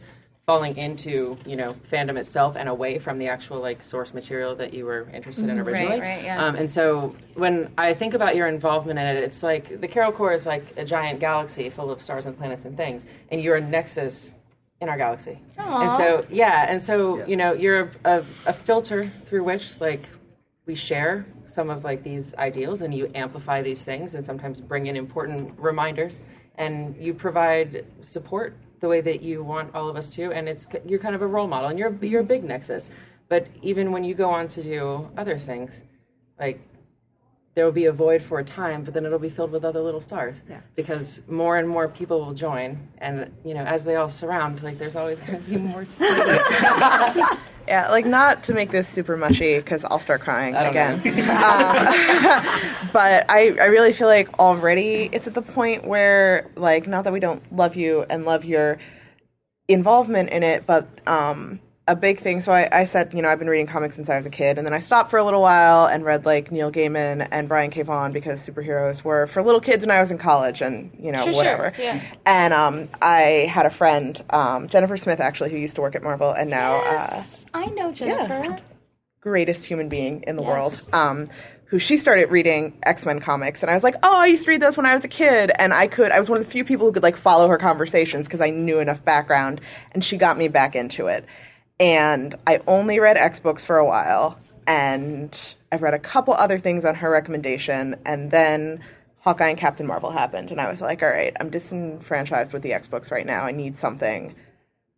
falling 0.48 0.78
into 0.78 1.38
you 1.46 1.58
know 1.58 1.76
fandom 1.92 2.18
itself 2.18 2.56
and 2.56 2.70
away 2.70 2.98
from 2.98 3.20
the 3.20 3.28
actual 3.28 3.60
like 3.60 3.84
source 3.84 4.14
material 4.14 4.56
that 4.56 4.74
you 4.74 4.86
were 4.86 5.10
interested 5.14 5.50
in 5.50 5.60
originally. 5.60 6.00
right, 6.00 6.16
right, 6.16 6.24
yeah. 6.24 6.44
Um, 6.44 6.56
and 6.56 6.70
so 6.70 7.14
when 7.34 7.70
I 7.78 7.94
think 7.94 8.14
about 8.14 8.34
your 8.34 8.48
involvement 8.48 8.98
in 8.98 9.06
it, 9.06 9.18
it's 9.18 9.44
like 9.44 9.82
the 9.82 9.88
Carol 9.90 10.14
Corps 10.14 10.32
is 10.32 10.46
like 10.46 10.74
a 10.78 10.86
giant 10.86 11.20
galaxy 11.20 11.70
full 11.70 11.92
of 11.92 12.02
stars 12.02 12.28
and 12.28 12.38
planets 12.38 12.64
and 12.64 12.78
things, 12.78 13.06
and 13.30 13.42
you're 13.42 13.58
a 13.58 13.62
nexus 13.62 14.36
in 14.80 14.88
our 14.88 14.98
galaxy. 14.98 15.38
Aww. 15.58 15.84
And 15.84 15.92
so 15.92 16.26
yeah, 16.34 16.72
and 16.72 16.82
so 16.82 17.26
you 17.26 17.36
know 17.36 17.52
you're 17.52 17.82
a, 17.82 17.92
a, 18.06 18.18
a 18.46 18.54
filter 18.54 19.12
through 19.26 19.44
which 19.44 19.82
like 19.82 20.08
we 20.66 20.76
share 20.76 21.26
some 21.46 21.70
of 21.70 21.84
like 21.84 22.04
these 22.04 22.34
ideals, 22.36 22.84
and 22.84 22.94
you 22.94 23.12
amplify 23.16 23.62
these 23.62 23.84
things, 23.84 24.16
and 24.16 24.26
sometimes 24.26 24.62
bring 24.62 24.88
in 24.88 24.96
important 24.96 25.54
reminders, 25.60 26.22
and 26.56 26.96
you 26.98 27.14
provide 27.14 27.86
support 28.00 28.56
the 28.80 28.88
way 28.88 29.02
that 29.02 29.22
you 29.22 29.44
want 29.44 29.74
all 29.74 29.90
of 29.90 29.96
us 29.96 30.10
to, 30.12 30.32
and 30.32 30.48
it's 30.48 30.68
you're 30.86 31.00
kind 31.00 31.16
of 31.16 31.22
a 31.22 31.28
role 31.28 31.48
model, 31.48 31.70
and 31.70 31.80
you're 31.80 31.94
you're 32.04 32.22
a 32.22 32.26
big 32.26 32.44
nexus. 32.44 32.90
But 33.30 33.48
even 33.62 33.92
when 33.92 34.04
you 34.04 34.14
go 34.14 34.30
on 34.30 34.48
to 34.50 34.64
do 34.64 35.10
other 35.18 35.38
things, 35.38 35.82
like 36.40 36.60
there 37.58 37.66
will 37.66 37.72
be 37.72 37.86
a 37.86 37.92
void 37.92 38.22
for 38.22 38.38
a 38.38 38.44
time, 38.44 38.84
but 38.84 38.94
then 38.94 39.04
it'll 39.04 39.18
be 39.18 39.32
filled 39.32 39.52
with 39.52 39.66
other 39.66 39.82
little 39.82 40.00
stars. 40.00 40.44
Yeah. 40.48 40.60
Because 40.76 41.22
more 41.28 41.58
and 41.58 41.68
more 41.68 41.88
people 41.88 42.24
will 42.24 42.36
join, 42.36 42.88
and 43.00 43.32
you 43.44 43.56
know, 43.56 43.64
as 43.64 43.84
they 43.84 43.96
all 43.96 44.12
surround, 44.12 44.62
like 44.62 44.78
there's 44.78 44.96
always 44.96 45.20
going 45.22 45.44
to 45.44 45.50
be 45.50 45.58
more. 45.58 45.84
Yeah, 47.68 47.90
like 47.90 48.06
not 48.06 48.44
to 48.44 48.54
make 48.54 48.72
this 48.72 48.88
super 48.88 49.18
mushy 49.18 49.58
because 49.58 49.84
I'll 49.84 50.00
start 50.00 50.22
crying 50.22 50.56
I 50.56 50.64
don't 50.64 50.72
again. 50.72 51.20
um, 51.30 52.90
but 52.94 53.30
I, 53.30 53.58
I 53.60 53.66
really 53.66 53.92
feel 53.92 54.08
like 54.08 54.40
already 54.40 55.10
it's 55.12 55.28
at 55.28 55.34
the 55.34 55.42
point 55.42 55.86
where 55.86 56.50
like 56.56 56.88
not 56.88 57.04
that 57.04 57.12
we 57.12 57.20
don't 57.20 57.44
love 57.54 57.76
you 57.76 58.06
and 58.10 58.24
love 58.24 58.46
your 58.46 58.78
involvement 59.68 60.30
in 60.30 60.44
it, 60.44 60.66
but 60.66 60.88
um, 61.08 61.60
a 61.88 61.96
big 61.96 62.20
thing. 62.20 62.42
So 62.42 62.52
I, 62.52 62.68
I 62.72 62.86
said, 62.86 63.14
you 63.14 63.22
know, 63.22 63.30
I've 63.30 63.40
been 63.40 63.50
reading 63.50 63.68
comics 63.68 63.96
since 63.96 64.10
I 64.10 64.18
was 64.18 64.26
a 64.26 64.30
kid, 64.30 64.58
and 64.58 64.66
then 64.68 64.74
I 64.74 64.80
stopped 64.80 65.10
for 65.10 65.18
a 65.18 65.24
little 65.24 65.42
while 65.42 65.88
and 65.88 66.04
read 66.04 66.26
like 66.26 66.52
Neil 66.52 66.72
Gaiman 66.72 67.28
and 67.32 67.48
Brian 67.48 67.72
K. 67.72 67.82
Vaughan 67.84 68.12
because 68.12 68.46
superheroes 68.46 69.04
were 69.04 69.28
for 69.28 69.42
little 69.42 69.62
kids, 69.62 69.84
and 69.84 69.92
I 69.92 70.00
was 70.02 70.12
in 70.12 70.18
college, 70.18 70.62
and 70.62 70.92
you 71.00 71.12
know, 71.12 71.20
Sure, 71.24 71.32
sure, 71.32 71.36
whatever. 71.36 71.74
yeah. 71.78 72.02
And 72.26 72.54
um, 72.54 72.90
I 73.02 73.48
had 73.50 73.66
a 73.66 73.70
friend, 73.70 74.22
um, 74.30 74.68
Jennifer 74.68 74.98
Smith, 74.98 75.20
actually, 75.20 75.52
who 75.52 75.58
used 75.58 75.76
to 75.76 75.82
work 75.82 75.96
at 75.96 76.04
Marvel, 76.04 76.32
and 76.32 76.50
now. 76.50 76.76
Uh, 76.78 77.24
I 77.54 77.66
know 77.68 77.92
Jennifer. 77.92 78.60
greatest 79.22 79.66
human 79.66 79.90
being 79.90 80.24
in 80.28 80.36
the 80.38 80.44
Yes. 80.44 80.88
world. 80.90 80.94
Um, 80.94 81.30
who 81.70 81.80
she 81.80 81.98
started 81.98 82.32
reading 82.32 82.78
X 82.84 83.06
Men 83.06 83.20
comics, 83.20 83.62
and 83.62 83.70
I 83.70 83.74
was 83.74 83.84
like, 83.84 83.96
oh, 84.02 84.16
I 84.18 84.28
used 84.28 84.46
to 84.46 84.52
read 84.52 84.62
those 84.62 84.78
when 84.78 84.86
I 84.86 84.94
was 84.94 85.04
a 85.04 85.10
kid, 85.10 85.52
and 85.60 85.74
I 85.74 85.88
could. 85.88 86.14
I 86.14 86.20
was 86.20 86.30
one 86.30 86.40
of 86.40 86.46
the 86.46 86.50
few 86.50 86.64
people 86.64 86.86
who 86.88 86.94
could 86.94 87.04
like 87.04 87.18
follow 87.18 87.50
her 87.50 87.58
conversations 87.58 88.26
because 88.26 88.40
I 88.40 88.52
knew 88.52 88.80
enough 88.80 89.04
background, 89.04 89.60
and 89.92 90.02
she 90.04 90.16
got 90.16 90.38
me 90.38 90.48
back 90.48 90.78
into 90.78 91.08
it. 91.08 91.26
And 91.80 92.34
I 92.48 92.62
only 92.68 93.00
read 93.00 93.18
X 93.18 93.40
books 93.40 93.64
for 93.64 93.78
a 93.78 93.86
while, 93.86 94.38
and 94.66 95.56
I've 95.72 95.82
read 95.84 95.94
a 95.94 96.00
couple 96.00 96.34
other 96.34 96.58
things 96.60 96.86
on 96.86 96.96
her 96.96 97.10
recommendation, 97.10 97.98
and 98.06 98.32
then 98.32 98.84
Hawkeye 99.20 99.50
and 99.50 99.58
Captain 99.58 99.86
Marvel 99.86 100.10
happened, 100.10 100.52
and 100.52 100.60
I 100.60 100.70
was 100.70 100.82
like, 100.82 101.04
all 101.04 101.10
right, 101.10 101.36
I'm 101.40 101.50
disenfranchised 101.50 102.54
with 102.54 102.64
the 102.64 102.74
X 102.74 102.88
books 102.88 103.12
right 103.12 103.26
now. 103.26 103.44
I 103.44 103.52
need 103.52 103.78
something. 103.78 104.34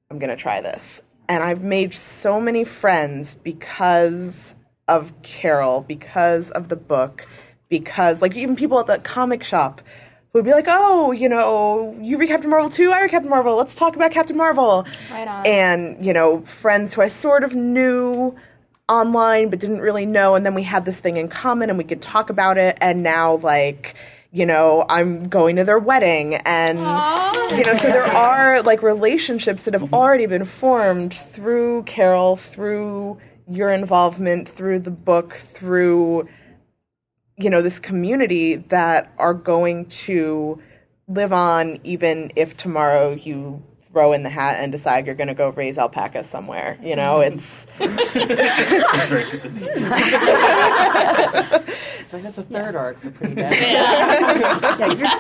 I'm 0.10 0.20
gonna 0.20 0.38
try 0.38 0.62
this. 0.62 1.02
And 1.28 1.44
I've 1.44 1.62
made 1.62 1.94
so 1.94 2.40
many 2.40 2.64
friends 2.64 3.36
because 3.44 4.56
of 4.88 5.12
Carol, 5.22 5.82
because 5.82 6.50
of 6.52 6.70
the 6.70 6.76
book, 6.76 7.28
because 7.70 8.22
like 8.22 8.36
even 8.36 8.56
people 8.56 8.80
at 8.80 8.88
the 8.88 9.00
comic 9.00 9.44
shop 9.44 9.82
would 10.34 10.46
be 10.46 10.52
like, 10.52 10.66
"Oh, 10.68 11.12
you 11.12 11.30
know, 11.30 11.96
you 12.00 12.18
read 12.18 12.30
Captain 12.30 12.50
Marvel 12.50 12.70
too? 12.70 12.92
I 12.92 13.02
read 13.02 13.12
Captain 13.12 13.30
Marvel. 13.30 13.56
Let's 13.56 13.76
talk 13.76 13.96
about 13.96 14.12
Captain 14.12 14.38
Marvel." 14.38 14.86
Right 15.12 15.28
on. 15.28 15.46
And 15.46 16.06
you 16.06 16.14
know, 16.14 16.42
friends 16.42 16.94
who 16.94 17.02
I 17.02 17.08
sort 17.08 17.44
of 17.44 17.54
knew 17.54 18.36
online 18.88 19.50
but 19.50 19.60
didn't 19.60 19.82
really 19.82 20.06
know, 20.06 20.36
and 20.36 20.46
then 20.46 20.54
we 20.54 20.64
had 20.64 20.86
this 20.86 21.00
thing 21.00 21.18
in 21.18 21.28
common, 21.30 21.70
and 21.70 21.78
we 21.78 21.84
could 21.84 22.02
talk 22.02 22.30
about 22.30 22.58
it. 22.58 22.78
And 22.82 23.04
now, 23.04 23.36
like. 23.38 23.96
You 24.32 24.46
know, 24.46 24.86
I'm 24.88 25.28
going 25.28 25.56
to 25.56 25.64
their 25.64 25.80
wedding, 25.80 26.36
and 26.36 26.78
you 26.78 27.64
know, 27.64 27.74
so 27.74 27.88
there 27.88 28.06
are 28.06 28.62
like 28.62 28.84
relationships 28.84 29.64
that 29.64 29.74
have 29.74 29.82
mm-hmm. 29.82 29.96
already 29.96 30.28
been 30.28 30.46
formed 30.46 31.16
through 31.16 31.82
Carol, 31.88 32.36
through 32.36 33.18
your 33.50 33.72
involvement, 33.72 34.48
through 34.48 34.82
the 34.82 34.92
book, 34.92 35.34
through 35.56 36.30
you 37.40 37.50
know 37.50 37.62
this 37.62 37.80
community 37.80 38.58
that 38.58 39.14
are 39.18 39.34
going 39.34 39.86
to 39.86 40.62
live 41.08 41.32
on 41.34 41.80
even 41.84 42.32
if 42.36 42.56
tomorrow 42.58 43.14
you 43.14 43.64
throw 43.92 44.14
in 44.14 44.24
the 44.24 44.30
hat 44.30 44.58
and 44.60 44.72
decide 44.72 45.06
you're 45.06 45.16
going 45.16 45.28
to 45.28 45.34
go 45.34 45.50
raise 45.50 45.78
alpacas 45.78 46.28
somewhere 46.28 46.78
you 46.82 46.96
know 46.96 47.20
mm. 47.20 47.34
it's 47.34 47.66
It's 47.80 49.06
very 49.08 49.26
specific. 49.26 49.64
it's 52.00 52.14
like 52.14 52.24
that's 52.24 52.38
a 52.38 52.44
third 52.44 52.76
arc 52.76 53.00
for 53.00 53.12
Pretty 53.12 53.36
Dead. 53.36 53.54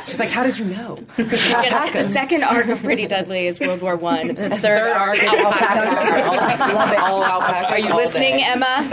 She's 0.05 0.19
like, 0.19 0.29
how 0.29 0.43
did 0.43 0.57
you 0.59 0.65
know? 0.65 0.99
Yes, 1.17 1.93
the 1.93 2.03
second 2.03 2.43
arc 2.43 2.67
of 2.67 2.81
Pretty 2.81 3.07
Deadly 3.07 3.47
is 3.47 3.59
World 3.59 3.81
War 3.81 3.95
One. 3.95 4.35
The 4.35 4.49
third, 4.57 4.91
arc 4.91 5.17
is 5.17 5.23
alpacas. 5.23 6.73
Love 6.73 6.91
it. 6.91 6.99
All 6.99 7.23
alpacas 7.23 7.71
Are 7.71 7.79
you 7.79 7.89
all 7.91 7.97
listening, 7.97 8.37
day. 8.37 8.43
Emma? 8.43 8.89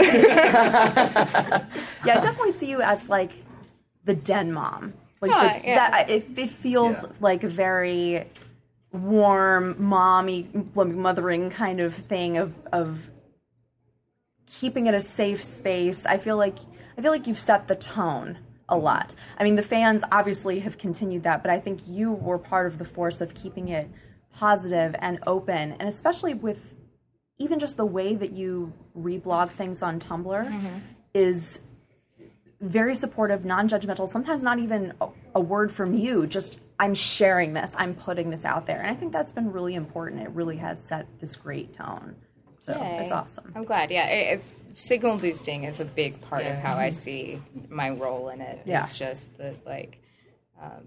Yeah, 2.05 2.17
I 2.17 2.19
definitely 2.19 2.51
see 2.51 2.69
you 2.69 2.81
as 2.81 3.09
like 3.09 3.31
the 4.05 4.13
den 4.15 4.51
mom. 4.53 4.93
Like 5.21 5.31
Yeah, 5.31 5.59
the, 5.59 5.67
yeah. 5.67 5.75
that 5.91 6.09
it, 6.09 6.25
it 6.37 6.49
feels 6.51 7.03
Yeah. 7.03 7.09
like 7.19 7.41
very 7.41 8.27
warm, 8.91 9.75
mommy, 9.77 10.49
mothering 10.75 11.49
kind 11.49 11.79
of 11.79 11.93
thing 11.93 12.37
of 12.37 12.53
of 12.71 12.99
keeping 14.45 14.87
it 14.87 14.93
a 14.93 15.01
safe 15.01 15.43
space. 15.43 16.05
I 16.05 16.17
feel 16.17 16.37
like 16.37 16.57
I 16.97 17.01
feel 17.01 17.11
like 17.11 17.27
you've 17.27 17.39
set 17.39 17.67
the 17.67 17.75
tone 17.75 18.37
a 18.69 18.75
mm-hmm. 18.75 18.83
lot. 18.83 19.15
I 19.37 19.43
mean, 19.43 19.55
the 19.55 19.63
fans 19.63 20.03
obviously 20.11 20.59
have 20.59 20.77
continued 20.77 21.23
that, 21.23 21.43
but 21.43 21.51
I 21.51 21.59
think 21.59 21.81
you 21.87 22.11
were 22.11 22.37
part 22.37 22.67
of 22.67 22.77
the 22.77 22.85
force 22.85 23.21
of 23.21 23.33
keeping 23.35 23.69
it 23.69 23.89
positive 24.33 24.95
and 24.99 25.19
open, 25.27 25.73
and 25.79 25.89
especially 25.89 26.33
with 26.33 26.59
even 27.39 27.59
just 27.59 27.77
the 27.77 27.85
way 27.85 28.15
that 28.15 28.31
you 28.31 28.73
reblog 28.97 29.51
things 29.51 29.83
on 29.83 29.99
Tumblr 29.99 30.47
mm-hmm. 30.47 30.77
is 31.13 31.61
very 32.61 32.95
supportive, 32.95 33.45
non-judgmental. 33.45 34.09
Sometimes 34.09 34.41
not 34.41 34.57
even 34.57 34.93
a, 34.99 35.09
a 35.35 35.39
word 35.39 35.71
from 35.71 35.93
you. 35.93 36.25
Just 36.25 36.59
I'm 36.79 36.93
sharing 36.93 37.53
this. 37.53 37.73
I'm 37.77 37.95
putting 37.95 38.29
this 38.29 38.45
out 38.45 38.65
there, 38.67 38.79
and 38.79 38.87
I 38.87 38.93
think 38.93 39.11
that's 39.11 39.33
been 39.33 39.51
really 39.51 39.75
important. 39.75 40.21
It 40.21 40.29
really 40.29 40.57
has 40.57 40.83
set 40.83 41.07
this 41.19 41.35
great 41.35 41.73
tone. 41.73 42.15
So 42.59 42.73
it's 42.73 43.11
awesome. 43.11 43.51
I'm 43.55 43.63
glad. 43.63 43.91
Yeah, 43.91 44.07
it, 44.07 44.39
it, 44.39 44.43
signal 44.73 45.17
boosting 45.17 45.63
is 45.63 45.79
a 45.79 45.85
big 45.85 46.21
part 46.21 46.45
of 46.45 46.55
how 46.55 46.77
I 46.77 46.89
see 46.89 47.41
my 47.69 47.91
role 47.91 48.29
in 48.29 48.41
it. 48.41 48.61
Yeah. 48.65 48.81
It's 48.81 48.93
just 48.93 49.37
that, 49.37 49.65
like, 49.65 50.01
um, 50.61 50.83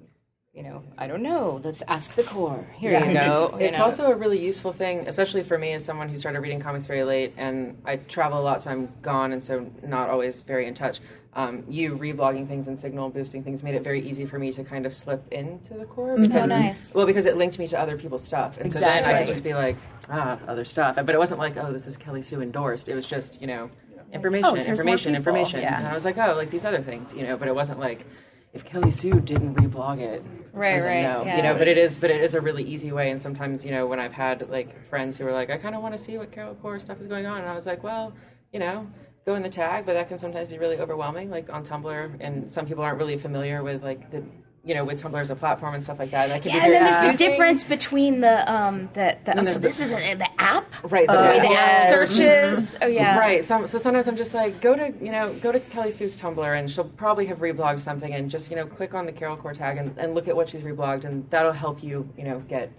you 0.53 0.64
know, 0.64 0.82
I 0.98 1.07
don't 1.07 1.22
know. 1.22 1.61
Let's 1.62 1.80
ask 1.86 2.14
the 2.16 2.24
Corps. 2.24 2.66
Here 2.76 2.90
Yeah. 2.90 3.07
you 3.07 3.14
go. 3.14 3.51
you 3.61 3.66
It's 3.66 3.78
know. 3.78 3.84
also 3.84 4.11
a 4.11 4.16
really 4.16 4.38
useful 4.38 4.72
thing, 4.72 5.07
especially 5.07 5.44
for 5.44 5.57
me 5.57 5.72
as 5.74 5.84
someone 5.84 6.09
who 6.09 6.16
started 6.18 6.40
reading 6.40 6.59
comics 6.61 6.86
very 6.86 7.05
late, 7.05 7.34
and 7.36 7.80
I 7.84 7.96
travel 7.96 8.40
a 8.40 8.42
lot, 8.42 8.62
so 8.62 8.70
I'm 8.70 8.88
gone, 9.01 9.30
and 9.32 9.40
so 9.42 9.70
not 9.84 10.11
always 10.11 10.40
very 10.40 10.66
in 10.66 10.74
touch. 10.74 10.98
Um, 11.34 11.62
you 11.68 11.96
reblogging 11.96 12.48
things 12.48 12.66
and 12.66 12.78
signal 12.78 13.09
boosting 13.11 13.44
things 13.44 13.62
made 13.62 13.76
it 13.76 13.84
very 13.84 14.01
easy 14.01 14.26
for 14.26 14.40
me 14.40 14.53
to 14.53 14.64
kind 14.64 14.84
of 14.86 14.92
slip 14.92 15.24
into 15.32 15.74
the 15.74 15.84
Corps 15.84 16.18
because, 16.18 16.48
nice. 16.48 16.92
well, 16.96 17.07
because 17.07 17.26
it 17.26 17.36
linked 17.36 17.57
me 17.57 17.68
to 17.68 17.78
other 17.78 17.96
people's 17.96 18.24
stuff, 18.24 18.59
and 18.59 18.72
so 18.72 18.80
then 18.80 19.05
I 19.05 19.18
could 19.20 19.28
just 19.28 19.44
be 19.44 19.55
like, 19.55 19.76
ah, 20.09 20.36
other 20.48 20.64
stuff. 20.64 20.96
But 20.96 21.11
it 21.11 21.18
wasn't 21.18 21.38
like, 21.38 21.57
oh, 21.59 21.72
this 21.72 21.86
is 21.86 21.96
Kelly 21.96 22.22
Sue 22.22 22.42
endorsed. 22.42 22.88
It 22.88 22.96
was 22.96 23.07
just, 23.07 23.40
you 23.40 23.46
know, 23.46 23.70
information, 24.12 24.51
Oh, 24.51 24.57
information, 24.57 25.14
information. 25.14 25.61
Yeah. 25.61 25.78
And 25.78 25.86
I 25.86 25.94
was 25.94 26.05
like, 26.05 26.18
oh, 26.18 26.34
like 26.34 26.51
these 26.51 26.64
other 26.64 26.82
things, 26.82 27.14
you 27.14 27.22
know. 27.22 27.36
But 27.36 27.46
it 27.46 27.55
wasn't 27.55 27.78
like. 27.78 28.05
If 28.53 28.64
Kelly 28.64 28.90
Sue 28.90 29.20
didn't 29.20 29.55
reblog 29.55 30.01
it, 30.01 30.24
Right, 30.53 30.82
right, 30.82 31.03
no, 31.03 31.24
yeah. 31.24 31.36
you 31.36 31.42
know. 31.42 31.55
But 31.55 31.68
it 31.68 31.78
is, 31.78 31.98
but 31.98 32.11
it 32.11 32.22
is 32.22 32.34
a 32.34 32.40
really 32.40 32.62
easy 32.64 32.92
way. 32.92 33.11
And 33.11 33.20
sometimes, 33.20 33.64
you 33.64 33.70
know, 33.70 33.86
when 33.86 34.01
I've 34.01 34.12
had 34.12 34.48
like 34.48 34.88
friends 34.88 35.18
who 35.18 35.24
were 35.24 35.32
like, 35.32 35.51
I 35.51 35.57
kind 35.57 35.74
of 35.74 35.82
want 35.82 35.96
to 35.96 35.98
see 35.98 36.18
what 36.18 36.32
Carol 36.32 36.55
Corps 36.57 36.80
stuff 36.80 37.01
is 37.01 37.07
going 37.07 37.26
on, 37.26 37.38
and 37.38 37.48
I 37.48 37.55
was 37.55 37.66
like, 37.66 37.82
well, 37.82 38.12
you 38.53 38.59
know, 38.59 38.86
go 39.26 39.34
in 39.34 39.42
the 39.42 39.48
tag, 39.48 39.86
but 39.86 39.94
that 39.94 40.09
can 40.09 40.18
sometimes 40.18 40.48
be 40.48 40.59
really 40.59 40.78
overwhelming. 40.78 41.30
Like 41.30 41.51
on 41.53 41.64
Tumblr, 41.64 42.16
and 42.20 42.51
some 42.51 42.66
people 42.66 42.82
aren't 42.82 42.98
really 42.98 43.18
familiar 43.18 43.62
with 43.62 43.82
like 43.82 44.11
the 44.11 44.22
you 44.64 44.74
know 44.74 44.84
with 44.84 45.02
Tumblr 45.02 45.20
as 45.20 45.30
a 45.30 45.36
platform 45.36 45.74
and 45.74 45.82
stuff 45.82 45.98
like 45.98 46.11
that. 46.11 46.28
That 46.28 46.42
can 46.42 46.50
Yeah, 46.50 46.58
be 46.61 46.64
and 46.64 46.74
then 46.74 46.84
there's 46.84 46.98
the 46.98 47.24
difference 47.30 47.64
between 47.64 48.20
the 48.20 48.50
um 48.52 48.88
the, 48.94 49.16
the 49.24 49.38
oh, 49.38 49.42
so 49.42 49.58
this 49.58 49.80
is 49.80 49.90
the, 49.90 49.96
the 50.16 50.28
app 50.40 50.66
Right, 50.90 51.06
the, 51.08 51.14
way 51.14 51.38
the 51.40 51.48
yes. 51.50 51.92
app 51.92 52.08
searches. 52.08 52.76
Oh 52.82 52.86
yeah, 52.86 53.18
Right. 53.18 53.42
So, 53.44 53.64
so 53.64 53.78
sometimes 53.78 54.08
I'm 54.08 54.16
just 54.16 54.34
like, 54.34 54.61
go 54.61 54.74
to 54.76 54.92
you 55.04 55.12
know, 55.12 55.34
go 55.34 55.52
to 55.52 55.61
Kelly 55.61 55.90
Sue's 55.90 56.16
Tumblr, 56.16 56.58
and 56.58 56.70
she'll 56.70 56.84
probably 56.84 57.26
have 57.26 57.38
reblogged 57.38 57.80
something, 57.80 58.12
and 58.14 58.30
just 58.30 58.50
you 58.50 58.56
know, 58.56 58.66
click 58.66 58.94
on 58.94 59.06
the 59.06 59.12
Carol 59.12 59.36
Corps 59.36 59.54
tag 59.54 59.78
and, 59.78 59.96
and 59.98 60.14
look 60.14 60.28
at 60.28 60.36
what 60.36 60.48
she's 60.48 60.62
reblogged, 60.62 61.04
and 61.04 61.28
that'll 61.30 61.52
help 61.52 61.82
you 61.82 62.08
you 62.16 62.24
know 62.24 62.40
get 62.40 62.70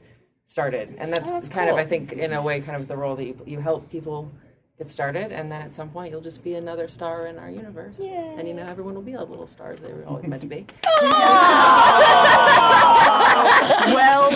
started. 0.47 0.95
And 0.97 1.11
that's, 1.13 1.29
Oh, 1.29 1.33
that's 1.33 1.49
kind 1.49 1.69
cool. 1.69 1.77
of 1.77 1.85
I 1.85 1.85
think 1.87 2.13
in 2.13 2.33
a 2.33 2.41
way 2.41 2.61
kind 2.61 2.75
of 2.75 2.87
the 2.87 2.97
role 2.97 3.15
that 3.15 3.25
you 3.25 3.37
you 3.45 3.59
help 3.59 3.89
people 3.89 4.31
get 4.81 4.89
started, 4.89 5.31
and 5.31 5.51
then 5.51 5.61
at 5.61 5.71
some 5.71 5.89
point 5.89 6.09
you'll 6.11 6.21
just 6.21 6.43
be 6.43 6.55
another 6.55 6.87
star 6.87 7.27
in 7.27 7.37
our 7.37 7.51
universe, 7.51 7.93
and 7.99 8.47
you 8.47 8.53
know 8.55 8.63
everyone 8.63 8.95
will 8.95 9.01
be 9.03 9.13
a 9.13 9.23
little 9.23 9.45
stars 9.45 9.79
they 9.79 9.93
were 9.93 10.03
always 10.07 10.25
meant 10.25 10.41
to 10.41 10.47
be. 10.47 10.65
Well 13.93 14.29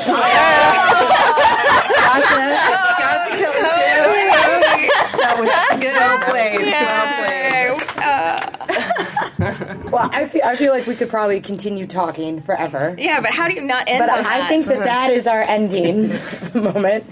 That 5.16 5.36
was 5.40 5.50
good. 5.80 5.96
Well 5.96 6.20
played. 6.30 6.60
Well. 6.62 7.80
Well, 9.92 10.10
I 10.12 10.28
feel, 10.28 10.42
I 10.44 10.56
feel 10.56 10.72
like 10.72 10.88
we 10.88 10.96
could 10.96 11.10
probably 11.10 11.40
continue 11.40 11.86
talking 11.88 12.42
forever. 12.42 12.96
Yeah, 12.98 13.22
but 13.22 13.32
how 13.32 13.48
do 13.48 13.54
you 13.56 13.62
not 13.62 13.88
end 13.88 14.00
But 14.00 14.10
on 14.10 14.26
I 14.26 14.40
that? 14.40 14.50
think 14.50 14.66
that 14.68 14.80
that 14.80 15.12
is 15.12 15.28
our 15.28 15.42
ending 15.42 16.10
moment. 16.54 17.06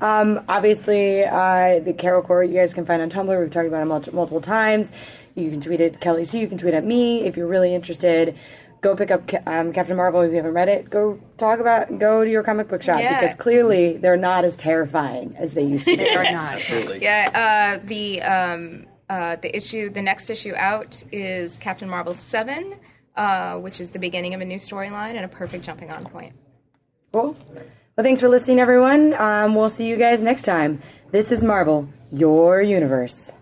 Um, 0.00 0.44
obviously, 0.48 1.24
uh, 1.24 1.80
the 1.80 1.92
Carol 1.92 2.22
Corps 2.22 2.44
you 2.44 2.54
guys 2.54 2.72
can 2.74 2.86
find 2.86 3.02
on 3.02 3.10
Tumblr. 3.10 3.40
We've 3.40 3.50
talked 3.50 3.66
about 3.68 3.82
it 3.82 3.86
multi- 3.86 4.10
multiple 4.12 4.40
times. 4.40 4.90
You 5.34 5.50
can 5.50 5.60
tweet 5.60 5.80
at 5.80 6.00
Kelly 6.00 6.24
C. 6.24 6.40
You 6.40 6.48
can 6.48 6.58
tweet 6.58 6.74
at 6.74 6.84
me 6.84 7.24
if 7.24 7.36
you're 7.36 7.46
really 7.46 7.74
interested. 7.74 8.36
Go 8.80 8.94
pick 8.94 9.10
up 9.10 9.28
um, 9.46 9.72
Captain 9.72 9.96
Marvel 9.96 10.20
if 10.20 10.30
you 10.30 10.36
haven't 10.36 10.52
read 10.54 10.68
it. 10.68 10.88
Go 10.88 11.18
talk 11.36 11.58
about. 11.58 11.98
Go 11.98 12.24
to 12.24 12.30
your 12.30 12.44
comic 12.44 12.68
book 12.68 12.80
shop 12.82 13.00
Yeah. 13.00 13.20
because 13.20 13.34
clearly 13.34 13.96
they're 13.96 14.16
not 14.16 14.44
as 14.44 14.56
terrifying 14.56 15.34
as 15.36 15.54
they 15.54 15.62
used 15.62 15.84
to 15.86 15.96
be. 15.96 16.08
Or 16.16 16.22
not. 16.22 16.54
Absolutely. 16.54 17.02
Yeah, 17.02 17.78
uh, 17.80 17.84
the 17.86 18.22
um, 18.22 18.86
uh, 19.10 19.34
the 19.36 19.54
issue, 19.56 19.90
the 19.90 20.02
next 20.02 20.30
issue 20.30 20.54
out 20.56 21.02
is 21.10 21.58
Captain 21.58 21.88
Marvel 21.88 22.14
seven, 22.14 22.76
uh, 23.16 23.56
which 23.58 23.80
is 23.80 23.90
the 23.90 23.98
beginning 23.98 24.34
of 24.34 24.40
a 24.40 24.44
new 24.44 24.58
storyline 24.58 25.16
and 25.16 25.24
a 25.24 25.28
perfect 25.28 25.64
jumping 25.64 25.90
on 25.90 26.04
point. 26.04 26.34
Cool. 27.12 27.36
Well, 27.98 28.04
thanks 28.04 28.20
for 28.20 28.28
listening, 28.28 28.60
everyone. 28.60 29.12
Um, 29.14 29.56
we'll 29.56 29.70
see 29.70 29.88
you 29.88 29.96
guys 29.96 30.22
next 30.22 30.44
time. 30.44 30.80
This 31.10 31.32
is 31.32 31.42
Marvel, 31.42 31.88
your 32.12 32.62
universe. 32.62 33.32